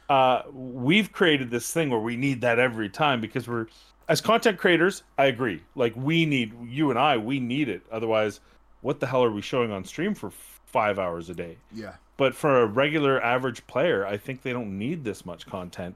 [0.08, 3.66] uh, we've created this thing where we need that every time because we're
[4.08, 5.02] as content creators.
[5.18, 5.62] I agree.
[5.76, 7.82] Like, we need you and I, we need it.
[7.92, 8.40] Otherwise,
[8.82, 11.56] what the hell are we showing on stream for five hours a day?
[11.72, 11.94] Yeah.
[12.16, 15.94] but for a regular average player, I think they don't need this much content.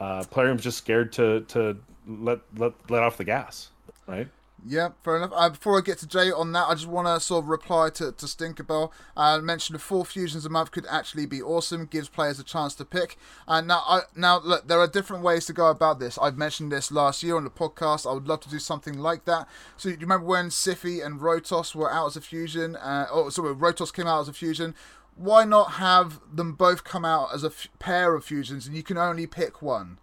[0.00, 1.76] Uh, Plarium's just scared to to
[2.08, 3.70] let let let off the gas,
[4.08, 4.28] right?
[4.66, 5.32] Yeah, fair enough.
[5.34, 7.90] Uh, before I get to Jay on that, I just want to sort of reply
[7.90, 8.90] to, to Stinkerbell.
[9.14, 12.74] Uh, mentioned the four fusions a month could actually be awesome, gives players a chance
[12.76, 13.18] to pick.
[13.46, 16.18] And now, I, now look, there are different ways to go about this.
[16.18, 18.10] I've mentioned this last year on the podcast.
[18.10, 19.46] I would love to do something like that.
[19.76, 22.76] So, you remember when Siphi and Rotos were out as a fusion?
[22.76, 24.74] Uh, oh, sorry, Rotos came out as a fusion.
[25.14, 28.82] Why not have them both come out as a f- pair of fusions and you
[28.82, 29.98] can only pick one,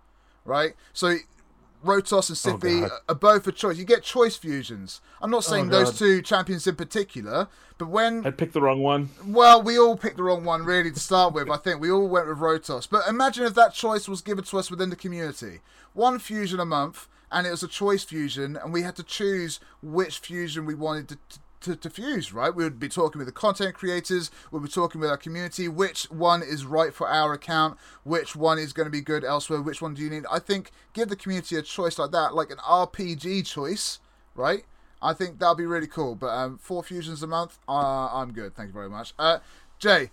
[0.45, 0.75] right?
[0.93, 1.15] So,
[1.83, 2.91] Rotos and oh, Siphi God.
[3.09, 3.77] are both a choice.
[3.77, 5.01] You get choice fusions.
[5.21, 7.47] I'm not saying oh, those two champions in particular,
[7.77, 9.09] but when I picked the wrong one.
[9.25, 11.49] well, we all picked the wrong one really to start with.
[11.49, 12.87] I think we all went with Rotos.
[12.89, 15.61] But imagine if that choice was given to us within the community.
[15.93, 19.59] One fusion a month, and it was a choice fusion, and we had to choose
[19.81, 21.15] which fusion we wanted to.
[21.15, 22.53] To, to fuse, right?
[22.53, 26.03] We would be talking with the content creators, we'd be talking with our community, which
[26.11, 29.81] one is right for our account, which one is going to be good elsewhere, which
[29.81, 30.25] one do you need?
[30.31, 33.99] I think give the community a choice like that, like an RPG choice,
[34.35, 34.63] right?
[35.01, 36.15] I think that'll be really cool.
[36.15, 38.55] But um, four fusions a month, uh, I'm good.
[38.55, 39.13] Thank you very much.
[39.17, 39.39] Uh,
[39.79, 40.11] Jay,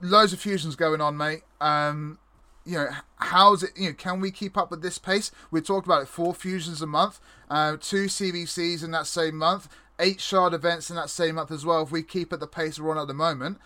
[0.00, 1.42] loads of fusions going on, mate.
[1.60, 2.18] Um,
[2.64, 3.70] you know, how's it?
[3.76, 5.30] You know, can we keep up with this pace?
[5.50, 6.08] We talked about it.
[6.08, 7.20] Four fusions a month,
[7.50, 9.68] uh, two CVCs in that same month,
[9.98, 11.82] eight shard events in that same month as well.
[11.82, 13.58] If we keep at the pace we're on at the moment,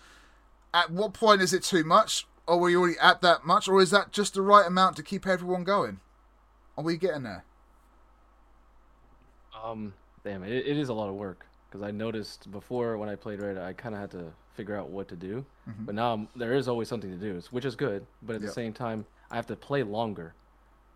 [0.73, 2.27] at what point is it too much?
[2.47, 5.27] Are we already at that much, or is that just the right amount to keep
[5.27, 5.99] everyone going?
[6.77, 7.43] Are we getting there?
[9.63, 9.93] Um,
[10.23, 13.41] damn, it, it is a lot of work because I noticed before when I played
[13.41, 15.45] Red, I kind of had to figure out what to do.
[15.85, 18.05] But now I'm, there is always something to do, which is good.
[18.23, 18.49] But at Yep.
[18.49, 20.33] the same time, I have to play longer.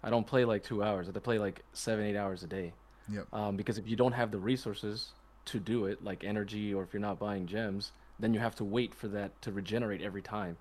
[0.01, 1.05] I don't play like two hours.
[1.05, 2.73] I have to play like seven, eight hours a day.
[3.09, 3.27] Yep.
[3.31, 5.11] Um, because if you don't have the resources
[5.45, 8.63] to do it, like energy, or if you're not buying gems, then you have to
[8.63, 10.57] wait for that to regenerate every time.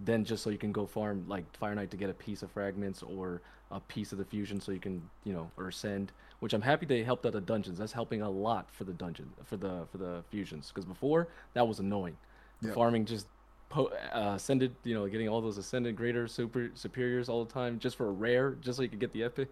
[0.00, 2.50] Then just so you can go farm like Fire Knight to get a piece of
[2.50, 6.12] fragments or a piece of the fusion, so you can you know or send.
[6.40, 7.78] Which I'm happy they helped out the dungeons.
[7.78, 10.72] That's helping a lot for the dungeon for the for the fusions.
[10.74, 12.16] Because before that was annoying.
[12.62, 12.74] Yep.
[12.74, 13.26] Farming just
[13.68, 17.78] po- uh, ascended, you know, getting all those ascended greater super superiors all the time
[17.78, 19.48] just for a rare, just so you could get the epic.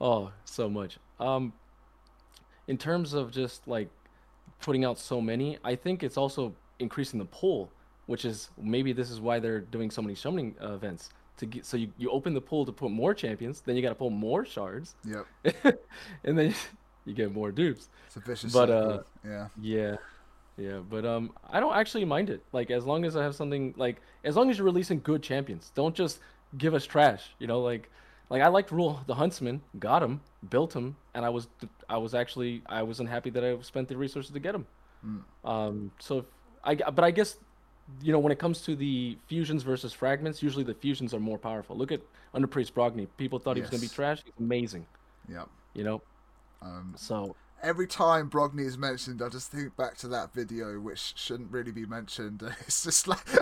[0.00, 0.98] Oh, so much.
[1.18, 1.52] Um,
[2.68, 3.88] in terms of just like
[4.60, 7.70] putting out so many, I think it's also increasing the pool,
[8.06, 11.64] which is maybe this is why they're doing so many summoning uh, events to get.
[11.64, 14.10] So you, you open the pool to put more champions, then you got to pull
[14.10, 15.26] more shards, Yep.
[16.24, 16.54] and then
[17.04, 17.88] you get more dupes.
[18.06, 19.48] It's a vicious But, uh, yeah.
[19.60, 19.96] Yeah.
[20.56, 22.42] Yeah, but um I don't actually mind it.
[22.52, 25.70] Like as long as I have something like as long as you're releasing good champions.
[25.76, 26.18] Don't just
[26.56, 27.88] give us trash, you know, like
[28.30, 31.48] like I liked Ruel the Huntsman, got him, built him, and I was
[31.88, 34.66] I was actually I wasn't happy that I spent the resources to get him.
[35.44, 36.24] Um so if,
[36.64, 37.36] I but I guess
[38.02, 41.38] you know when it comes to the fusions versus fragments, usually the fusions are more
[41.38, 41.76] powerful.
[41.76, 42.00] Look at
[42.34, 43.06] Underpriest Brogni.
[43.16, 44.22] People thought he was going to be trash.
[44.24, 44.84] He's amazing,
[45.28, 45.44] Yeah.
[45.74, 46.02] you know.
[46.60, 51.14] Um, So every time Brogni is mentioned, I just think back to that video, which
[51.16, 52.42] shouldn't really be mentioned.
[52.60, 53.20] It's just like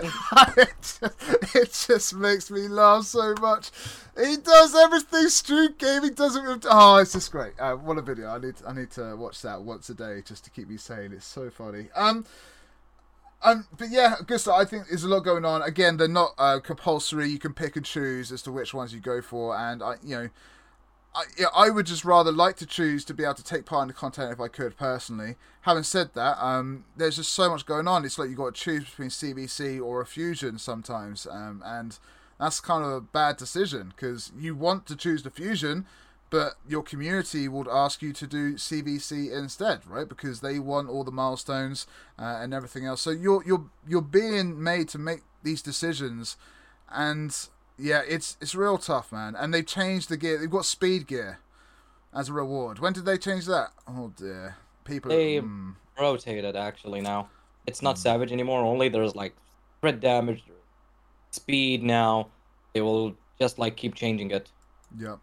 [0.57, 3.71] it, just, it just makes me laugh so much.
[4.17, 6.65] He does everything Street Gaming does it with.
[6.69, 7.53] Oh, it's just great.
[7.59, 8.29] Uh, what a video!
[8.29, 11.11] I need I need to watch that once a day just to keep me sane.
[11.11, 11.87] It's so funny.
[11.95, 12.25] Um.
[13.43, 14.59] Um, but yeah, good stuff.
[14.59, 15.61] I think there's a lot going on.
[15.61, 17.29] Again, they're not uh, compulsory.
[17.29, 20.15] You can pick and choose as to which ones you go for, and I, you
[20.15, 20.29] know,
[21.15, 23.83] I, yeah, I would just rather like to choose to be able to take part
[23.83, 25.35] in the content if I could personally.
[25.61, 28.05] Having said that, um, there's just so much going on.
[28.05, 31.97] It's like you've got to choose between CVC or a fusion sometimes, um, and
[32.39, 35.85] that's kind of a bad decision because you want to choose the fusion,
[36.29, 40.07] but your community would ask you to do CVC instead, right?
[40.07, 41.87] Because they want all the milestones
[42.19, 43.01] uh, and everything else.
[43.01, 46.37] So you're you're you're being made to make these decisions,
[46.91, 47.35] and
[47.77, 49.35] Yeah, it's it's real tough, man.
[49.35, 50.37] And they've changed the gear.
[50.39, 51.39] They've got speed gear
[52.13, 52.79] as a reward.
[52.79, 53.69] When did they change that?
[53.87, 54.55] Oh dear.
[54.83, 55.09] People.
[55.11, 55.75] They- mm.
[55.99, 57.29] Rotated actually now.
[57.65, 58.01] It's not Hmm.
[58.01, 58.61] savage anymore.
[58.63, 59.35] Only there's like
[59.81, 60.43] crit damage,
[61.31, 62.29] speed now.
[62.73, 64.51] They will just like keep changing it.
[64.97, 65.19] Yep.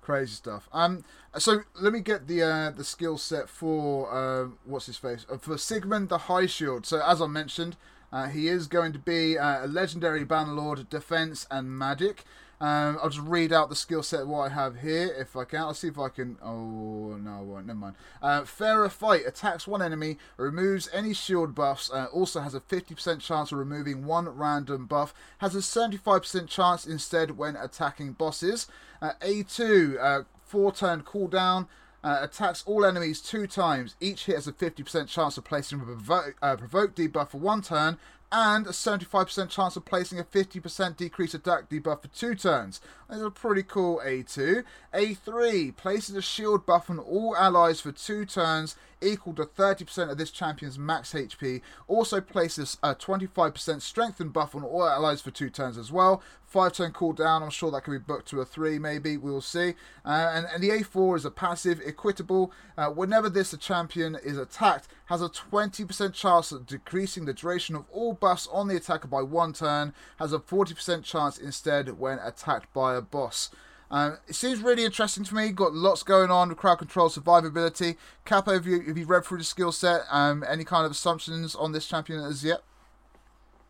[0.00, 0.68] Crazy stuff.
[0.72, 1.04] Um,
[1.38, 5.36] so let me get the uh, the skill set for uh, what's his face uh,
[5.38, 6.86] for Sigmund the High Shield.
[6.86, 7.76] So as I mentioned,
[8.12, 12.24] uh, he is going to be uh, a legendary Bannerlord, defense and magic.
[12.60, 15.60] Um, I'll just read out the skill set what I have here if I can.
[15.60, 16.36] I'll see if I can.
[16.42, 17.66] Oh no, I won't.
[17.66, 17.94] Never mind.
[18.20, 21.90] Uh, Fairer Fight attacks one enemy, removes any shield buffs.
[21.90, 25.14] Uh, also has a 50% chance of removing one random buff.
[25.38, 28.66] Has a 75% chance instead when attacking bosses.
[29.00, 31.68] Uh, A2 uh, four turn cooldown.
[32.04, 33.96] Uh, attacks all enemies two times.
[34.00, 37.60] Each hit has a 50% chance of placing a provoke, uh, provoke debuff for one
[37.60, 37.98] turn,
[38.30, 42.80] and a 75% chance of placing a 50% decrease attack debuff for two turns.
[43.08, 44.64] That's a pretty cool A2.
[44.92, 50.18] A3 places a shield buff on all allies for two turns, equal to 30% of
[50.18, 51.60] this champion's max HP.
[51.86, 56.22] Also places a 25% strengthen buff on all allies for two turns as well.
[56.44, 59.74] Five turn cooldown, I'm sure that can be booked to a three, maybe, we'll see.
[60.04, 62.52] Uh, and, and the A4 is a passive, equitable.
[62.76, 67.84] Uh, whenever this champion is attacked, has a 20% chance of decreasing the duration of
[67.92, 72.72] all buffs on the attacker by one turn, has a 40% chance instead when attacked
[72.72, 73.50] by a boss.
[73.90, 75.50] Um, it seems really interesting to me.
[75.50, 77.96] Got lots going on with crowd control, survivability.
[78.24, 80.02] Capo, have you, have you read through the skill set?
[80.10, 82.62] Um, any kind of assumptions on this champion as yet?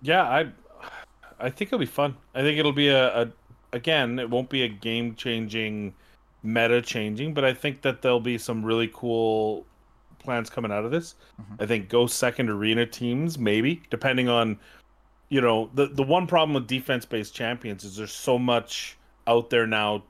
[0.03, 0.49] Yeah, I
[1.41, 2.17] I think it'll be fun.
[2.35, 3.33] I think it'll be a, a
[3.73, 5.95] again, it won't be a game changing,
[6.43, 9.67] meta changing, but I think that there'll be some really cool
[10.19, 11.15] plans coming out of this.
[11.41, 11.63] Mhm.
[11.63, 14.59] I think go second arena teams, maybe, depending on
[15.29, 18.98] you know, the the one problem with defense based champions is there's so much
[19.29, 20.03] out there now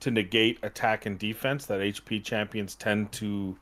[0.00, 3.56] to negate attack and defense that HP champions tend to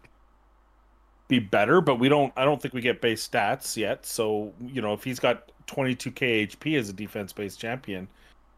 [1.29, 4.07] be better, but we don't I don't think we get base stats yet.
[4.07, 8.09] So, you know, if he's got 22k HP as a defense based champion,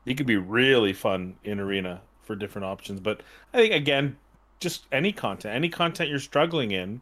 [0.05, 3.01] he could be really fun in arena for different options.
[3.01, 4.17] But I think again,
[4.61, 7.01] just any content, any content you're struggling in,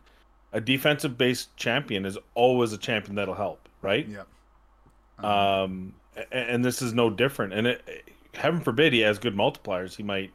[0.52, 4.08] a defensive based champion is always a champion that'll help, right?
[4.08, 5.24] Yep.
[5.24, 7.52] Um, a- and this is no different.
[7.52, 9.96] And it, heaven forbid he has good multipliers.
[9.96, 10.32] He might.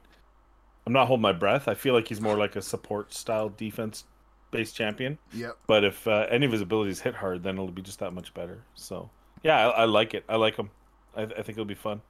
[0.85, 1.67] I'm not holding my breath.
[1.67, 4.03] I feel like he's more like a support style defense
[4.51, 5.17] based champion.
[5.33, 5.57] Yep.
[5.67, 8.33] But if uh, any of his abilities hit hard, then it'll be just that much
[8.33, 8.63] better.
[8.75, 9.09] So
[9.43, 10.23] yeah, I, I like it.
[10.29, 10.69] I like him.
[11.15, 12.01] I, I think it'll be fun.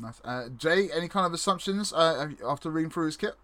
[0.00, 0.20] Nice.
[0.24, 3.34] Uh, Jay, any kind of assumptions uh, after reading through his kit?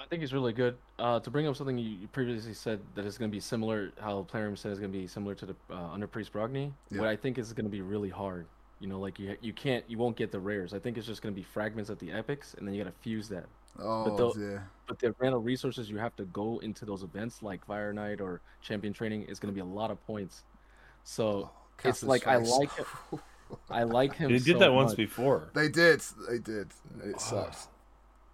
[0.00, 0.76] I think he's really good.
[0.98, 3.92] Uh, to bring up something you you previously said that is going to be similar,
[4.00, 6.72] how Plarium said is going to be similar to the uh, Underpriest Brogni.
[6.90, 7.00] Yeah.
[7.00, 8.46] What I think is going to be really hard.
[8.80, 10.72] You know, like you you can't you won't get the rares.
[10.72, 12.90] I think it's just going to be fragments at the epics, and then you got
[12.90, 13.44] to fuse that.
[13.78, 14.68] Oh though- dear.
[14.88, 18.40] But the random resources you have to go into those events like Fire Knight or
[18.60, 20.42] Champion Training is going to be a lot of points.
[21.04, 22.86] So it's Casper's like I like it.
[23.70, 24.30] I like him.
[24.30, 24.96] He did so that once much.
[24.96, 25.50] before.
[25.54, 26.00] They did.
[26.28, 26.68] They did.
[27.04, 27.68] It sucks.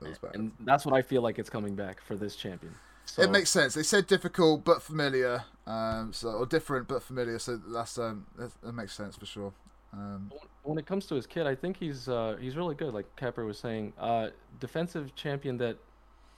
[0.01, 0.35] That was bad.
[0.35, 2.75] and that's what I feel like it's coming back for this champion.
[3.07, 3.75] So, It makes sense.
[3.75, 7.39] They said difficult but familiar, um, so or different but familiar.
[7.39, 9.53] So that's um, that, that makes sense for sure.
[9.97, 10.31] Um,
[10.63, 12.93] when it comes to his kid, I think he's uh, he's really good.
[12.93, 14.29] Like Capper was saying, uh,
[14.61, 15.79] defensive champion that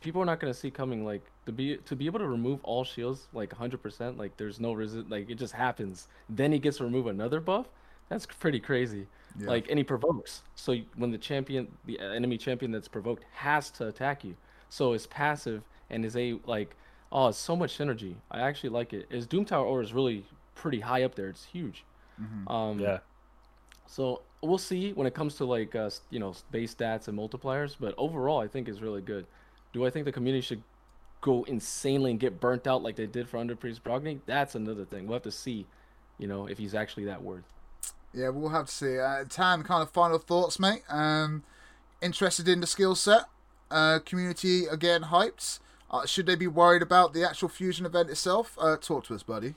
[0.01, 1.05] people are not going to see coming.
[1.05, 4.16] Like to be to be able to remove all shields like 100%.
[4.18, 5.09] Like there's no resist.
[5.10, 6.09] Like it just happens.
[6.28, 7.66] Then he gets to remove another buff.
[8.09, 9.06] That's pretty crazy.
[9.39, 9.48] yeah.
[9.48, 10.43] Like and he provokes.
[10.55, 14.36] So when the champion, the enemy champion that's provoked has to attack you.
[14.68, 16.76] So his passive and his a like
[17.10, 18.14] oh, it's so much synergy.
[18.30, 19.06] I actually like it.
[19.10, 21.28] His Doom Tower aura is really pretty high up there.
[21.28, 21.85] It's huge.
[22.20, 22.51] Mhm.
[22.52, 22.98] Um, Yeah.
[23.89, 27.74] So we'll see when it comes to like uh, you know base stats and multipliers,
[27.78, 29.27] but overall I think is really good.
[29.73, 30.62] Do I think the community should
[31.20, 34.20] go insanely and get burnt out like they did for Underpriest Brogni?
[34.27, 35.06] That's another thing.
[35.06, 35.66] We'll have to see,
[36.19, 37.44] you know, if he's actually that worth.
[38.15, 38.98] Yeah, we'll have to see.
[38.98, 40.82] Uh, Tam, kind of final thoughts, mate.
[40.89, 41.44] Um,
[42.01, 43.23] interested in the skill set?
[43.70, 45.60] Uh, community again hyped.
[45.90, 48.56] Uh, should they be worried about the actual fusion event itself?
[48.60, 49.55] Uh, talk to us, buddy.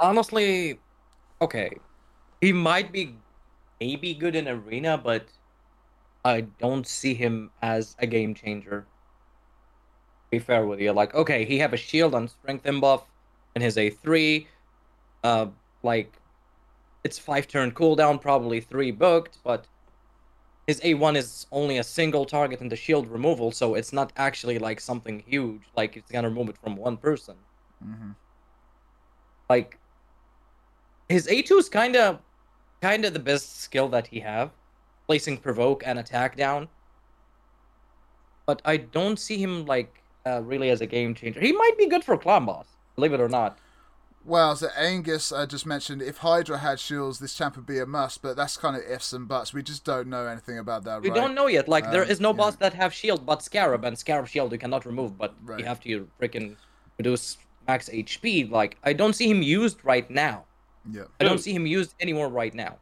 [0.00, 0.78] Honestly,
[1.40, 1.70] okay,
[2.40, 3.16] he might be
[3.80, 5.26] maybe good in arena, but
[6.24, 8.86] I don't see him as a game changer.
[10.30, 13.04] Be fair with you, like okay, he have a shield on strength and buff,
[13.54, 14.46] and his A three,
[15.24, 15.46] uh,
[15.82, 16.12] like
[17.02, 19.66] it's five turn cooldown, probably three booked, but
[20.66, 24.58] his A1 is only a single target and the shield removal, so it's not actually
[24.58, 25.62] like something huge.
[25.74, 27.36] Like it's gonna remove it from one person.
[27.82, 28.10] Mm-hmm.
[29.48, 29.78] Like
[31.08, 32.18] his A2 is kind of
[32.80, 34.50] kind of the best skill that he have.
[35.06, 36.68] placing provoke and attack down.
[38.46, 41.40] But I don't see him like uh, really as a game changer.
[41.40, 43.58] He might be good for clan boss, believe it or not.
[44.24, 47.86] Well, so Angus uh, just mentioned if Hydra had shields, this champ would be a
[47.86, 49.54] must, but that's kind of ifs and buts.
[49.54, 51.16] We just don't know anything about that, We right?
[51.16, 51.68] don't know yet.
[51.68, 52.36] Like there Um, is no yeah.
[52.36, 55.58] boss that have shield but Scarab, and Scarab shield you cannot remove, but Right.
[55.60, 56.56] you have to freaking
[56.98, 58.44] reduce max HP.
[58.50, 60.44] Like I don't see him used right now.
[60.90, 61.04] Yeah.
[61.20, 62.76] I don't see him used anymore right now.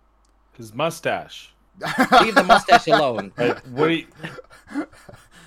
[0.57, 1.53] His mustache.
[2.23, 3.33] Leave the mustache alone.
[3.37, 3.67] Right?
[3.69, 4.07] What you...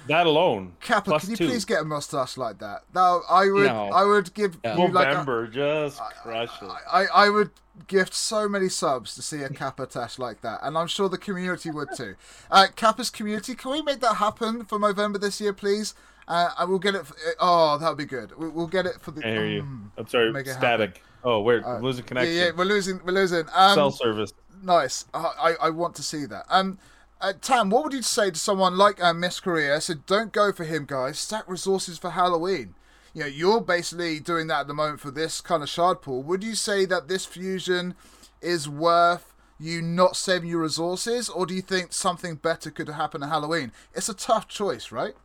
[0.08, 0.74] That alone.
[0.80, 1.48] Kappa, plus can you two.
[1.48, 2.84] please get a mustache like that?
[2.96, 3.90] Now, I would, No.
[3.90, 4.76] I would give Yeah.
[4.78, 5.08] you like.
[5.08, 6.70] a- November, just crush it.
[6.92, 7.52] I, I would
[7.88, 11.18] gift so many subs to see a Kappa Tash like that, and I'm sure the
[11.20, 12.16] community would too.
[12.50, 15.94] Uh, Kappa's community, can we make that happen for November this year, please?
[16.28, 17.06] Uh, I will get it.
[17.06, 18.36] For, oh, that would be good.
[18.38, 19.26] We, we'll get it for the.
[19.26, 19.64] I hear you.
[19.64, 19.90] Mm.
[19.98, 21.04] I'm sorry, Make it static.
[21.24, 22.36] Oh, we're Uh, losing connection.
[22.36, 23.00] yeah, we're losing.
[23.04, 23.46] We're losing.
[23.54, 24.34] Um, Cell service.
[24.64, 25.06] Nice.
[25.14, 26.46] I, I I want to see that.
[26.50, 26.80] Um,
[27.22, 29.82] uh, Tam, what would you say to someone like uh, Miss Korea?
[29.82, 31.20] So don't go for him, guys.
[31.20, 32.76] Stack resources for Halloween.
[33.14, 36.22] You know, you're basically doing that at the moment for this kind of shard pool.
[36.24, 37.96] Would you say that this fusion
[38.41, 43.24] is worth you not saving your resources, or do you think something better could happen
[43.24, 43.72] at Halloween?
[43.94, 45.16] It's a tough choice, right?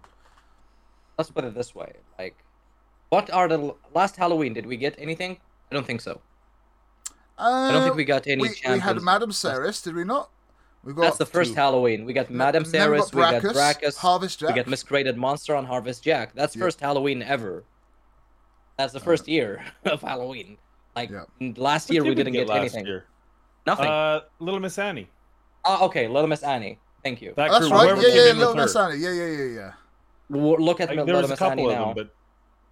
[1.19, 1.93] Let's put it this way.
[2.19, 2.37] Like,
[3.11, 4.53] what are the last Halloween?
[4.55, 5.39] Did we get anything?
[5.75, 6.21] I don't think so.
[7.37, 10.31] Uh, I don't think we got any we, we had Madame Serris, did we not?
[10.85, 11.57] We got That's the first two.
[11.57, 12.05] Halloween.
[12.05, 14.57] We got Madame then we Serris, we got Brakus, Brakus, Harvest we Jack.
[14.57, 16.33] got Miscreated Monster on Harvest Jack.
[16.37, 16.61] That's Yeah.
[16.63, 17.65] first Halloween ever.
[18.79, 20.59] That's the first year of Halloween.
[20.95, 21.25] Like Yeah.
[21.57, 22.87] last year, did we didn't get, last anything.
[22.87, 23.07] year?
[23.67, 23.87] Nothing.
[23.89, 25.11] Uh, Little Miss Annie.
[25.65, 26.79] Ah, okay, Little Miss Annie.
[27.03, 27.33] Thank you.
[27.37, 27.85] That Oh, that's crew, right.
[27.89, 28.77] whoever Yeah, came yeah, Little Miss.
[28.77, 28.99] Annie.
[28.99, 29.73] Yeah, yeah, yeah, yeah.
[30.31, 31.85] W- Look at Like, Little a Miss Annie couple of now.
[31.87, 32.15] them, but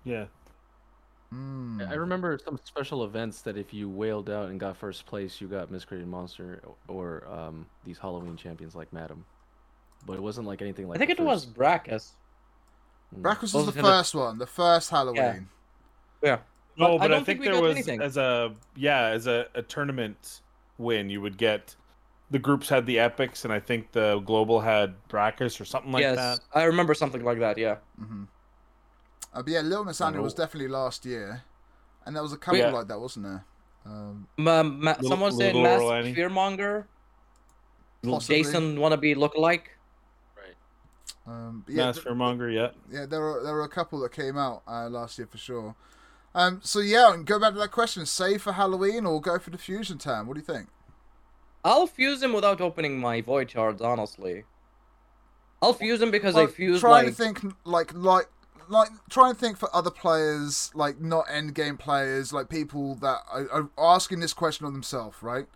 [0.05, 0.25] yeah.
[1.33, 1.89] Mm.
[1.89, 5.49] I remember some special events that if you wailed out and got first place, you
[5.49, 9.25] got Miscreated Monster or um, these Halloween champions like Madam.
[10.05, 10.97] But it wasn't like anything like.
[11.01, 12.11] I think the it was first- Brakus.
[13.17, 13.23] Mm.
[13.23, 15.49] Brakus was Those the are the- first one, the first Halloween.
[16.23, 16.39] Yeah.
[16.77, 18.01] No, But I but I, don't think, think there was anything.
[18.01, 20.41] as a yeah as a, a tournament
[20.79, 21.77] win you would get
[22.31, 26.01] the groups had the epics and I think the global had Brakus or something like
[26.01, 26.31] yes, that.
[26.31, 27.59] Yes, I remember something like that.
[27.59, 27.77] Yeah.
[27.99, 28.25] hmm
[29.35, 31.43] Uh, but yeah, Little Miss Annie was definitely last year,
[32.05, 32.71] and there was a couple Yeah.
[32.71, 33.45] like that, wasn't there?
[33.87, 36.85] Um, Ma- ma- Little- someone said Mass Mask Laurel Fearmonger.
[38.05, 38.37] Possibly.
[38.43, 39.63] Jason wannabe lookalike.
[40.37, 40.57] Right.
[41.27, 42.71] um, but yeah, Mass Fearmonger, yeah.
[42.91, 45.75] yeah, there were there were a couple that came out uh, last year for sure.
[46.35, 49.51] Um, so yeah, and go back to that question: save for Halloween or go for
[49.51, 50.27] the fusion time?
[50.27, 50.69] What do you think?
[51.65, 53.81] I'll fuse him without opening my void shards.
[53.81, 54.45] Honestly,
[55.61, 58.29] I'll fuse him because Well, I fuse trying like to think like like
[58.69, 63.19] like try and think for other players, like not end game players, like people that
[63.31, 65.47] are, are asking this question on themselves, right?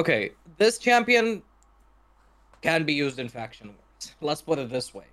[0.00, 1.42] okay, this champion
[2.62, 4.14] can be used in faction wars.
[4.20, 5.04] Let's put it this way.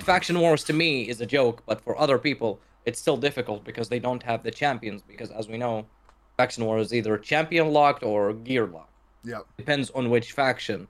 [0.00, 3.88] Faction wars to me is a joke, but for other people, it's still difficult because
[3.88, 5.02] they don't have the champions.
[5.02, 5.86] Because as we know,
[6.36, 8.92] faction war is either champion locked or gear locked.
[9.24, 10.86] Yeah, Depends on which faction.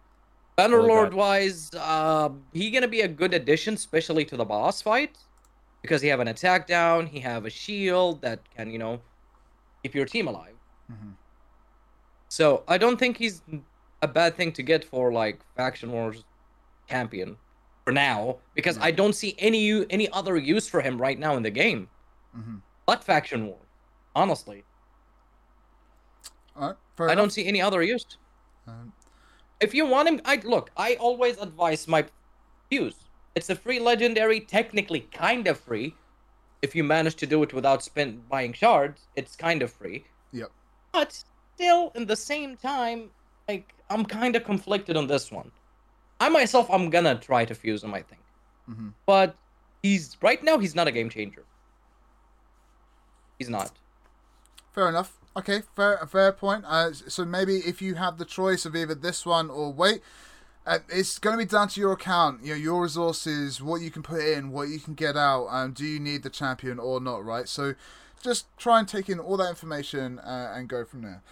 [0.59, 5.17] Well, Bannerlord wise, uh, he gonna be a good addition, especially to the boss fight,
[5.89, 9.03] because he have an attack down, he have a shield that can, you know,
[9.83, 10.57] keep your team alive.
[10.93, 11.17] Mhm.
[12.29, 13.43] So I don't think he's
[14.03, 16.25] a bad thing to get for like faction wars
[16.89, 17.41] champion
[17.85, 18.85] for now, because Yeah.
[18.85, 21.91] I don't see any any other use for him right now in the game.
[22.35, 23.69] hmm But faction war,
[24.15, 24.67] honestly,
[26.55, 26.77] right.
[27.09, 27.17] I enough.
[27.17, 28.19] don't see any other use.
[28.67, 28.95] Um,
[29.61, 30.71] If you want him, I look.
[30.77, 32.09] I always advise my
[32.71, 33.08] fuse.
[33.39, 35.95] It's a free legendary, technically kind of free.
[36.61, 40.05] If you manage to do it without spend buying shards, it's kind of free.
[40.33, 40.51] Yep.
[40.91, 41.23] But
[41.55, 43.11] still, in the same time,
[43.47, 45.53] like I'm kind of conflicted on this one.
[46.19, 47.95] I myself, I'm gonna try to fuse him.
[47.95, 48.23] I think,
[48.69, 48.93] mhm.
[49.07, 49.37] but
[49.85, 51.45] he's right now he's not a game changer.
[53.39, 53.71] He's not.
[54.73, 55.17] Fair enough.
[55.37, 56.65] Okay, fair fair point.
[56.67, 60.03] Uh, so maybe if you have the choice of either this one or wait,
[60.69, 62.45] uh, it's going to be down to your account.
[62.45, 65.47] You know, your resources, what you can put in, what you can get out.
[65.47, 67.25] Um, do you need the champion or not?
[67.25, 67.49] Right.
[67.49, 67.75] So
[68.23, 71.23] just try and take in all that information uh, and go from there.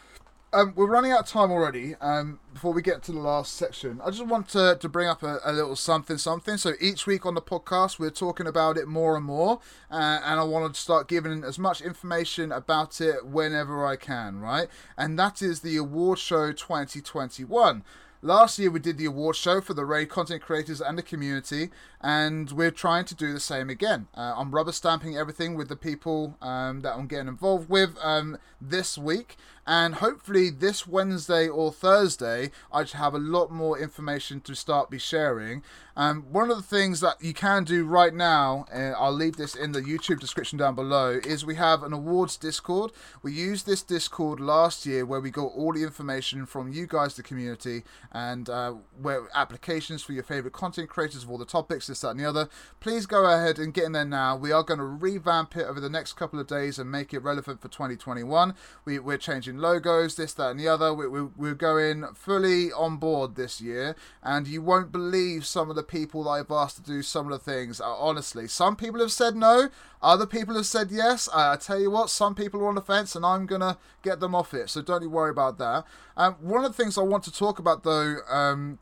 [0.52, 1.96] Um, we're running out of time already.
[2.00, 5.22] Um, before we get to the last section, I just want to, to bring up
[5.22, 6.56] a, a little something, something.
[6.56, 9.60] So each week on the podcast, we're talking about it more and more,
[9.90, 14.38] uh, and I want to start giving as much information about it whenever I can,
[14.38, 14.68] right?
[14.96, 17.82] And that is the award show 2021.
[18.26, 21.70] Last year we did the award show for the raid content creators and the community,
[22.00, 24.08] and we're trying to do the same again.
[24.16, 28.38] Uh, I'm rubber stamping everything with the people um, that I'm getting involved with um,
[28.60, 29.36] this week,
[29.68, 34.90] And hopefully, this Wednesday or Thursday, I should have a lot more information to start
[34.90, 35.64] be sharing.
[35.96, 39.56] Um, one of the things that you can do right now, and I'll leave this
[39.56, 42.92] in the YouTube description down below, is we have an awards Discord.
[43.22, 47.16] We used this Discord last year where we got all the information from you guys,
[47.16, 47.82] the community,
[48.16, 52.08] and uh, where applications for your favorite content creators of all the topics, this, that,
[52.08, 52.48] and the other.
[52.80, 54.34] Please go ahead and get in there now.
[54.34, 57.18] We are going to revamp it over the next couple of days and make it
[57.18, 58.54] relevant for 2021.
[58.86, 60.94] We, we're changing logos, this, that, and the other.
[60.94, 65.76] We, we, we're going fully on board this year, and you won't believe some of
[65.76, 67.82] the people that I've asked to do some of the things.
[67.82, 69.68] Uh, honestly, some people have said no,
[70.00, 71.28] other people have said yes.
[71.28, 74.20] Uh, I tell you what, some people are on the fence, and I'm gonna get
[74.20, 74.70] them off it.
[74.70, 75.84] So don't you worry about that.
[76.16, 78.78] Um, one of the things I want to talk about though um,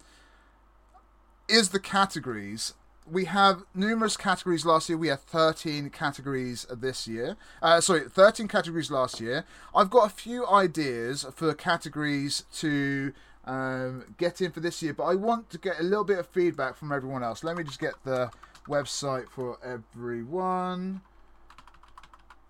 [1.48, 2.74] is the categories.
[3.10, 4.96] We have numerous categories last year.
[4.96, 7.36] We have 13 categories this year.
[7.60, 9.44] Uh, sorry, 13 categories last year.
[9.74, 13.12] I've got a few ideas for categories to
[13.44, 16.26] um, get in for this year, but I want to get a little bit of
[16.26, 17.44] feedback from everyone else.
[17.44, 18.30] Let me just get the
[18.68, 21.02] website for everyone.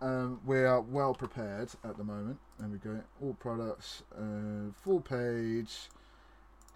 [0.01, 2.39] Um, we are well prepared at the moment.
[2.59, 3.01] There we go.
[3.23, 5.89] All products, uh, full page,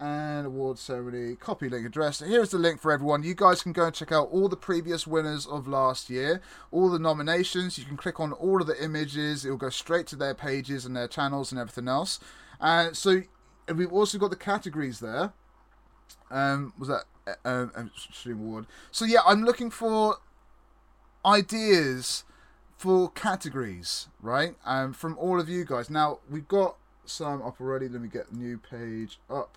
[0.00, 1.34] and award ceremony.
[1.36, 2.20] Copy link address.
[2.20, 3.22] Here's the link for everyone.
[3.22, 6.88] You guys can go and check out all the previous winners of last year, all
[6.88, 7.78] the nominations.
[7.78, 9.44] You can click on all of the images.
[9.44, 12.20] It will go straight to their pages and their channels and everything else.
[12.60, 13.22] And so
[13.68, 15.32] and we've also got the categories there.
[16.30, 17.04] Um, was that
[17.44, 18.66] um, um, stream award?
[18.90, 20.16] So yeah, I'm looking for
[21.24, 22.24] ideas
[22.76, 24.54] for categories, right?
[24.64, 25.90] Um, from all of you guys.
[25.90, 27.88] Now we've got some up already.
[27.88, 29.56] Let me get new page up.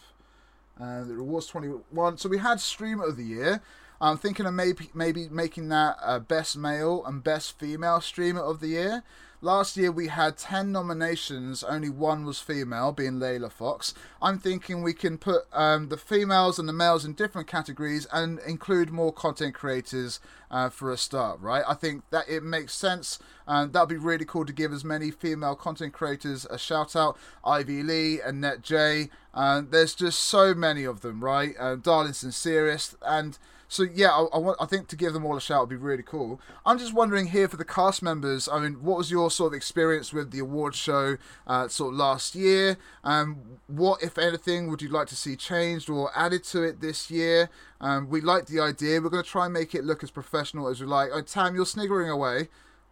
[0.82, 2.18] Uh, the rewards 21.
[2.18, 3.62] So we had streamer of the year.
[4.00, 8.62] I'm thinking of maybe maybe making that uh, best male and best female streamer of
[8.62, 9.04] the year.
[9.44, 13.96] Last year we had 10 nominations, only one was female, being Layla Fox.
[14.22, 18.38] I'm thinking we can put um, the females and the males in different categories and
[18.46, 20.20] include more content creators
[20.52, 21.64] uh, for a start, right?
[21.68, 23.18] I think that it makes sense.
[23.48, 27.18] and that'd be really cool to give as many female content creators a shout out.
[27.44, 29.10] Ivy Lee, Annette J.
[29.34, 31.56] Uh, there's just so many of them, right?
[31.58, 33.40] Uh, Darlington Serious and
[33.72, 35.78] so yeah, I, I, want I think to give them all a shout would be
[35.78, 36.42] really cool.
[36.66, 38.50] I'm just wondering here for the cast members.
[38.52, 41.16] I mean, what was your sort of experience with the award show
[41.48, 42.76] uh, sort of last year?
[43.06, 43.38] Um,
[43.68, 47.50] what, if anything, would you like to see changed or added to it this year?
[47.80, 49.00] Um, we like the idea.
[49.00, 51.12] We're going to try and make it look as professional as we like.
[51.14, 52.50] Oh, Tam, you're sniggering away.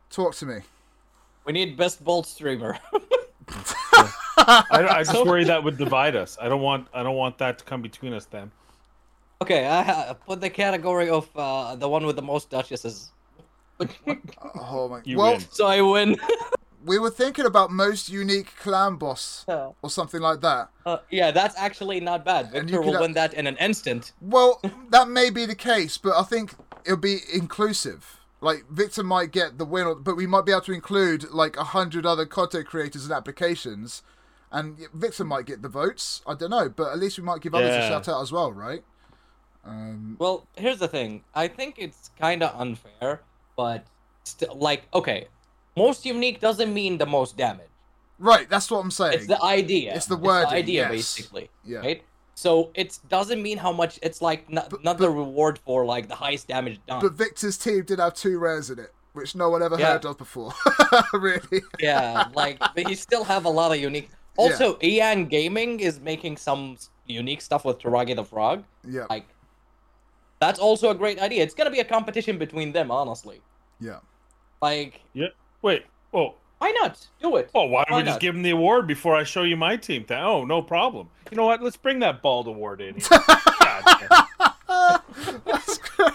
[0.09, 0.61] Talk to me.
[1.43, 2.79] We need best bolt streamer.
[4.37, 6.37] I, I just worry that would divide us.
[6.41, 8.51] I don't want I don't want that to come between us then.
[9.41, 13.11] Okay, I ha- put the category of uh, the one with the most duchesses.
[14.59, 15.01] Oh my.
[15.05, 15.45] You well, win.
[15.51, 16.17] so I win.
[16.85, 20.69] we were thinking about most unique clan boss Uh, or something like that.
[21.09, 22.45] yeah, that's actually not bad.
[22.53, 24.11] And you Victor will could- win that in an instant.
[24.21, 26.53] Well, that may be the case, but I think
[26.85, 28.19] it'll be inclusive.
[28.41, 31.63] Like Victor might get the win, but we might be able to include like a
[31.65, 34.01] hundred other content creators and applications,
[34.51, 36.21] and Victor might get the votes.
[36.25, 38.51] I don't know, but at least we might give others a shout out as well,
[38.53, 38.83] right?
[39.65, 41.23] Um, Well, here's the thing.
[41.35, 43.21] I think it's kind of unfair,
[43.55, 43.85] but
[44.23, 45.27] still, like, okay,
[45.75, 47.65] most unique doesn't mean the most damage.
[48.19, 49.13] right, that's what I'm saying.
[49.13, 49.95] It's the idea.
[49.95, 50.91] It's the wording, idea, yes.
[50.91, 51.49] basically.
[51.65, 52.03] yeah, Right.
[52.35, 53.99] So it doesn't mean how much.
[54.01, 57.01] It's like not, But- not but- the reward for like the highest damage done.
[57.01, 59.93] but Victor's team did have two rares in it, which no one ever Yeah.
[59.93, 60.53] heard of before.
[61.13, 61.61] really?
[61.79, 64.09] yeah, like but he still have a lot of unique.
[64.37, 66.77] Also, Ian Gaming is making some
[67.07, 68.63] unique stuff with Toragi the Frog.
[68.87, 69.27] Yeah, Like,
[70.39, 71.43] that's also a great idea.
[71.43, 73.41] It's gonna be a competition between them, honestly.
[73.79, 73.99] yeah.
[74.61, 75.27] Like, Yeah.
[75.61, 75.85] Wait.
[76.13, 76.33] Oh.
[76.57, 77.49] why not do it?
[77.55, 78.19] Oh, why don't Why we just not?
[78.21, 80.03] give him the award before I show you my team?
[80.03, 81.09] Th- Oh, no problem.
[81.31, 81.61] You know what?
[81.63, 82.95] Let's bring that bald award in.
[82.95, 83.07] Here.
[83.59, 83.83] God
[84.67, 85.41] damn.
[85.45, 86.13] That's great.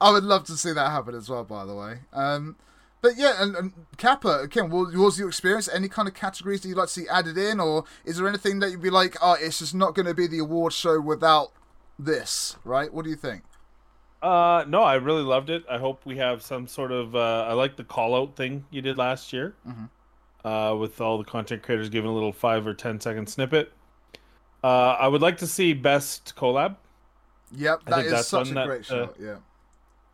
[0.00, 1.98] I would love to see that happen as well, by the way.
[2.12, 2.56] Um,
[3.02, 5.68] but yeah, and, and Kappa, again, what what was your experience?
[5.72, 8.58] Any kind of categories that you'd like to see added in, or is there anything
[8.60, 11.52] that you'd be like, oh, it's just not going to be the award show without
[12.04, 12.92] this, right?
[12.92, 13.42] What do you think?
[14.22, 15.64] Uh, no, I really loved it.
[15.70, 17.14] I hope we have some sort of.
[17.16, 19.88] Uh, I like the call out thing you did last year, Mhm.
[20.44, 23.72] uh, with all the content creators giving a little five or ten second snippet.
[24.62, 26.76] Uh, I would like to see best collab,
[27.56, 29.16] Yep, that that's such a that, great uh, shot.
[29.18, 29.36] Yeah,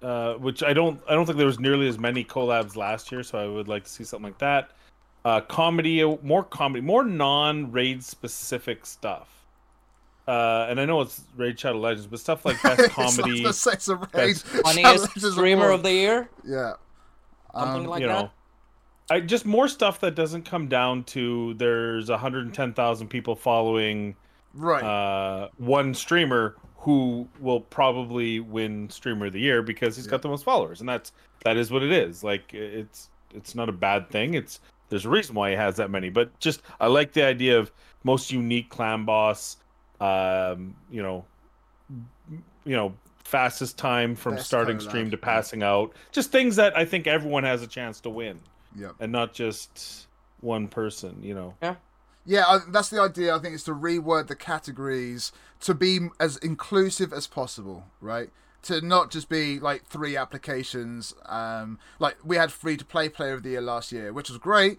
[0.08, 1.00] uh, which I don't.
[1.08, 3.82] I don't think there was nearly as many collabs last year, so I would like
[3.84, 4.70] to see something like that.
[5.24, 9.35] Uh, comedy, more comedy, more non raid specific stuff.
[10.28, 13.42] Uh, and I know it's Raid Shadow Legends, but stuff like best comedy.
[13.44, 14.42] the sex of rage.
[14.42, 16.72] best Funniest challenges streamer of the year, Yeah.
[17.54, 18.22] something Um, like you that.
[18.22, 18.30] know,
[19.08, 24.16] I just more stuff that doesn't come down to there's 110,000 people following
[24.52, 24.82] Right.
[24.82, 30.12] uh, one streamer who will probably win streamer of the year because he's Yeah.
[30.12, 31.12] got the most followers, and that's
[31.44, 32.24] that is what it is.
[32.24, 34.34] Like it's it's not a bad thing.
[34.34, 34.58] It's
[34.88, 37.70] there's a reason why he has that many, but just I like the idea of
[38.02, 39.56] most unique clan boss.
[40.00, 41.24] Um, you know,
[42.64, 42.94] you know,
[43.24, 45.92] fastest time from Best starting collab, stream to passing out.
[46.12, 48.40] Just things that I think everyone has a chance to win,
[48.76, 48.92] Yep.
[49.00, 50.06] and not just
[50.40, 51.20] one person.
[51.22, 51.54] You know.
[51.62, 51.76] Yeah,
[52.24, 53.34] Yeah, that's the idea.
[53.34, 58.30] I think is to reword the categories to be as inclusive as possible, right?
[58.62, 61.14] To not just be like three applications.
[61.26, 64.38] Um, like we had free to play player of the year last year, which was
[64.38, 64.78] great,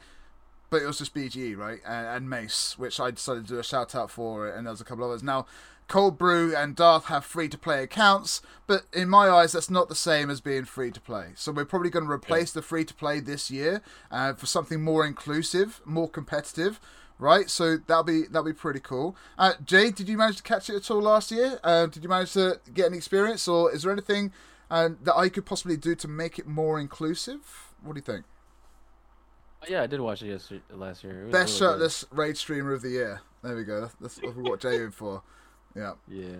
[0.69, 1.79] but it was just BGE, right?
[1.85, 4.81] And, and Mace, which I decided to do a shout out for, and there was
[4.81, 5.23] a couple others.
[5.23, 5.45] Now,
[5.87, 9.87] Cold Brew and Darth have free to play accounts, but in my eyes, that's not
[9.87, 11.29] the same as being free to play.
[11.35, 13.81] So we're probably going to replace the free to play this year
[14.11, 16.79] uh, for something more inclusive, more competitive.
[17.19, 19.15] Right, so that'll be that'll be pretty cool.
[19.39, 21.59] Uh, Jay, did you manage to catch it at all last year?
[21.63, 24.31] Uh, did you manage to get any experience, or is there anything
[24.69, 27.73] uh, that I could possibly do to make it more inclusive?
[27.81, 28.25] What do you think?
[29.67, 31.25] Yeah, I did watch it yesterday, last year.
[31.27, 31.79] It Best really good.
[31.79, 33.21] shirtless raid streamer of the year.
[33.43, 33.81] There we go.
[33.81, 35.21] That's, that's what we got Jay for.
[35.75, 35.93] Yeah.
[36.07, 36.37] Yeah.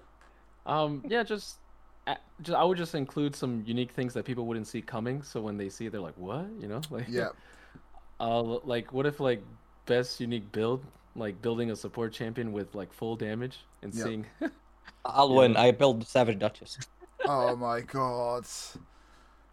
[0.65, 1.03] Um.
[1.07, 1.23] Yeah.
[1.23, 1.57] Just,
[2.41, 5.21] just I would just include some unique things that people wouldn't see coming.
[5.23, 6.81] So when they see, it, they're like, "What?" You know?
[6.89, 7.05] Like.
[7.09, 7.29] Yeah.
[8.19, 9.43] Uh, like what if like
[9.85, 10.83] best unique build,
[11.15, 14.03] like building a support champion with like full damage and Yeah.
[14.05, 14.25] seeing.
[15.05, 15.35] I'll Yeah.
[15.37, 15.55] win.
[15.55, 16.79] I build Savage Duchess.
[17.25, 18.47] Oh my god.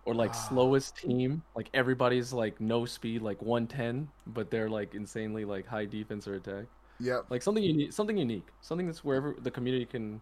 [0.05, 5.45] Or like slowest team, like everybody's like no speed, like 110, but they're like insanely
[5.45, 6.67] like high defense or attack.
[7.01, 7.27] Yep.
[7.31, 10.21] Like something unique, something unique, something that's wherever the community can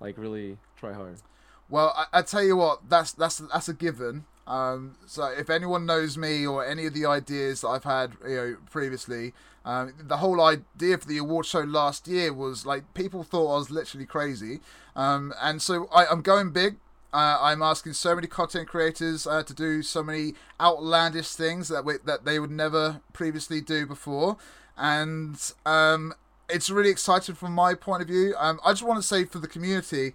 [0.00, 1.16] like really try hard.
[1.68, 4.24] Well, I, I tell you what, that's that's that's a given.
[4.46, 8.36] Um, so if anyone knows me or any of the ideas that I've had, you
[8.36, 9.32] know, previously,
[9.64, 13.58] um, the whole idea for the award show last year was like people thought I
[13.58, 14.60] was literally crazy,
[14.94, 16.76] um, and so I, I'm going big.
[17.14, 21.84] Uh, I'm asking so many content creators uh, to do so many outlandish things that
[21.84, 24.36] we, that they would never previously do before,
[24.76, 26.12] and um,
[26.48, 28.34] it's really exciting from my point of view.
[28.36, 30.12] Um, I just want to say for the community,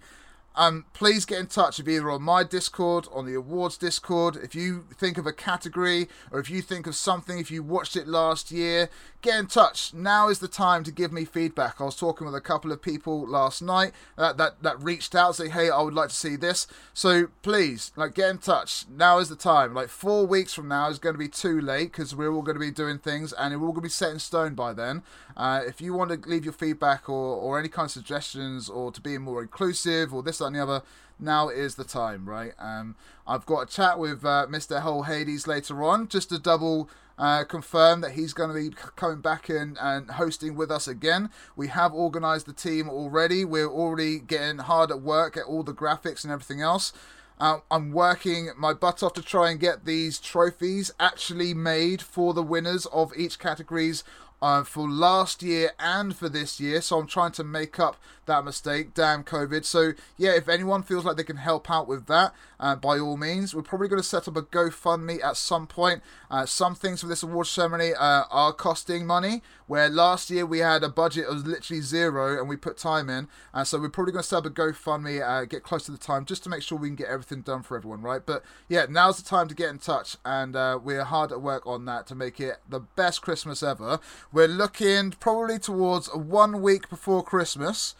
[0.56, 4.36] um, please get in touch if either on my Discord, on the awards Discord.
[4.36, 7.96] If you think of a category or if you think of something, if you watched
[7.96, 8.90] it last year,
[9.22, 9.92] get in touch.
[9.94, 11.80] Now is the time to give me feedback.
[11.80, 15.36] I was talking with a couple of people last night that that, that reached out,
[15.36, 18.84] say, "Hey, I would like to see this." So please, like, get in touch.
[18.88, 19.74] Now is the time.
[19.74, 22.56] Like four weeks from now is going to be too late because we're all going
[22.56, 25.02] to be doing things and we're all going to be set in stone by then.
[25.36, 28.92] Uh, if you want to leave your feedback or, or any kind of suggestions or
[28.92, 30.82] to be more inclusive or this, that, and the other,
[31.20, 32.52] now is the time, right?
[32.58, 34.82] Um, I've got a chat with uh, Mr.
[34.82, 36.88] HellHades later on just to double
[37.18, 41.30] uh, confirm that he's going to be coming back in and hosting with us again.
[41.54, 43.44] We have organised the team already.
[43.44, 46.92] We're already getting hard at work at all the graphics and everything else.
[47.38, 52.34] Uh, I'm working my butt off to try and get these trophies actually made for
[52.34, 54.04] the winners of each categories
[54.42, 56.80] uh, for last year and for this year.
[56.80, 57.96] So I'm trying to make up
[58.26, 58.94] that mistake.
[58.94, 59.64] Damn COVID.
[59.64, 63.16] So yeah, if anyone feels like they can help out with that, uh, by all
[63.16, 66.02] means, we're probably going to set up a GoFundMe at some point.
[66.30, 69.42] Uh, some things for this award ceremony uh, are costing money.
[69.66, 73.28] Where last year we had a budget of literally zero and we put time in,
[73.54, 75.98] and so we're probably going to set up a GoFundMe, uh, get close to the
[75.98, 78.20] time, just to make sure we can get everything done for everyone, right?
[78.24, 81.66] But yeah, now's the time to get in touch, and uh, we're hard at work
[81.66, 84.00] on that to make it the best Christmas ever.
[84.32, 87.94] We're looking probably towards one week before Christmas.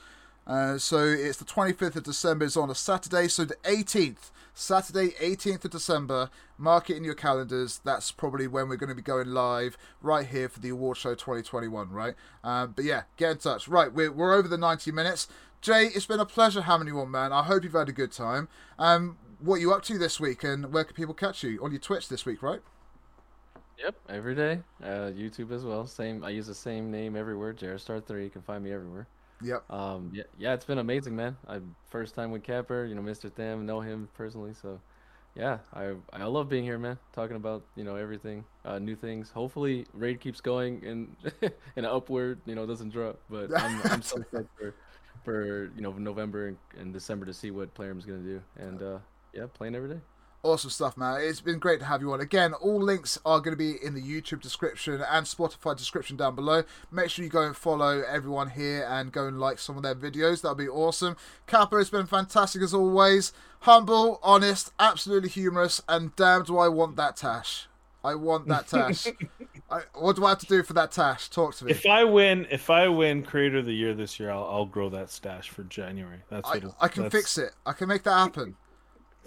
[0.46, 2.44] Uh, so it's the 25th of December.
[2.44, 3.28] It's on a Saturday.
[3.28, 6.30] So the 18th, Saturday, 18th of December.
[6.58, 7.80] Mark it in your calendars.
[7.84, 11.14] That's probably when we're going to be going live right here for the award show
[11.14, 12.14] 2021, right?
[12.44, 13.68] Um, but yeah, get in touch.
[13.68, 15.28] Right, we're, we're over the 90 minutes.
[15.60, 17.32] Jay, it's been a pleasure having you on, man.
[17.32, 18.48] I hope you've had a good time.
[18.78, 21.70] Um, what are you up to this week, and where can people catch you on
[21.70, 22.60] your Twitch this week, right?
[23.82, 24.60] Yep, every day.
[24.82, 25.86] Uh, YouTube as well.
[25.86, 26.22] Same.
[26.22, 27.54] I use the same name everywhere.
[27.54, 28.24] Jarestar3.
[28.24, 29.06] You can find me everywhere.
[29.42, 29.70] Yep.
[29.70, 31.36] Um, yeah, yeah, it's been amazing, man.
[31.48, 33.30] I first time with Kappa, you know, Mr.
[33.30, 34.80] Tam, know him personally, so
[35.34, 36.98] yeah, I I love being here, man.
[37.14, 39.30] Talking about you know everything, uh, new things.
[39.30, 41.16] Hopefully, raid keeps going and
[41.76, 43.18] and upward, you know, doesn't drop.
[43.30, 44.74] But I'm I'm so excited for
[45.24, 48.98] for you know November and, and December to see what Plarium's gonna do, and uh,
[49.32, 50.00] yeah, playing every day.
[50.42, 51.20] Awesome stuff, man.
[51.20, 52.20] It's been great to have you on.
[52.20, 56.34] Again, all links are going to be in the YouTube description and Spotify description down
[56.34, 56.62] below.
[56.90, 59.94] Make sure you go and follow everyone here and go and like some of their
[59.94, 60.40] videos.
[60.40, 61.16] That'll be awesome.
[61.46, 63.34] Kappa, it's been fantastic as always.
[63.60, 67.66] Humble, honest, absolutely humorous, and damn do I want that Tash.
[68.02, 69.08] I want that tash.
[69.70, 71.28] I, what do I have to do for that tash?
[71.28, 71.72] Talk to me.
[71.72, 74.88] If I win, if I win Creator of the Year this year, I'll, I'll grow
[74.88, 76.20] that stash for January.
[76.30, 77.52] That's I, what I can that's- fix it.
[77.66, 78.56] I can make that happen.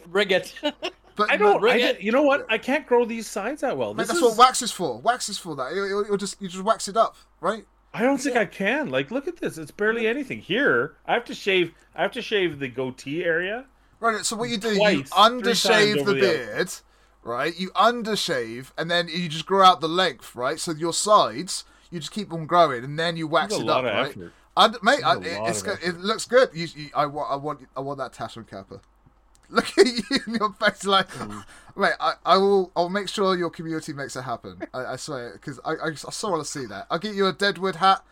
[0.07, 0.55] Bring it.
[1.15, 1.61] But I don't.
[1.61, 2.45] but- I, did- you know what?
[2.49, 3.93] I can't grow these sides that well.
[3.93, 4.99] Mate, that's is, what wax is for.
[4.99, 5.73] Wax is for that.
[5.75, 7.65] You, you, you just you just wax it up, right?
[7.93, 8.89] I don't think I can.
[8.89, 9.59] Like, look at this.
[9.59, 10.39] It's barely anything.
[10.39, 11.73] Here, I have to shave.
[11.95, 13.65] I have to shave the goatee area.
[13.99, 14.25] Right.
[14.25, 16.71] So what you do, you Twice, three undershave the the beard,
[17.23, 17.53] right?
[17.57, 20.59] You undershave, and then you just grow out the length, right?
[20.59, 24.09] So your sides, you just keep on growing, and then you wax it up, right?
[24.09, 24.33] effort.
[24.55, 25.87] Und- mate, I, it, it's of go- effort.
[25.87, 26.49] it looks good.
[26.53, 28.81] You, you, I want, I want, I want that tash on Kappa.
[29.53, 31.45] Look at you in your face, like, Mm.
[31.75, 31.93] mate.
[31.99, 34.61] I, I will, I'll make sure your community makes it happen.
[34.73, 36.87] I, I swear, because I, I, I so want to see that.
[36.89, 38.03] I'll get you a Deadwood hat.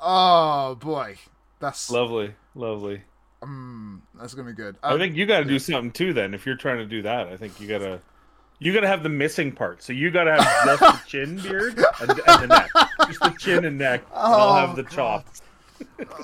[0.00, 1.16] Oh boy,
[1.60, 3.02] that's, Lovely, lovely.
[3.42, 4.76] mm, that's gonna be good.
[4.82, 6.12] I Um, think you got to do something too.
[6.12, 8.00] Then, if you're trying to do that, I think you gotta.
[8.62, 9.82] You gotta have the missing part.
[9.82, 12.70] So you gotta have just the chin beard and, and the neck,
[13.06, 15.40] just the chin and neck, and I'll Oh, have the chops.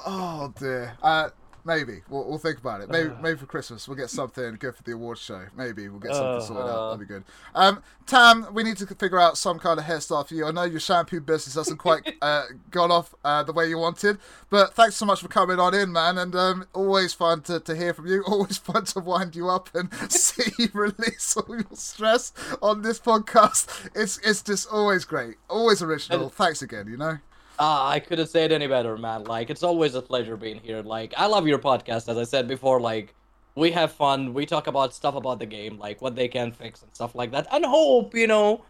[0.04, 0.92] Oh dear.
[1.02, 1.30] Uh,
[1.66, 2.88] maybe we'll, we'll think about it.
[2.88, 5.46] Maybe maybe for Christmas we'll get something good for the awards show.
[5.56, 6.90] Maybe we'll get something sorted out.
[6.90, 7.24] That'd be good.
[7.54, 10.46] Um, Tam, we need to figure out some kind of hairstyle for you.
[10.46, 14.18] I know your shampoo business hasn't quite uh, gone off uh, the way you wanted,
[14.48, 16.16] but thanks so much for coming on in, man.
[16.16, 18.22] And um, always fun to, to hear from you.
[18.26, 23.00] Always fun to wind you up and see you release all your stress on this
[23.00, 23.90] podcast.
[23.94, 26.28] It's it's just always great, always original.
[26.28, 26.86] Thanks again.
[26.88, 27.18] You know.
[27.58, 29.24] Ah, I couldn't say it any better, man.
[29.24, 30.82] Like, it's always a pleasure being here.
[30.82, 32.80] Like, I love your podcast, as I said before.
[32.80, 33.14] Like,
[33.54, 34.34] we have fun.
[34.34, 37.30] We talk about stuff about the game, like what they can fix and stuff like
[37.32, 37.46] that.
[37.50, 38.64] And hope, you know,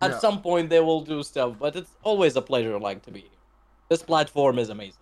[0.00, 0.18] at Yeah.
[0.18, 1.56] some point they will do stuff.
[1.58, 3.38] But it's always a pleasure, like, to be here.
[3.90, 4.96] This platform is amazing.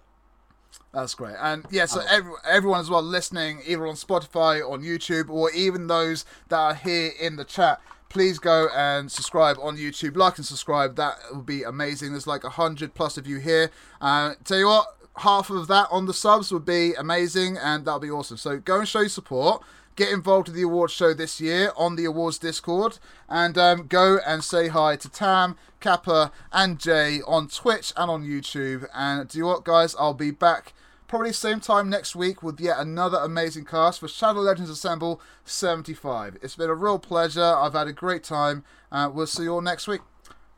[0.93, 1.37] That's great.
[1.39, 2.07] And yeah, so Oh.
[2.11, 6.75] every, everyone as well listening, either on Spotify, on YouTube, or even those that are
[6.75, 10.17] here in the chat, please go and subscribe on YouTube.
[10.17, 10.97] Like and subscribe.
[10.97, 12.13] That would be amazing.
[12.13, 13.71] There's like a hundred plus of you here.
[14.01, 14.87] Uh, tell you what,
[15.19, 18.37] half of that on the subs would be amazing, and that'll be awesome.
[18.37, 19.63] So go and show your support.
[19.97, 24.21] Get involved with the awards show this year on the awards Discord, and um, go
[24.25, 28.87] and say hi to Tam, Kappa, and Jay on Twitch and on YouTube.
[28.95, 29.97] And do you know what, guys?
[29.99, 30.73] I'll be back
[31.09, 36.37] probably same time next week with yet another amazing cast for Shadow Legends Assemble 75.
[36.43, 37.43] It's been a real pleasure.
[37.43, 38.63] I've had a great time.
[38.93, 40.03] Uh, we'll see you all next week.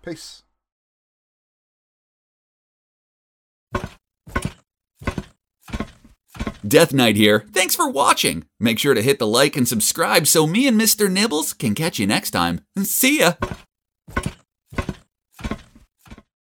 [0.05, 0.43] Peace.
[6.67, 7.47] Death Knight here.
[7.53, 8.45] Thanks for watching.
[8.59, 11.11] Make sure to hit the like and subscribe so me and Mr.
[11.11, 12.61] Nibbles can catch you next time.
[12.83, 13.35] See ya.